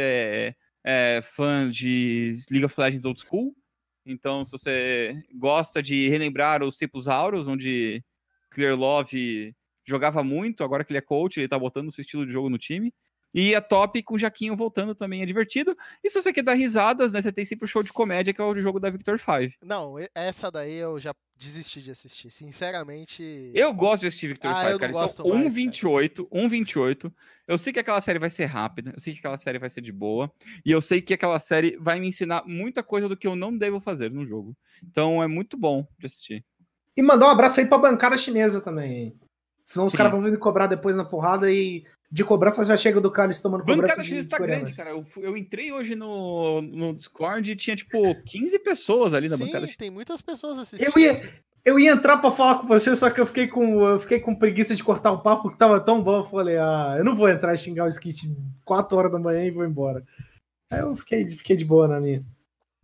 [0.85, 3.55] é, é fã de League of Legends Old School.
[4.05, 8.03] Então, se você gosta de relembrar os tempos auros, onde
[8.51, 9.55] Clear Love
[9.89, 12.49] jogava muito, agora que ele é coach, ele tá botando o seu estilo de jogo
[12.49, 12.93] no time.
[13.33, 15.75] E a top com o Jaquinho voltando também é divertido.
[16.03, 17.21] E se você quer dar risadas, né?
[17.21, 19.53] Você tem sempre o show de comédia, que é o jogo da Victor 5.
[19.63, 22.31] Não, essa daí eu já desisti de assistir.
[22.31, 23.51] Sinceramente.
[23.53, 24.91] Eu gosto de assistir Victor Ah, 5, eu cara.
[24.91, 27.13] Eles gosto estão mais, 1,28, 1,28.
[27.47, 29.81] Eu sei que aquela série vai ser rápida, eu sei que aquela série vai ser
[29.81, 30.31] de boa,
[30.65, 33.55] e eu sei que aquela série vai me ensinar muita coisa do que eu não
[33.55, 34.55] devo fazer no jogo.
[34.83, 36.43] Então é muito bom de assistir.
[36.97, 39.15] E mandar um abraço aí pra bancada chinesa também.
[39.69, 42.99] Senão os caras vão vir me cobrar depois na porrada e de cobrança já chega
[42.99, 43.81] do Cálice tomando cobrança.
[43.83, 44.89] Bancada de- chinesa tá grande, cara.
[44.89, 49.45] Eu, eu entrei hoje no, no Discord e tinha, tipo, 15 pessoas ali na Sim,
[49.45, 50.91] bancada tem muitas pessoas assistindo.
[50.97, 51.33] Eu ia,
[51.63, 54.33] eu ia entrar pra falar com você, só que eu fiquei com, eu fiquei com
[54.33, 56.17] preguiça de cortar o papo, que tava tão bom.
[56.17, 58.27] Eu falei, ah, eu não vou entrar e xingar o Skit
[58.65, 60.03] 4 horas da manhã e vou embora.
[60.71, 62.25] Aí eu fiquei, fiquei de boa na minha.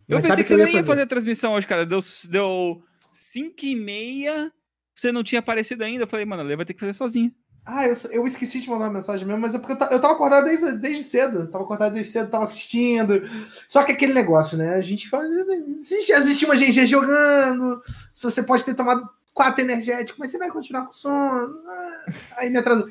[0.08, 1.84] Eu Mas pensei sabe que você não ia fazer a transmissão hoje, cara.
[1.84, 1.98] Deu,
[2.30, 2.80] deu
[3.12, 4.52] 5 e meia,
[4.96, 6.04] você não tinha aparecido ainda.
[6.04, 7.32] Eu falei, mano, a Lê vai ter que fazer sozinho.
[7.64, 10.14] Ah, eu, eu esqueci de mandar uma mensagem mesmo, mas é porque eu, eu tava
[10.14, 11.48] acordado desde, desde cedo.
[11.48, 13.22] Tava acordado desde cedo, tava assistindo.
[13.68, 14.74] Só que aquele negócio, né?
[14.74, 15.24] A gente fala.
[15.78, 17.82] Existe, existe uma GG jogando.
[18.14, 21.60] Se você pode ter tomado quatro energéticos, mas você vai continuar com sono.
[21.68, 22.04] Ah,
[22.36, 22.88] Aí me atrasou.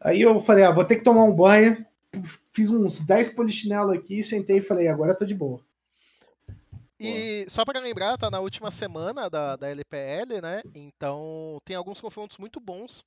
[0.00, 1.84] Aí eu falei, ah, vou ter que tomar um banho.
[2.52, 5.60] Fiz uns 10 polichinelo aqui, sentei e falei, agora eu tô de boa.
[7.06, 10.62] E só para lembrar, tá na última semana da, da LPL, né?
[10.74, 13.04] Então tem alguns confrontos muito bons.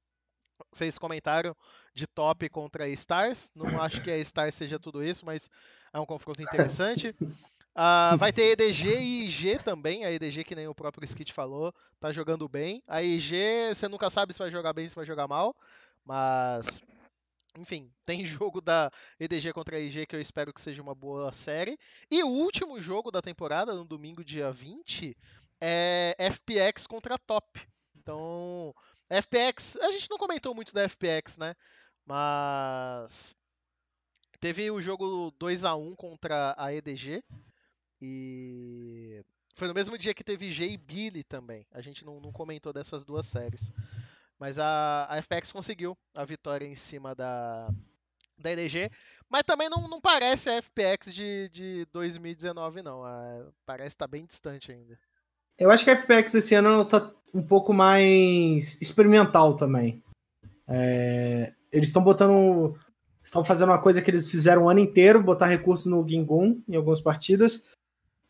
[0.72, 1.56] Vocês comentaram
[1.94, 3.52] de top contra Stars.
[3.56, 5.50] Não acho que a Stars seja tudo isso, mas
[5.94, 7.16] é um confronto interessante.
[7.80, 10.04] Ah, vai ter EDG e IG também.
[10.04, 12.82] A EDG, que nem o próprio Skit falou, tá jogando bem.
[12.88, 13.36] A IG,
[13.70, 15.56] você nunca sabe se vai jogar bem, se vai jogar mal.
[16.04, 16.66] Mas,
[17.58, 21.32] enfim, tem jogo da EDG contra a IG que eu espero que seja uma boa
[21.34, 21.78] série.
[22.10, 25.18] E o último jogo da temporada, no domingo, dia 20,
[25.62, 27.60] é FPX contra Top.
[27.96, 28.74] Então,
[29.10, 31.56] FPX, a gente não comentou muito da FPX, né?
[32.06, 33.36] Mas
[34.40, 37.24] teve o jogo 2 a 1 contra a EDG
[38.02, 39.24] e
[39.54, 41.66] foi no mesmo dia que teve G e Billy também.
[41.72, 43.72] A gente não, não comentou dessas duas séries.
[44.40, 47.70] Mas a, a FPX conseguiu a vitória em cima da,
[48.38, 48.90] da EDG.
[49.30, 53.04] Mas também não, não parece a FPX de, de 2019, não.
[53.04, 54.98] A- parece estar bem distante ainda.
[55.58, 60.02] Eu acho que a FPX esse ano tá um pouco mais experimental também.
[60.68, 62.78] É, eles estão botando.
[63.24, 66.76] Estão fazendo uma coisa que eles fizeram o ano inteiro, botar recurso no Gingun em
[66.78, 67.66] algumas partidas.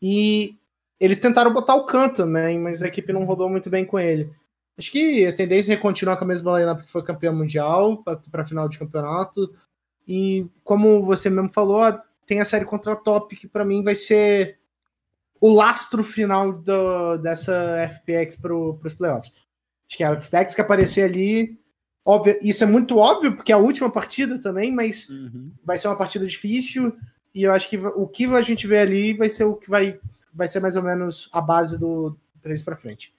[0.02, 0.56] E
[0.98, 4.32] eles tentaram botar o Khan também, mas a equipe não rodou muito bem com ele.
[4.78, 8.46] Acho que a tendência é continuar com a mesma lineup que foi campeão mundial para
[8.46, 9.52] final de campeonato.
[10.06, 11.82] E como você mesmo falou,
[12.24, 14.58] tem a série contra a Top, que para mim vai ser
[15.40, 17.52] o lastro final do- dessa
[17.90, 19.32] FPX para os playoffs.
[19.88, 21.58] Acho que a FPX que aparecer ali,
[22.04, 25.08] óbvio, isso é muito óbvio, porque é a última partida também, mas
[25.64, 26.96] vai ser uma partida difícil.
[27.34, 29.98] E eu acho que o que a gente vê ali vai ser o que vai,
[30.32, 33.12] vai ser mais ou menos a base do 3 para frente.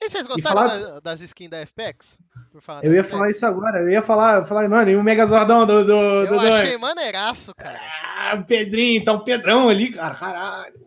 [0.00, 2.20] E vocês gostaram falar- da- das skins da FPX?
[2.52, 3.10] Por falar Eu ia FPX?
[3.10, 5.84] falar isso agora, eu ia falar, eu falar mano, e o Megazordão do.
[5.84, 7.80] do, Eu do- achei maneiraço, cara.
[8.16, 10.86] Ah, o Pedrinho, tá o Pedrão ali, cara, caralho.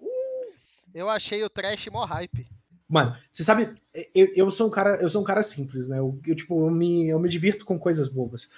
[0.93, 2.47] Eu achei o trash mó hype.
[2.87, 3.73] Mano, você sabe,
[4.13, 5.99] eu, eu sou um cara, eu sou um cara simples, né?
[5.99, 8.49] Eu, eu, tipo, eu me, eu me divirto com coisas bobas.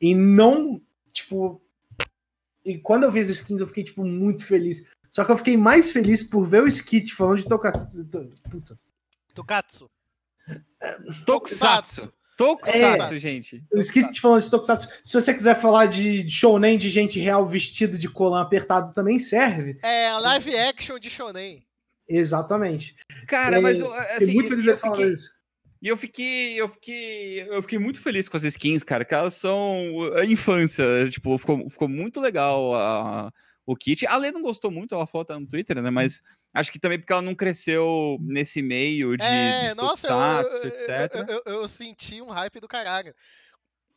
[0.00, 0.80] E não,
[1.12, 1.60] tipo,
[2.64, 4.86] e quando eu vi as skins eu fiquei tipo muito feliz.
[5.10, 7.72] Só que eu fiquei mais feliz por ver o Skit falando de tocar.
[8.50, 8.78] Puta.
[9.34, 9.90] Tukatsu.
[11.26, 12.12] Tokusatsu.
[12.36, 13.62] Tokusatsu, gente.
[13.72, 14.88] O Skit falando de Tokusatsu.
[15.04, 19.78] Se você quiser falar de shounen de gente real vestido de colã apertado também serve.
[19.82, 21.66] É a live action de Shonen.
[22.08, 22.96] Exatamente.
[23.26, 25.30] Cara, É, mas eu, assim, muito feliz eu ele falando fiquei, isso.
[25.82, 29.34] E eu fiquei, eu fiquei, eu fiquei muito feliz com as skins, cara, que elas
[29.34, 33.32] são a infância, tipo, ficou, ficou muito legal a,
[33.72, 34.06] o kit.
[34.06, 36.20] A Lê não gostou muito, ela falou tá no Twitter, né, mas
[36.54, 40.88] acho que também porque ela não cresceu nesse meio de, é, de nossa, eu, etc.
[41.28, 43.14] eu, eu- eu senti um hype do caralho.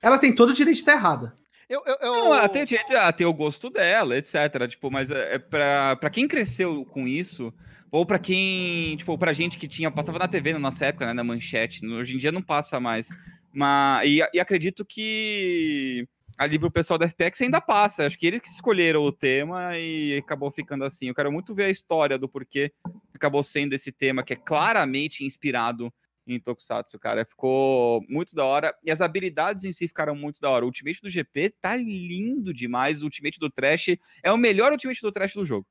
[0.01, 1.33] Ela tem todo o direito de estar errada.
[1.69, 4.67] Eu, eu, eu- Não, ela tem direito a ter o gosto dela, etc.
[4.69, 7.53] Tipo, mas é, é pra, pra quem cresceu com isso,
[7.89, 11.13] ou pra quem, tipo, pra gente que tinha, passava na TV na nossa época, né,
[11.13, 13.07] na manchete, no- hoje em dia não passa mais.
[13.51, 16.05] Mas, e, e acredito que
[16.37, 18.05] ali pro pessoal da FPX ainda passa.
[18.05, 21.07] Acho que eles que escolheram o tema e acabou ficando assim.
[21.07, 22.71] Eu quero muito ver a história do porquê
[23.13, 25.93] acabou sendo esse tema que é claramente inspirado
[26.25, 27.25] em Tokusatsu, cara.
[27.25, 28.77] Ficou muito da hora.
[28.83, 30.65] E as habilidades em si ficaram muito da hora.
[30.65, 33.01] O Ultimate do GP tá lindo demais.
[33.01, 35.67] O Ultimate do Trash é o melhor Ultimate do Trash do jogo.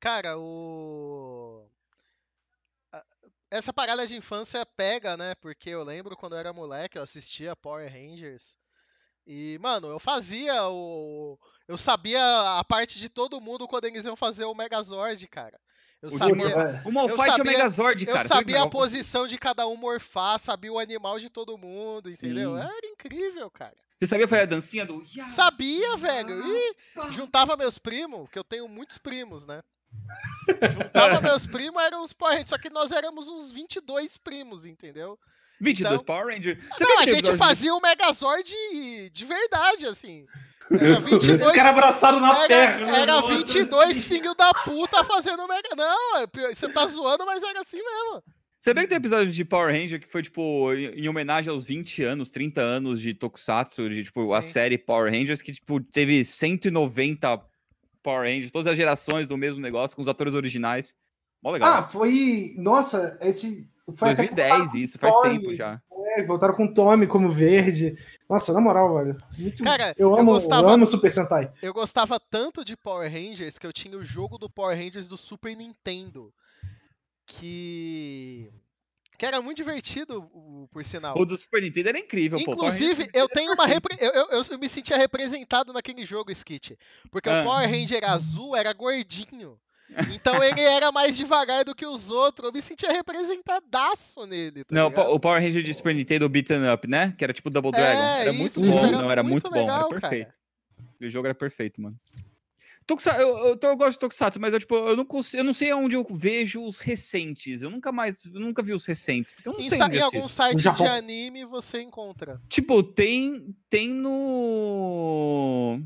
[0.00, 1.66] Cara, o.
[3.50, 5.34] Essa parada de infância pega, né?
[5.36, 8.58] Porque eu lembro quando eu era moleque, eu assistia Power Rangers.
[9.26, 11.38] E, mano, eu fazia o.
[11.66, 12.20] Eu sabia
[12.58, 15.58] a parte de todo mundo quando eles iam fazer o Megazord, cara.
[16.00, 16.46] Eu O sabia.
[16.46, 16.82] É.
[16.84, 18.22] O Malphite é o sabia- Megazord, Eu cara.
[18.22, 22.54] Que sabia a posição de cada um morfar, sabia o animal de todo mundo, entendeu?
[22.54, 22.60] Sim.
[22.62, 23.74] Era incrível, cara.
[23.98, 25.02] Você sabia fazer a dancinha do.
[25.28, 26.44] Sabia, velho.
[26.46, 26.76] E
[27.10, 29.62] juntava meus primos, que eu tenho muitos primos, né?
[30.72, 35.18] Juntava meus primos, eram uns Power Rangers, só que nós éramos uns 22 primos, entendeu?
[35.60, 36.58] 22 Então- Power Rangers.
[36.76, 38.54] Sabia Não, a gente de- fazia o Megazord
[39.12, 40.26] de verdade, assim.
[40.70, 42.96] Era 22, Os caras abraçados na era, perna.
[42.96, 43.36] era né?
[43.36, 45.68] 22 filho da puta fazendo o Mega...
[45.76, 48.22] Não, é você tá zoando, mas era assim mesmo.
[48.58, 52.02] Sabia que tem episódio de Power Ranger que foi, tipo, em em homenagem aos 20
[52.02, 54.50] anos, 30 anos de Tokusatsu, de, tipo, a Sim.
[54.52, 57.38] série Power Rangers, que, tipo, teve 190
[58.02, 60.94] Power Rangers, todas as gerações do mesmo negócio, com os atores originais.
[61.42, 61.74] Mó legal.
[61.74, 62.54] Ah, foi.
[62.58, 63.68] Nossa, esse.
[63.94, 65.38] Foi até que 2010 isso, faz Tommy.
[65.38, 65.80] tempo já.
[66.16, 67.96] É, voltaram com o Tommy como verde.
[68.28, 69.16] Nossa, na moral, velho.
[69.38, 69.62] Muito...
[69.62, 71.52] Cara, eu eu amo, gostava- eu amo Super Sentai.
[71.62, 75.16] Eu gostava tanto de Power Rangers que eu tinha o jogo do Power Rangers do
[75.16, 76.32] Super Nintendo.
[77.26, 78.50] Que.
[79.18, 81.16] Que era muito divertido, o- por sinal.
[81.18, 82.52] O do Super Nintendo era incrível, pô.
[82.52, 83.66] Inclusive, Rangers- eu tenho uma.
[83.66, 86.76] repre- Eu, eu, eu me sentia representado naquele jogo, Skit.
[87.10, 87.40] Porque Ah.
[87.40, 89.58] o Power Ranger azul era gordinho.
[90.14, 92.46] Então ele era mais devagar do que os outros.
[92.46, 94.64] Eu me sentia representadaço nele.
[94.64, 95.10] Tá Não, ligado?
[95.10, 97.14] o Power Ranger de Super Nintendo Beaten Up, né?
[97.16, 98.02] Que era tipo Double Dragon.
[98.02, 98.86] É, era isso, muito bom.
[98.86, 100.00] era Não, era muito muito, bom, legal, era cara.
[100.00, 100.32] perfeito.
[101.00, 101.98] O jogo era perfeito, mano.
[102.86, 105.52] Tokusatsu, eu, eu, eu gosto de Tokusatsu, mas eu, tipo, eu, não consigo, eu não
[105.52, 107.62] sei onde eu vejo os recentes.
[107.62, 109.34] Eu nunca mais, eu nunca vi os recentes.
[109.44, 112.40] Eu não Em, sei em alguns sites de anime você encontra.
[112.48, 115.80] Tipo, tem, tem no...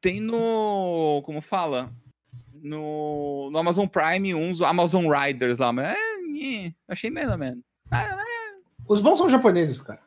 [0.00, 1.22] Tem no...
[1.24, 1.90] Como fala?
[2.62, 6.16] No, no Amazon Prime, uns Amazon Riders lá, mas é...
[6.22, 7.62] nhê, achei menos, mano.
[8.88, 10.02] Os bons são japoneses, cara.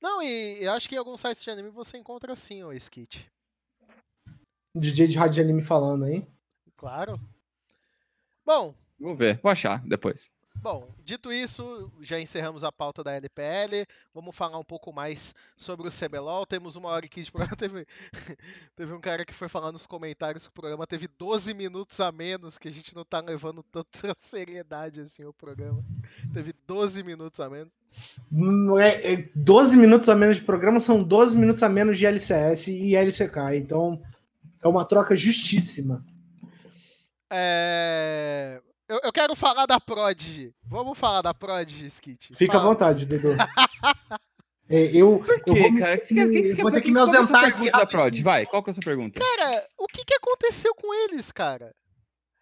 [0.00, 3.30] Não, e eu acho que em alguns sites de anime você encontra sim, o Skit.
[4.74, 6.26] DJ de rádio de anime falando aí.
[6.76, 7.18] Claro.
[8.44, 10.32] Bom, Vou ver, vou achar depois.
[10.64, 13.86] Bom, dito isso, já encerramos a pauta da LPL.
[14.14, 16.46] Vamos falar um pouco mais sobre o CBLOL.
[16.46, 17.54] Temos uma hora e quinze de programa.
[17.60, 17.86] Teve,
[18.74, 22.10] teve um cara que foi falar nos comentários que o programa teve 12 minutos a
[22.10, 25.84] menos, que a gente não tá levando tanta seriedade assim o programa.
[26.32, 27.76] Teve 12 minutos a menos.
[28.32, 32.06] Hum, É, é 12 minutos a menos de programa são 12 minutos a menos de
[32.06, 33.54] LCS e LCK.
[33.56, 34.00] Então
[34.62, 36.02] é uma troca justíssima.
[37.30, 40.54] É, Eu, eu quero falar da Prodigy.
[40.64, 42.34] Vamos falar da Prodigy, Skit.
[42.34, 42.70] Fica à Fala.
[42.72, 43.28] vontade, Dudu.
[44.66, 45.94] É, eu, Por eu quê, vou me- cara?
[45.96, 47.84] O que, que, que, que, vou ter que me é ausentar aqui da.
[47.84, 48.18] Prod?
[48.22, 49.20] Vai, qual que é a sua pergunta?
[49.20, 51.74] Cara, o que, que aconteceu com eles, cara?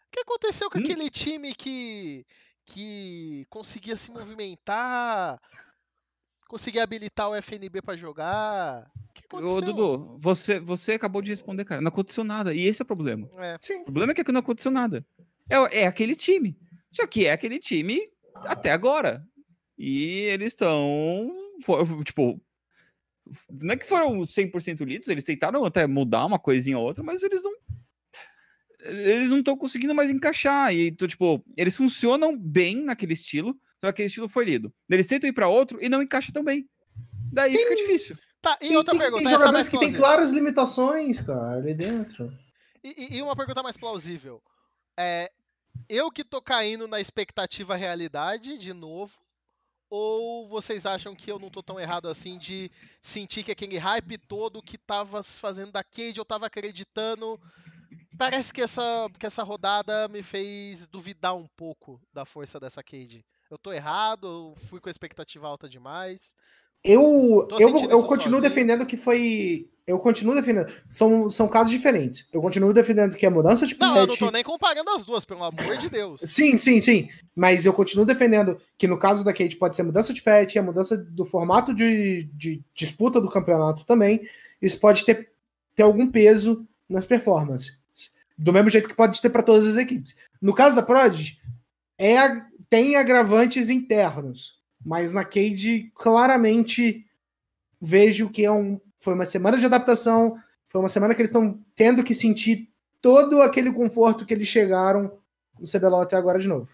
[0.07, 0.83] O que aconteceu com Hum?
[0.83, 2.25] aquele time que,
[2.65, 5.41] que conseguia se movimentar,
[6.47, 8.89] conseguia habilitar o FNB pra jogar?
[9.09, 9.57] O que aconteceu?
[9.57, 11.81] Ô, Dudu, você, você acabou de responder, cara.
[11.81, 12.55] Não aconteceu nada.
[12.55, 13.29] E esse é o problema.
[13.39, 13.81] É, Sim.
[13.81, 15.05] O problema é que não aconteceu nada.
[15.53, 16.57] É, é aquele time.
[16.91, 18.01] Só que é aquele time
[18.35, 19.25] até agora.
[19.79, 21.31] E eles estão.
[22.05, 22.41] Tipo.
[23.51, 27.23] Não é que foram 100% lidos, eles tentaram até mudar uma coisinha ou outra, mas
[27.23, 27.53] eles não.
[28.81, 30.75] Eles não estão conseguindo mais encaixar.
[30.75, 34.75] E, então, tipo, eles funcionam bem naquele estilo, só que aquele estilo foi lido.
[34.91, 36.69] Eles tentam ir pra outro e não encaixa tão bem.
[37.33, 38.17] Daí fica difícil.
[38.41, 40.01] Tá, e Tem, outra tem- pergunta, tem é jogadores mais que têm plausível.
[40.05, 42.37] claras limitações, cara, ali dentro.
[42.83, 44.43] E, e- e uma pergunta mais plausível.
[44.99, 45.31] É,
[45.89, 49.19] eu que tô caindo na expectativa realidade de novo,
[49.91, 54.17] ou vocês acham que eu não tô tão errado assim de sentir que aquele hype
[54.17, 57.39] todo que tava se fazendo da Cade, eu tava acreditando.
[58.17, 63.23] Parece que essa, que essa rodada me fez duvidar um pouco da força dessa Cade.
[63.51, 66.35] Eu tô errado, eu fui com a expectativa alta demais.
[66.85, 68.41] Eu, Tô eu, eu continuo sozinho.
[68.43, 69.69] defendendo que foi.
[69.87, 70.73] Eu continuo defendendo.
[70.89, 72.29] São, são casos diferentes.
[72.33, 75.25] Eu continuo defendendo que é mudança de Não, eu não tô nem comparando as duas,
[75.25, 76.21] pelo amor de Deus.
[76.25, 77.09] Sim, sim, sim.
[77.35, 80.63] Mas eu continuo defendendo que no caso da Kate pode ser mudança de patch, a
[80.63, 84.23] mudança do formato de, de disputa do campeonato também.
[84.61, 85.31] Isso pode ter,
[85.75, 87.81] ter algum peso nas performances.
[88.39, 90.17] Do mesmo jeito que pode ter para todas as equipes.
[90.41, 91.33] No caso da Prod,
[91.99, 94.62] é, a- tem agravantes internos.
[94.85, 97.07] Mas na Cade, claramente
[97.81, 100.37] vejo que é um, foi uma semana de adaptação.
[100.69, 102.69] Foi uma semana que eles estão tendo que sentir
[103.01, 105.19] todo aquele conforto que eles chegaram
[105.59, 106.71] no CBLOL até agora de novo.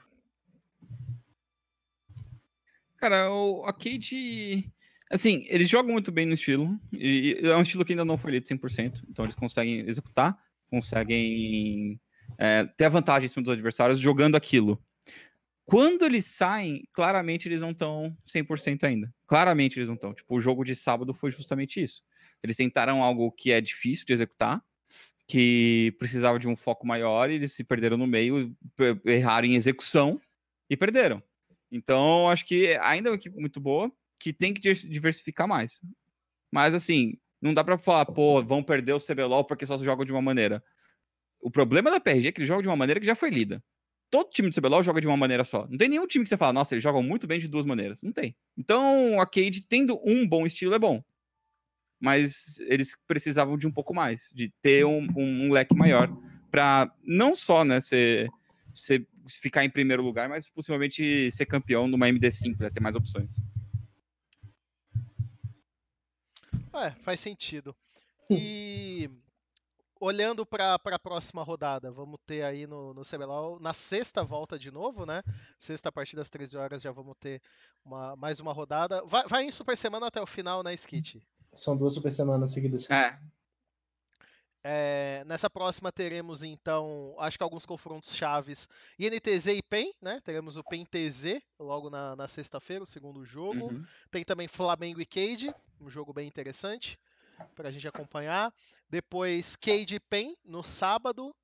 [2.99, 4.71] Cara, o a Cade.
[5.11, 6.79] Assim, eles jogam muito bem no estilo.
[6.93, 9.05] E é um estilo que ainda não foi lido 100%.
[9.09, 10.39] Então eles conseguem executar,
[10.71, 11.99] conseguem
[12.37, 14.79] é, ter a vantagem em cima dos adversários jogando aquilo.
[15.69, 19.15] Quando eles saem, claramente eles não estão 100% ainda.
[19.27, 20.15] Claramente eles não estão.
[20.15, 22.03] Tipo, o jogo de sábado foi justamente isso.
[22.43, 24.65] Eles tentaram algo que é difícil de executar,
[25.27, 28.57] que precisava de um foco maior, e eles se perderam no meio,
[29.05, 30.19] erraram em execução
[30.71, 31.23] e perderam.
[31.71, 35.83] Então, acho que ainda é uma equipe muito boa, que tem que diversificar mais.
[36.51, 40.13] Mas, assim, não dá pra falar, pô, vão perder o CBLOL porque só jogam de
[40.13, 40.65] uma maneira.
[41.43, 43.63] O problema da PRG é que eles jogam de uma maneira que já foi lida.
[44.11, 45.67] Todo time do CBLOL joga de uma maneira só.
[45.69, 48.03] Não tem nenhum time que você fala, nossa, eles jogam muito bem de duas maneiras.
[48.03, 48.35] Não tem.
[48.57, 51.03] Então, a Cade tendo um bom estilo é bom.
[52.01, 56.09] Mas eles precisavam de um pouco mais, de ter um, um- um leque maior
[56.51, 58.29] pra não só, né, ser,
[58.75, 63.43] ser, ficar em primeiro lugar, mas possivelmente ser campeão numa MD5, pra ter mais opções.
[66.75, 67.75] É, faz sentido.
[68.31, 69.11] E
[70.01, 74.71] olhando para a próxima rodada, vamos ter aí no, no CBLOL, na sexta volta de
[74.71, 75.23] novo, né?
[75.59, 77.43] Sexta a partir das 13 horas já vamos ter
[77.85, 79.03] uma, mais uma rodada.
[79.05, 81.23] Vai, vai em Super Semana até o final, né, Skit?
[81.53, 82.89] São duas super semanas seguidas.
[82.91, 83.19] É,
[84.65, 88.69] É, nessa próxima teremos então, acho que alguns confrontos chaves
[88.99, 90.21] INTZ e PEN, né?
[90.23, 93.73] Teremos o PEN TZ logo na, na sexta-feira, o segundo jogo.
[93.73, 93.85] uhum.
[94.11, 96.99] Tem também Flamengo e Cade, um jogo bem interessante.
[97.55, 98.53] Pra gente acompanhar.
[98.89, 101.35] Depois Cade Pen no sábado.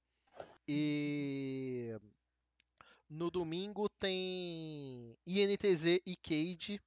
[0.66, 1.94] E
[3.08, 6.80] no domingo tem INTZ e Cade.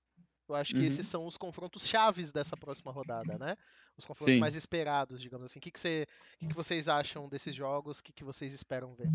[0.50, 0.86] Eu acho que Uhum.
[0.86, 3.56] esses são os confrontos chaves dessa próxima rodada, né?
[3.98, 4.40] Os confrontos Sim.
[4.40, 5.60] mais esperados, digamos assim.
[5.60, 8.00] O que, que, você- o que que vocês acham desses jogos?
[8.00, 9.10] O que, que vocês esperam ver?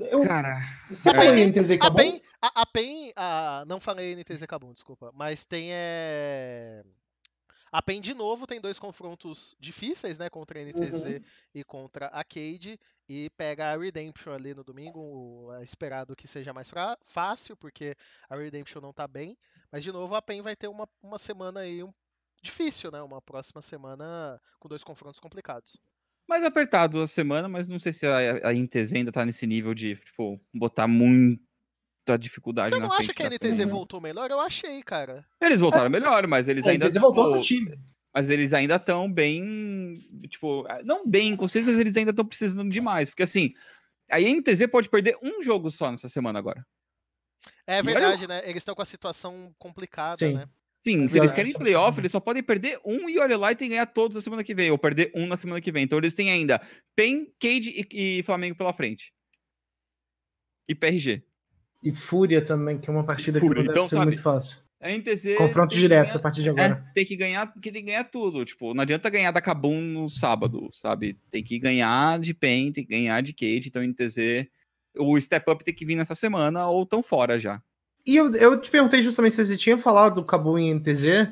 [0.00, 0.56] Eu, Cara,
[0.88, 1.96] você falou É, em NTZ A Cabum?
[1.96, 6.84] PEN, a, a PEN a- não falei NTZ Kabum, desculpa, mas tem é...
[7.72, 11.20] A PEN de novo tem dois confrontos difíceis, né, contra a NTZ
[11.54, 12.78] e contra a Cade,
[13.08, 16.70] e pega a Redemption ali no domingo, é esperado que seja mais
[17.04, 17.94] fácil, porque
[18.28, 19.36] a Redemption não tá bem,
[19.72, 21.92] mas de novo a PEN vai ter uma, uma semana aí um-
[22.42, 25.78] difícil, né, uma próxima semana com dois confrontos complicados.
[26.28, 29.74] mais apertado a semana, mas não sei se a, a INTZ ainda tá nesse nível
[29.74, 30.86] de, tipo, botar
[32.12, 34.30] muita dificuldade Você na não acha que a NTZ voltou melhor?
[34.30, 35.24] Eu achei, cara.
[35.40, 37.42] Eles voltaram melhor, mas eles A ainda NTZ voltou tipo, pro
[37.74, 37.78] time.
[38.14, 39.94] mas eles ainda estão bem,
[40.28, 43.52] tipo, não bem conscientes, mas eles ainda estão precisando demais, porque assim,
[44.10, 46.64] a INTZ pode perder um jogo só nessa semana agora.
[47.66, 48.40] É olha- verdade, né?
[48.44, 50.34] Eles estão com a situação complicada, Sim.
[50.34, 50.48] né?
[50.80, 51.34] Sim, É se eles verdade.
[51.34, 54.14] querem playoff, eles só podem perder um e olha lá e tem que ganhar todos
[54.14, 55.82] na semana que vem, ou perder um na semana que vem.
[55.82, 56.60] Então eles têm ainda
[56.94, 59.12] PEN, Cade e, e Flamengo pela frente.
[60.68, 61.24] E PRG.
[61.82, 64.22] E Fúria também, que é uma partida Fúria, que não deve então, ser sabe, muito
[64.22, 64.58] fácil.
[64.80, 65.36] A NTZ.
[65.36, 66.86] Confrontos diretos ganhar- a partir de agora.
[66.88, 68.44] É, tem que ganhar, que tem que ganhar tudo.
[68.44, 71.18] Tipo, não adianta ganhar da Kabum no sábado, sabe?
[71.30, 74.46] Tem que ganhar de PEN, tem que ganhar de Cade, então NTZ.
[74.96, 77.60] O step up tem que vir nessa semana ou tão fora já.
[78.06, 81.30] E eu, eu te perguntei justamente se você tinha falado do Cabo em NTZ,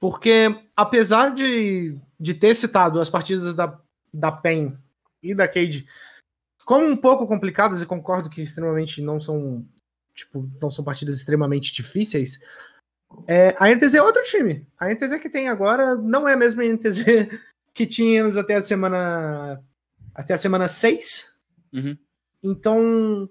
[0.00, 3.80] porque apesar de, de ter citado as partidas da,
[4.12, 4.76] da PEN
[5.22, 5.86] e da Cade
[6.64, 9.66] como um pouco complicadas, e concordo que extremamente não são,
[10.18, 12.38] tipo, não são partidas extremamente difíceis,
[13.26, 14.66] é, a NTZ é outro time.
[14.78, 17.04] A NTZ que tem agora não é a mesma NTZ
[17.74, 19.62] que tínhamos até a semana
[20.14, 21.40] até a semana 6.
[21.72, 21.96] Uhum.
[22.42, 23.28] Então,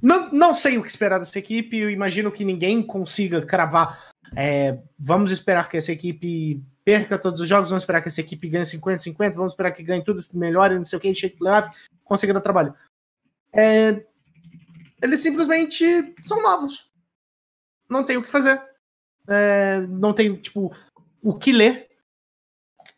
[0.00, 1.76] não, não sei o que esperar dessa equipe.
[1.76, 4.08] Eu imagino que ninguém consiga cravar.
[4.36, 8.48] é, vamos esperar que essa equipe perca todos os jogos, vamos esperar que essa equipe
[8.48, 11.70] ganhe 50-50, vamos esperar que ganhe tudo, melhore, não sei o que, chegue playoff,
[12.04, 12.74] consiga dar trabalho.
[13.50, 14.04] É,
[15.04, 16.90] eles simplesmente são novos.
[17.88, 18.60] Não tem o que fazer.
[19.28, 20.74] É, não tem, tipo,
[21.22, 21.90] o que ler.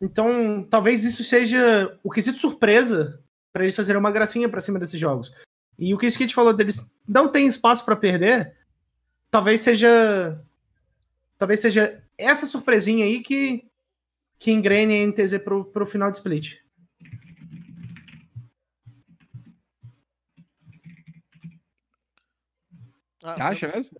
[0.01, 3.21] Então, talvez isso seja o quesito surpresa
[3.51, 5.33] para eles fazerem uma gracinha para cima desses jogos.
[5.77, 8.55] E o que o Skid falou deles não tem espaço para perder,
[9.29, 10.41] talvez seja
[11.37, 13.65] talvez seja essa surpresinha aí que
[14.39, 16.57] que engrene a NTZ pro, pro final de split.
[16.59, 16.67] Ah,
[23.35, 23.99] Você acha mesmo?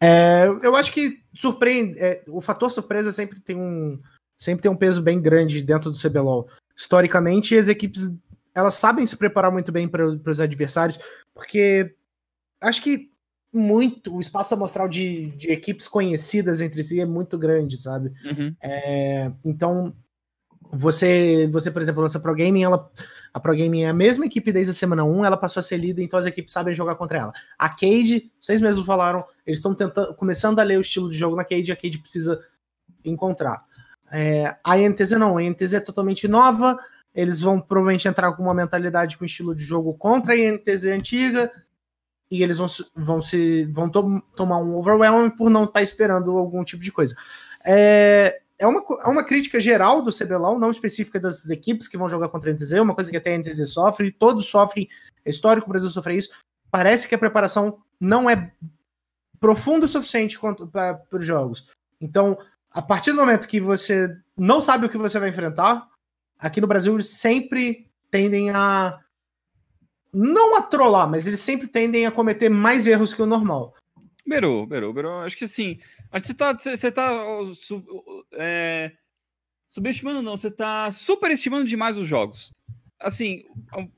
[0.00, 3.96] É, eu acho que surpreende, é, o fator surpresa sempre tem um
[4.36, 6.48] sempre tem um peso bem grande dentro do CBLOL.
[6.76, 8.10] Historicamente, as equipes
[8.54, 10.98] elas sabem se preparar muito bem para os adversários,
[11.34, 11.94] porque
[12.60, 13.10] acho que
[13.52, 18.12] muito o espaço amostral de, de equipes conhecidas entre si é muito grande, sabe?
[18.24, 18.54] Uhum.
[18.62, 19.94] É, então,
[20.72, 22.90] você, você, por exemplo, essa Pro Gaming, ela,
[23.34, 25.78] a Pro Gaming é a mesma equipe desde a semana 1, ela passou a ser
[25.78, 27.32] líder, então as equipes sabem jogar contra ela.
[27.58, 31.34] A Cade, vocês mesmos falaram, eles estão tentando, começando a ler o estilo de jogo
[31.36, 32.44] na Cade, a Cade precisa
[33.04, 33.64] encontrar.
[34.12, 36.78] É, a INTZ não, a INTZ é totalmente nova,
[37.14, 41.50] eles vão provavelmente entrar com uma mentalidade com estilo de jogo contra a INTZ antiga,
[42.30, 46.64] e eles vão, vão, se, vão to- tomar um overwhelm por não estar esperando algum
[46.64, 47.14] tipo de coisa.
[47.64, 52.08] É, é, uma, é uma crítica geral do CBLOL, não específica das equipes que vão
[52.08, 54.88] jogar contra a NTZ, uma coisa que até a NTZ sofre, todos sofrem,
[55.24, 56.30] é histórico o Brasil sofrer isso.
[56.70, 58.52] Parece que a preparação não é
[59.40, 60.38] profunda o suficiente
[60.70, 61.66] para os jogos.
[62.00, 62.38] Então,
[62.70, 65.88] a partir do momento que você não sabe o que você vai enfrentar,
[66.38, 69.00] aqui no Brasil eles sempre tendem a
[70.14, 73.74] não a trollar, mas eles sempre tendem a cometer mais erros que o normal.
[74.26, 75.78] Beru, Beru, Beru, acho que assim.
[76.10, 76.52] Acho que você tá.
[76.54, 77.84] Você tá ó, su-
[78.34, 78.92] é,
[79.68, 82.52] subestimando, não, você tá superestimando demais os jogos.
[83.00, 83.42] Assim,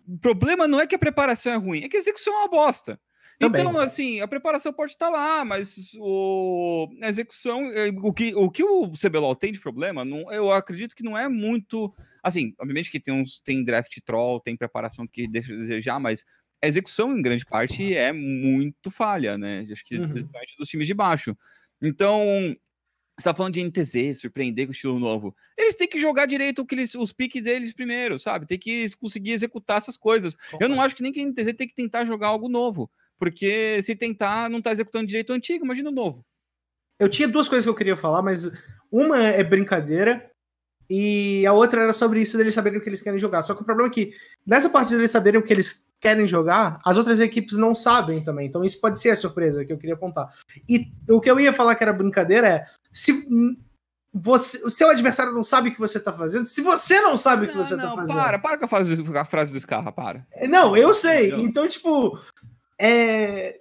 [0.08, 2.48] o problema não é que a preparação é ruim, é que a execução é uma
[2.48, 2.98] bosta.
[3.38, 3.60] Também.
[3.60, 8.48] Então, assim, a preparação pode estar lá, mas o, a execução, é, o que, o
[8.48, 11.92] que o CBLOL tem de problema, não, eu acredito que não é muito.
[12.22, 16.24] Assim, obviamente que tem, uns, tem draft troll, tem preparação que deixa desejar, mas
[16.64, 19.66] a execução, em grande parte, é muito falha, né?
[19.70, 20.08] Acho que Uhum.
[20.08, 21.36] principalmente dos times de baixo.
[21.80, 22.56] Então,
[23.18, 25.36] você tá falando de NTZ, surpreender com estilo novo.
[25.56, 28.46] Eles têm que jogar direito o que eles, os piques deles primeiro, sabe?
[28.46, 30.36] Tem que conseguir executar essas coisas.
[30.60, 32.90] Eu não acho que nem que a NTZ tem que tentar jogar algo novo.
[33.18, 36.24] Porque se tentar, não tá executando direito o antigo, imagina o novo.
[36.98, 38.50] Eu tinha duas coisas que eu queria falar, mas
[38.90, 40.30] uma é brincadeira
[40.96, 43.42] E a outra era sobre isso deles saberem o que eles querem jogar.
[43.42, 44.12] Só que o problema é que,
[44.46, 48.46] nessa parte deles saberem o que eles querem jogar, as outras equipes não sabem também.
[48.46, 50.28] Então isso pode ser a surpresa que eu queria apontar.
[50.68, 53.26] E o que eu ia falar que era brincadeira é: se
[54.12, 57.46] você, o seu adversário não sabe o que você tá fazendo, se você não sabe
[57.46, 58.14] o que Não, você tá não, fazendo.
[58.16, 60.24] para, para com a frase, do- a frase do Scarra, para.
[60.48, 61.26] Não, eu sei.
[61.28, 61.46] Entendeu?
[61.46, 62.16] Então, tipo,
[62.78, 63.58] é...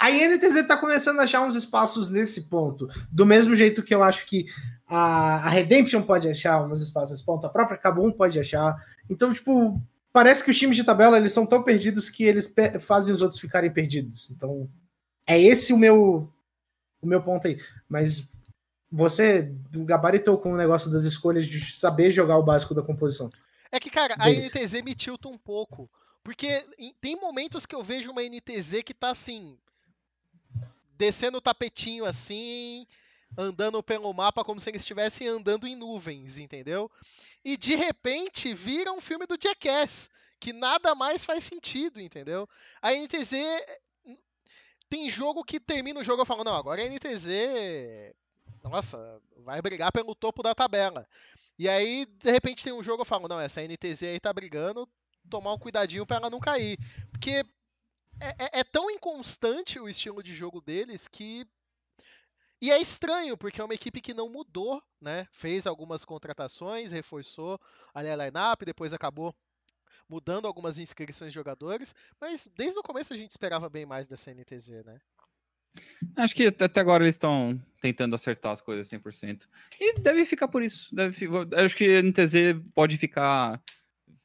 [0.00, 2.88] a INTZ tá começando a achar uns espaços nesse ponto.
[3.12, 4.46] Do mesmo jeito que eu acho que
[4.86, 8.76] a, a Redemption pode achar uns espaços ponto, a própria Kabum pode achar.
[9.10, 9.80] Então, tipo,
[10.12, 13.22] parece que os times de tabela eles são tão perdidos que eles pe- fazem os
[13.22, 14.30] outros ficarem perdidos.
[14.30, 14.68] Então,
[15.26, 16.32] é esse o meu
[17.02, 17.60] o meu ponto aí.
[17.88, 18.30] Mas
[18.90, 19.52] você
[19.84, 23.28] gabaritou com o negócio das escolhas de saber jogar o básico da composição.
[23.70, 24.46] É que, cara, a Deles.
[24.52, 25.90] NTZ me tilta um pouco.
[26.22, 29.56] Porque em- tem momentos que eu vejo uma NTZ que tá assim.
[30.96, 32.86] Descendo o tapetinho assim.
[33.38, 36.90] Andando pelo mapa como se eles estivessem andando em nuvens, entendeu?
[37.44, 40.10] E de repente vira um filme do Jackass.
[40.38, 42.48] Que nada mais faz sentido, entendeu?
[42.82, 43.32] A NTZ.
[44.88, 47.28] Tem jogo que termina o jogo eu falo, não, agora a NTZ.
[48.62, 51.06] Nossa, vai brigar pelo topo da tabela.
[51.58, 54.88] E aí, de repente, tem um jogo eu falo, não, essa NTZ aí tá brigando,
[55.30, 56.78] tomar um cuidadinho pra ela não cair.
[57.10, 57.44] Porque
[58.20, 61.46] é, é- é tão inconstante o estilo de jogo deles que.
[62.60, 65.26] E é estranho, porque é uma equipe que não mudou, né?
[65.30, 67.60] Fez algumas contratações, reforçou
[67.94, 69.34] a lineup, depois acabou
[70.08, 74.30] mudando algumas inscrições de jogadores, mas desde o começo a gente esperava bem mais dessa
[74.32, 74.98] NTZ, né?
[76.16, 79.46] Acho que até agora eles estão tentando acertar as coisas 100%.
[79.78, 80.94] E deve ficar por isso.
[80.94, 81.28] Deve,
[81.62, 83.62] acho que a NTZ pode ficar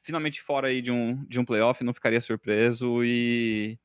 [0.02, 3.78] finalmente fora aí de um, de um playoff, não ficaria surpreso e...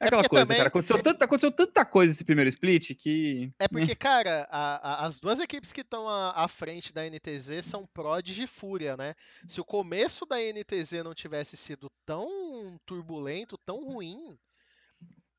[0.00, 0.68] É É aquela coisa, também- cara.
[0.68, 3.52] Aconteceu tanta, aconteceu tanta coisa esse primeiro split que...
[3.58, 7.64] É porque, cara, a- a- as duas equipes que estão à, à frente da NTZ
[7.64, 9.14] são Prodigy e Fúria, né?
[9.46, 14.36] Se o começo da NTZ não tivesse sido tão turbulento, tão ruim,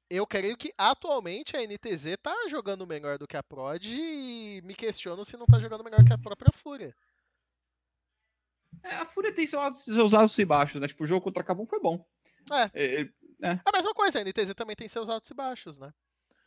[0.10, 4.74] eu creio que atualmente a NTZ tá jogando melhor do que a Prodigy e me
[4.76, 6.96] questiono se não tá jogando melhor que a própria Fúria.
[8.84, 10.88] É, a Fúria tem seus altos, seus altos e baixos, né?
[10.88, 12.06] Tipo, o jogo contra a Kabum foi bom.
[12.52, 13.02] É.
[13.02, 13.10] É,
[13.42, 15.92] A mesma coisa, a NTZ também tem seus altos e baixos, né?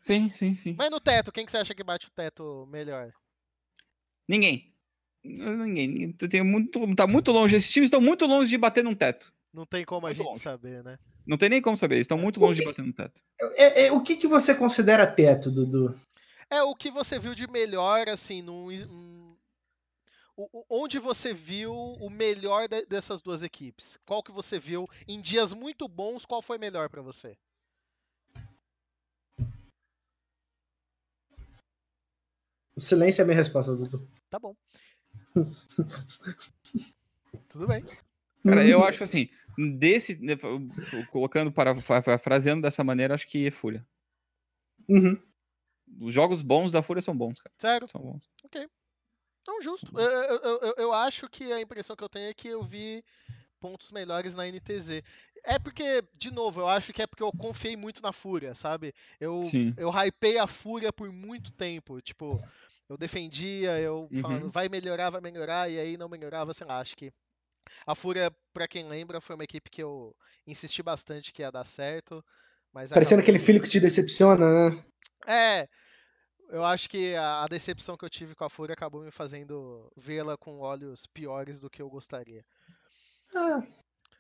[0.01, 0.75] sim, sim, sim.
[0.79, 3.13] Mas no teto, quem que você acha que bate o teto melhor?
[4.29, 4.73] Ninguém.
[5.25, 6.13] Ninguém.
[6.13, 7.57] Tem muito, tá muito longe.
[7.57, 9.33] Esses times estão muito longe de bater num teto.
[9.53, 10.41] Não tem como a Muito gente longe.
[10.41, 10.99] saber, né?
[11.27, 11.97] Não tem nem como saber.
[11.97, 13.23] Eles estão muito longe de bater num teto.
[13.57, 15.99] É- é- o que, que você considera teto, Dudu?
[16.51, 19.28] É o que você viu de melhor, assim, num, um-
[20.39, 23.99] o- o- onde você viu o melhor de- dessas duas equipes?
[24.07, 26.25] Qual que você viu em dias muito bons?
[26.25, 27.37] Qual foi melhor pra você?
[32.77, 34.09] O silêncio é a minha resposta, Dudu.
[34.31, 34.55] Tá bom.
[37.49, 37.85] Tudo bem.
[38.45, 39.29] Cara, eu acho assim,
[39.79, 40.17] desse.
[40.23, 40.35] né,
[41.11, 43.85] Colocando, para, parafraseando dessa maneira, acho que é Fúria.
[44.89, 45.21] Uhum.
[46.01, 47.53] Os jogos bons da Fúria são bons, cara.
[47.59, 47.89] Sério?
[47.89, 48.29] São bons.
[49.49, 49.91] Não, justo.
[49.99, 52.63] Eu, eu- eu- eu- eu acho que a impressão que eu tenho é que eu
[52.63, 53.03] vi
[53.59, 55.03] pontos melhores na NTZ.
[55.43, 58.93] É porque, de novo, eu acho que é porque eu confiei muito na Fúria, sabe?
[59.19, 59.73] Eu, Sim.
[59.79, 61.99] eu hypei a Fúria por muito tempo.
[62.03, 62.39] Tipo,
[62.91, 64.21] eu defendia, eu Uhum.
[64.21, 67.11] falando, vai melhorar, vai melhorar, e aí não melhorava, sei lá, acho que.
[67.87, 70.15] A Fúria, pra quem lembra, foi uma equipe que eu
[70.47, 72.23] insisti bastante que ia dar certo.
[72.71, 74.85] Mas Parecendo acabou- aquele filho que te decepciona, né?
[75.27, 75.69] É.
[76.49, 80.37] Eu acho que a, decepção que eu tive com a Fúria acabou me fazendo vê-la
[80.37, 82.45] com olhos piores do que eu gostaria.
[83.35, 83.63] Ah,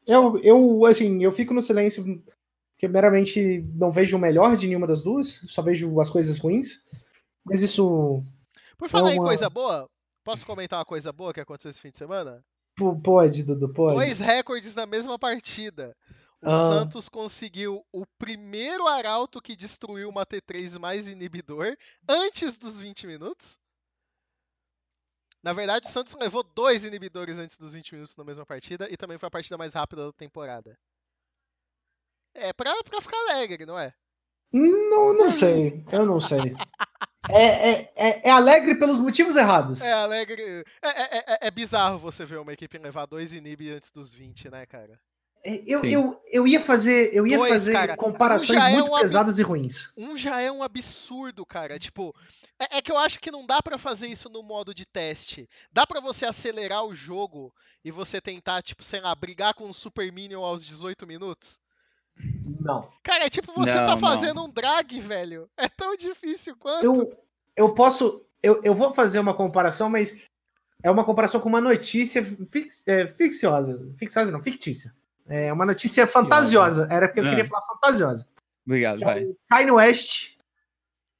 [0.06, 2.04] eu, eu, assim, eu fico no silêncio
[2.72, 6.80] porque meramente não vejo o melhor de nenhuma das duas, só vejo as coisas ruins.
[7.44, 8.22] Mas isso
[8.76, 9.88] Por falar em uma- coisa boa,
[10.22, 12.44] posso comentar uma coisa boa que aconteceu esse fim de semana?
[13.02, 13.96] pode, Dudu, pode.
[13.96, 15.96] Dois recordes na mesma partida.
[16.42, 16.52] O Ah.
[16.68, 21.76] Santos conseguiu o primeiro arauto que destruiu uma T3 mais inibidor
[22.08, 23.58] antes dos 20 minutos.
[25.42, 28.96] Na verdade, o Santos levou dois inibidores antes dos 20 minutos na mesma partida e
[28.96, 30.78] também foi a partida mais rápida da temporada.
[32.34, 33.92] É pra, pra ficar alegre, não é?
[34.52, 36.54] Não, não sei, eu não sei.
[37.30, 39.80] É, é, é, é alegre pelos motivos errados.
[39.82, 40.42] É alegre.
[40.80, 44.48] É, é- é- é bizarro você ver uma equipe levar dois inib antes dos 20,
[44.50, 44.98] né, cara?
[45.44, 45.88] É, Eu, Sim.
[45.88, 47.96] eu, eu ia fazer, eu ia Dois, fazer cara.
[47.96, 49.92] comparações Um é muito um ab- pesadas e ruins.
[49.96, 51.78] Um já é um absurdo, cara.
[51.78, 52.14] Tipo,
[52.58, 55.48] é, é que eu acho que não dá pra fazer isso no modo de teste.
[55.72, 57.54] Dá pra você acelerar o jogo
[57.84, 61.60] e você tentar, tipo, sei lá, brigar com o Super Minion aos 18 minutos?
[62.60, 62.90] Não.
[63.02, 63.98] Cara, é tipo você Não, tá não.
[63.98, 65.48] fazendo um drag, velho.
[65.56, 66.84] É tão difícil quanto.
[66.84, 67.16] Eu,
[67.56, 68.24] eu posso.
[68.42, 70.20] Eu, eu vou fazer uma comparação, mas
[70.82, 73.94] é uma comparação com uma notícia fix, é, ficciosa.
[73.96, 74.92] Ficciosa não, fictícia.
[75.28, 76.88] É uma notícia fantasiosa.
[76.90, 77.28] Era porque eu Ah.
[77.30, 78.26] queria falar fantasiosa.
[78.66, 79.24] Obrigado, Que é vai.
[79.24, 80.36] o Kanye West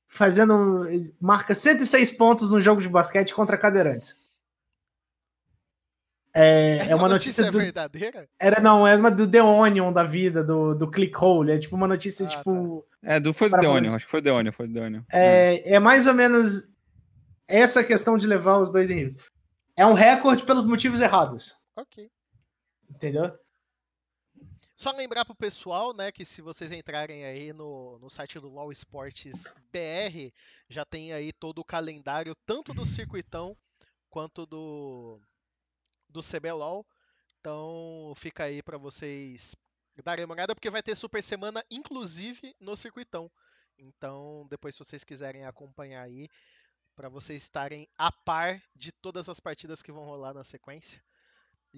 [0.09, 0.85] fazendo.
[1.21, 4.23] marca 106 pontos no jogo de basquete contra cadeirantes.
[6.35, 8.29] É, Essa é uma notícia, é do, verdadeira?
[8.39, 11.53] Era não, é uma do The Onion da vida, do, do Clickhole.
[11.53, 12.87] É tipo uma notícia, Ah, tipo.
[13.03, 15.05] É, do, foi do Deônio, fazer- acho que foi do Deônio, foi do Deônio.
[15.13, 16.69] É, é mais ou menos
[17.49, 19.23] essa questão de levar os dois em risco.
[19.77, 21.55] É um recorde pelos motivos errados.
[21.77, 22.09] Ok.
[22.91, 23.33] Entendeu?
[24.79, 28.71] Só lembrar pro pessoal, né, que se vocês entrarem aí no, no site do LoL
[28.71, 29.43] Esportes
[29.73, 30.33] BR,
[30.69, 33.57] já tem aí todo o calendário, tanto do circuitão
[34.09, 35.21] quanto do,
[36.09, 36.87] do CBLOL.
[37.41, 39.57] Então fica aí pra vocês
[40.05, 43.29] darem uma olhada, porque vai ter Super Semana, inclusive, no circuitão.
[43.77, 46.29] Então, depois, se vocês quiserem acompanhar aí,
[46.95, 51.03] pra vocês estarem a par de todas as partidas que vão rolar na sequência.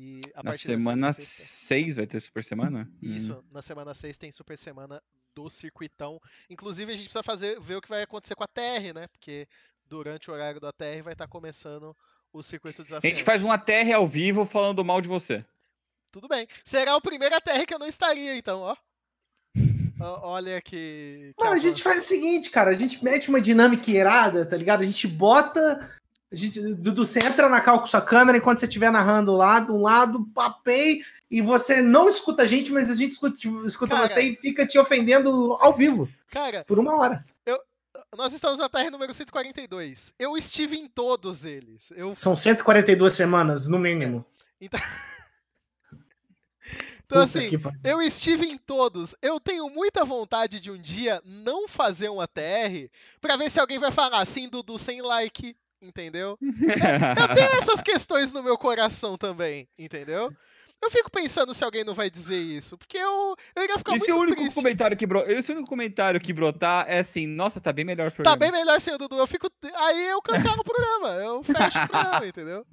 [0.02, 2.90] E a Na semana sexta- 6 vai ter Super Semana?
[3.02, 3.14] Hum.
[3.14, 5.02] isso, na semana 6 tem Super Semana
[5.35, 6.18] do Circuitão.
[6.48, 9.06] Inclusive, a gente precisa fazer, ver o que vai acontecer com a TR, né?
[9.09, 9.47] Porque
[9.86, 11.94] durante o horário da TR vai estar começando
[12.32, 13.16] o Circuito A Desafiante.
[13.16, 15.44] gente faz um ATR ao vivo falando mal de você.
[16.10, 16.48] Tudo bem.
[16.64, 18.77] Será o primeiro ATR que eu não estaria, então, ó.
[20.22, 21.35] Olha que.
[21.36, 22.70] que Mano, a gente faz o seguinte, cara.
[22.70, 24.81] A gente mete uma dinâmica irada, tá ligado?
[24.81, 25.94] A gente bota.
[26.32, 29.73] Gente, Dudu, você entra na cal com sua câmera enquanto você estiver narrando lá, de
[29.73, 33.36] um lado, papei, e você não escuta a gente, mas a gente escuta,
[33.66, 34.09] escuta Cara.
[34.09, 37.24] você e fica te ofendendo ao vivo, Cara, por uma hora.
[38.16, 40.15] nós estamos na TR número 142.
[40.19, 41.93] Eu estive em todos eles.
[41.97, 44.24] Eu São 142 semanas, no mínimo.
[47.11, 47.51] Então, Puta assim,
[47.82, 49.16] eu estive em todos.
[49.20, 52.89] Eu tenho muita vontade de um dia não fazer um ATR
[53.20, 56.36] pra ver se alguém vai falar assim, Dudu, sem like, entendeu?
[56.40, 60.32] Eu tenho essas questões no meu coração também, entendeu?
[60.82, 64.01] Eu fico pensando se alguém não vai dizer isso, porque eu, eu iria ficar E
[64.01, 64.55] se o muito único triste.
[64.55, 65.20] comentário que bro...
[65.31, 68.36] Esse único comentário que brotar é assim, nossa, tá bem melhor o Tá programa.
[68.39, 69.19] bem melhor sem o Dudu.
[69.19, 69.47] Eu fico.
[69.74, 71.09] Aí eu cancelo o programa.
[71.23, 72.66] Eu fecho o programa, entendeu?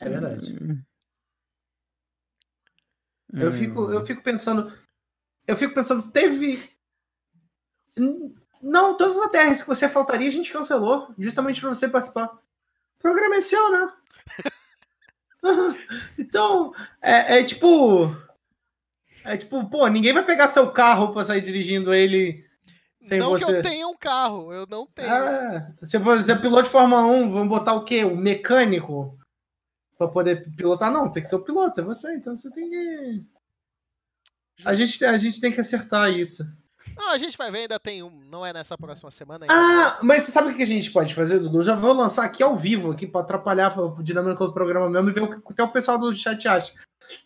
[0.00, 0.56] É verdade.
[3.32, 4.72] Eu fico, eu fico pensando.
[5.46, 6.70] Eu fico pensando, teve.
[8.62, 12.26] Não, todas as ATRs que você faltaria, a gente cancelou, justamente pra você participar.
[12.26, 13.92] O programa é seu, né?
[16.18, 18.12] Então, é, é tipo.
[19.24, 22.44] É tipo, pô, ninguém vai pegar seu carro pra sair dirigindo ele.
[23.04, 23.58] Sem não que você.
[23.58, 25.08] eu tenha um carro, eu não tenho.
[25.08, 28.04] Ah, se você é piloto de Fórmula 1, vamos botar o quê?
[28.04, 29.16] O mecânico?
[29.96, 30.90] Pra poder pilotar?
[30.90, 33.24] Não, tem que ser o piloto, é você, então você tem que.
[34.64, 36.44] A gente, a gente tem que acertar isso.
[36.96, 38.10] Não, a gente vai ver, ainda tem um.
[38.30, 39.54] Não é nessa próxima semana ainda.
[39.54, 41.62] Ah, mas você sabe o que a gente pode fazer, Dudu?
[41.62, 45.12] Já vou lançar aqui ao vivo, aqui pra atrapalhar a dinâmica do programa mesmo e
[45.12, 46.72] ver o que até o pessoal do chat acha.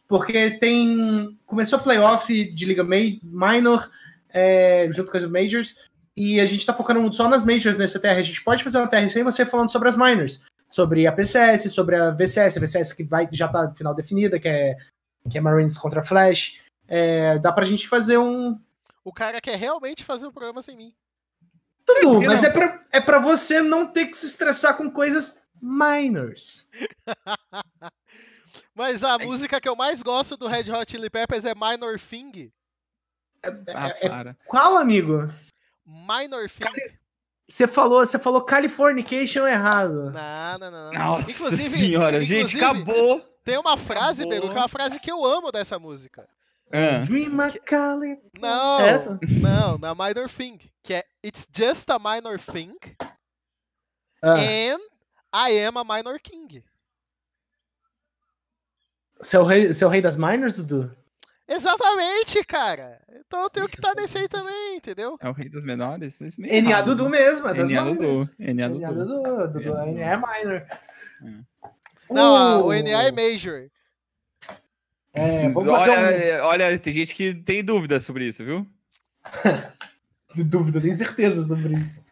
[0.08, 1.38] Porque tem.
[1.46, 3.90] Começou playoff de Liga Minor,
[4.28, 5.76] é, junto com as Majors,
[6.16, 8.08] e a gente tá focando muito só nas Majors nessa TR.
[8.08, 10.42] A gente pode fazer uma TR sem você falando sobre as Minors.
[10.68, 14.48] Sobre a PCS, sobre a VCS, a VCS que vai, já tá final definida, que
[14.48, 14.76] é,
[15.28, 16.60] que é Marines contra Flash.
[16.86, 18.58] É, dá pra gente fazer um,
[19.04, 20.94] O cara quer realmente fazer o programa sem mim.
[21.86, 22.48] Tudo, que mas não?
[22.48, 26.68] é pra, é pra você não ter que se estressar com coisas minors.
[28.74, 32.50] Mas a música que eu mais gosto do Red Hot Chili Peppers é Minor Thing.
[33.44, 34.36] Ah, é- para.
[34.46, 35.28] Qual, amigo?
[35.84, 36.96] Minor Thing.
[37.48, 40.12] Você falou, você falou Californication errado.
[40.12, 40.92] Não, não, não.
[40.92, 40.98] não.
[41.16, 43.20] Nossa Inclusive- senhora, gente, inclusive, acabou.
[43.44, 44.40] Tem uma frase, Acabou.
[44.40, 46.28] Beru, que é uma frase que eu amo dessa música.
[46.72, 48.16] Ah, Dream a Cali.
[48.40, 49.18] Não, Essa?
[49.40, 50.58] não, na Minor Thing.
[50.82, 52.74] Que é It's just a minor thing
[54.22, 54.78] Ah, and
[55.32, 56.62] I am a minor king.
[59.20, 60.96] você, é o rei, você é o rei das minors, Dudu?
[61.46, 63.00] Exatamente, cara.
[63.26, 65.16] Então eu tenho que estar nesse aí também, entendeu?
[65.20, 66.20] é o rei das menores?
[66.44, 68.28] É NA Dudu mesmo, é das NA minors.
[68.30, 68.34] Dudu.
[68.38, 69.04] NA NA Dudu.
[69.04, 70.66] Dudu, Dudu, NA NA é minor.
[72.10, 73.68] Não, a- Uh, o NA é Major.
[75.12, 78.66] É, vamos fazer olha, olha, tem gente que tem dúvidas sobre isso, viu?
[80.36, 80.44] um...
[80.44, 82.06] Dúvida, tenho certeza sobre isso.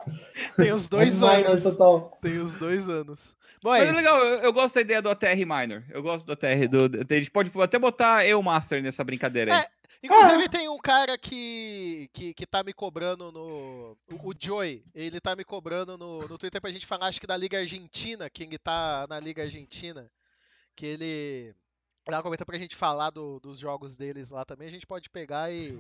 [0.57, 1.63] Tem os dois é anos.
[1.63, 2.19] total.
[2.21, 3.37] Tem os dois anos.
[3.63, 3.97] Bom, Mas é é isso.
[3.97, 5.85] legal, eu, eu gosto da ideia do ATR Minor.
[5.91, 6.91] Eu gosto do ATR do.
[7.09, 9.61] A gente pode até botar eu Master nessa brincadeira aí.
[9.63, 9.69] É,
[10.03, 13.97] Inclusive tem um cara que, que, que tá me cobrando no.
[14.13, 17.27] O, o Joey, ele tá me cobrando no, no Twitter pra gente falar, acho que
[17.27, 20.09] da Liga Argentina, que ele tá na Liga Argentina.
[20.77, 21.55] Que ele.
[22.09, 24.67] Ela comenta pra gente falar do- dos jogos deles lá também.
[24.67, 25.79] A gente pode pegar e,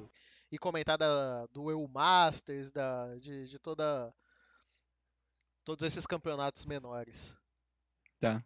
[0.52, 4.14] e comentar da, do EU Masters, da, de, de toda.
[5.64, 7.36] Todos esses campeonatos menores.
[8.20, 8.42] Tá.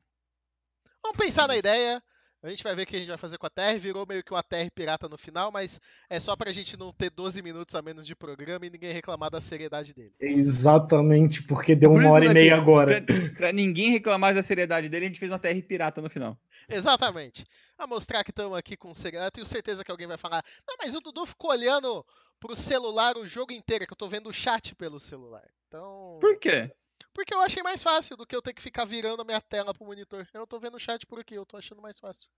[1.03, 2.03] Vamos pensar na ideia.
[2.43, 3.79] A gente vai ver o que a gente vai fazer com a TR.
[3.79, 5.79] Virou meio que uma TR pirata no final, mas
[6.11, 9.31] é só pra gente não ter 12 minutos a menos de programa e ninguém reclamar
[9.31, 10.13] da seriedade dele.
[10.21, 13.01] Exatamente, porque deu Por uma hora e meia ser- agora.
[13.03, 16.37] Pra, pra ninguém reclamar da seriedade dele, a gente fez uma TR pirata no final.
[16.69, 17.45] Exatamente.
[17.79, 19.33] A mostrar que estamos aqui com seriedade.
[19.33, 20.43] Tenho certeza que alguém vai falar.
[20.69, 22.05] Não, mas o Dudu ficou olhando
[22.41, 25.49] pro celular o jogo inteiro, que eu tô vendo o chat pelo celular.
[25.69, 26.19] Então.
[26.21, 26.71] Por quê?
[27.15, 29.75] Porque eu achei mais fácil do que eu ter que ficar virando a minha tela
[29.75, 30.27] pro monitor.
[30.33, 32.29] Eu tô vendo o chat por aqui, eu tô achando mais fácil.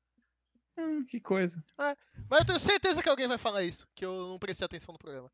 [0.77, 1.63] Hum, que coisa.
[2.29, 4.99] Mas eu tenho certeza que alguém vai falar isso, que eu não prestei atenção no
[4.99, 5.31] programa.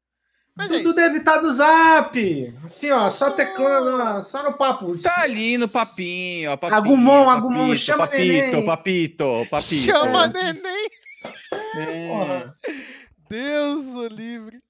[0.54, 0.96] Mas é Dudu isso.
[0.96, 2.54] deve estar no zap.
[2.64, 4.98] Assim, ó, só teclando, só no papo.
[4.98, 6.56] Tá ali no papinho, ó.
[6.56, 8.66] Papinho, Agumon, papito, Agumon, chama papito, neném.
[8.66, 9.74] papito, papito.
[9.82, 10.52] Chama É.
[10.52, 10.88] neném!
[11.76, 12.08] É.
[12.08, 12.58] Porra,
[13.28, 14.60] Deus o livre.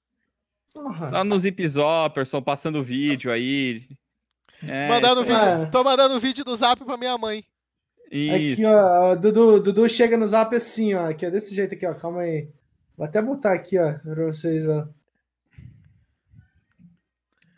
[0.73, 1.09] porra.
[1.09, 3.85] Só no Zip Zopperson, passando vídeo aí.
[4.67, 5.37] É, mandando vídeo.
[5.37, 5.65] É.
[5.67, 7.43] Tô mandando vídeo do zap pra minha mãe.
[8.11, 8.53] Isso.
[8.53, 11.09] Aqui, ó, Dudu, Dudu chega no zap assim, ó.
[11.09, 11.93] Aqui, ó, desse jeito aqui, ó.
[11.93, 12.49] Calma aí.
[12.97, 14.87] Vou até botar aqui, ó, pra vocês, ó.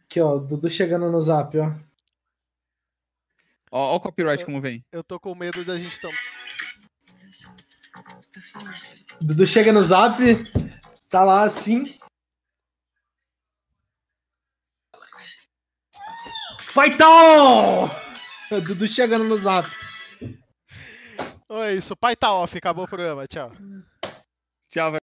[0.06, 1.74] Aqui, ó, Dudu chegando no zap, ó.
[3.72, 4.86] Ó, ó o copyright como vem.
[4.92, 6.16] Eu tô com medo da gente tomar.
[9.20, 10.18] Dudu chega no zap,
[11.10, 11.98] tá lá assim.
[16.74, 17.90] Paitão!
[18.66, 19.70] Dudu chegando no zap.
[21.44, 21.96] Então é isso.
[21.96, 23.28] Pai tá off, acabou o programa.
[23.28, 23.52] Tchau.
[24.70, 24.92] Tchau,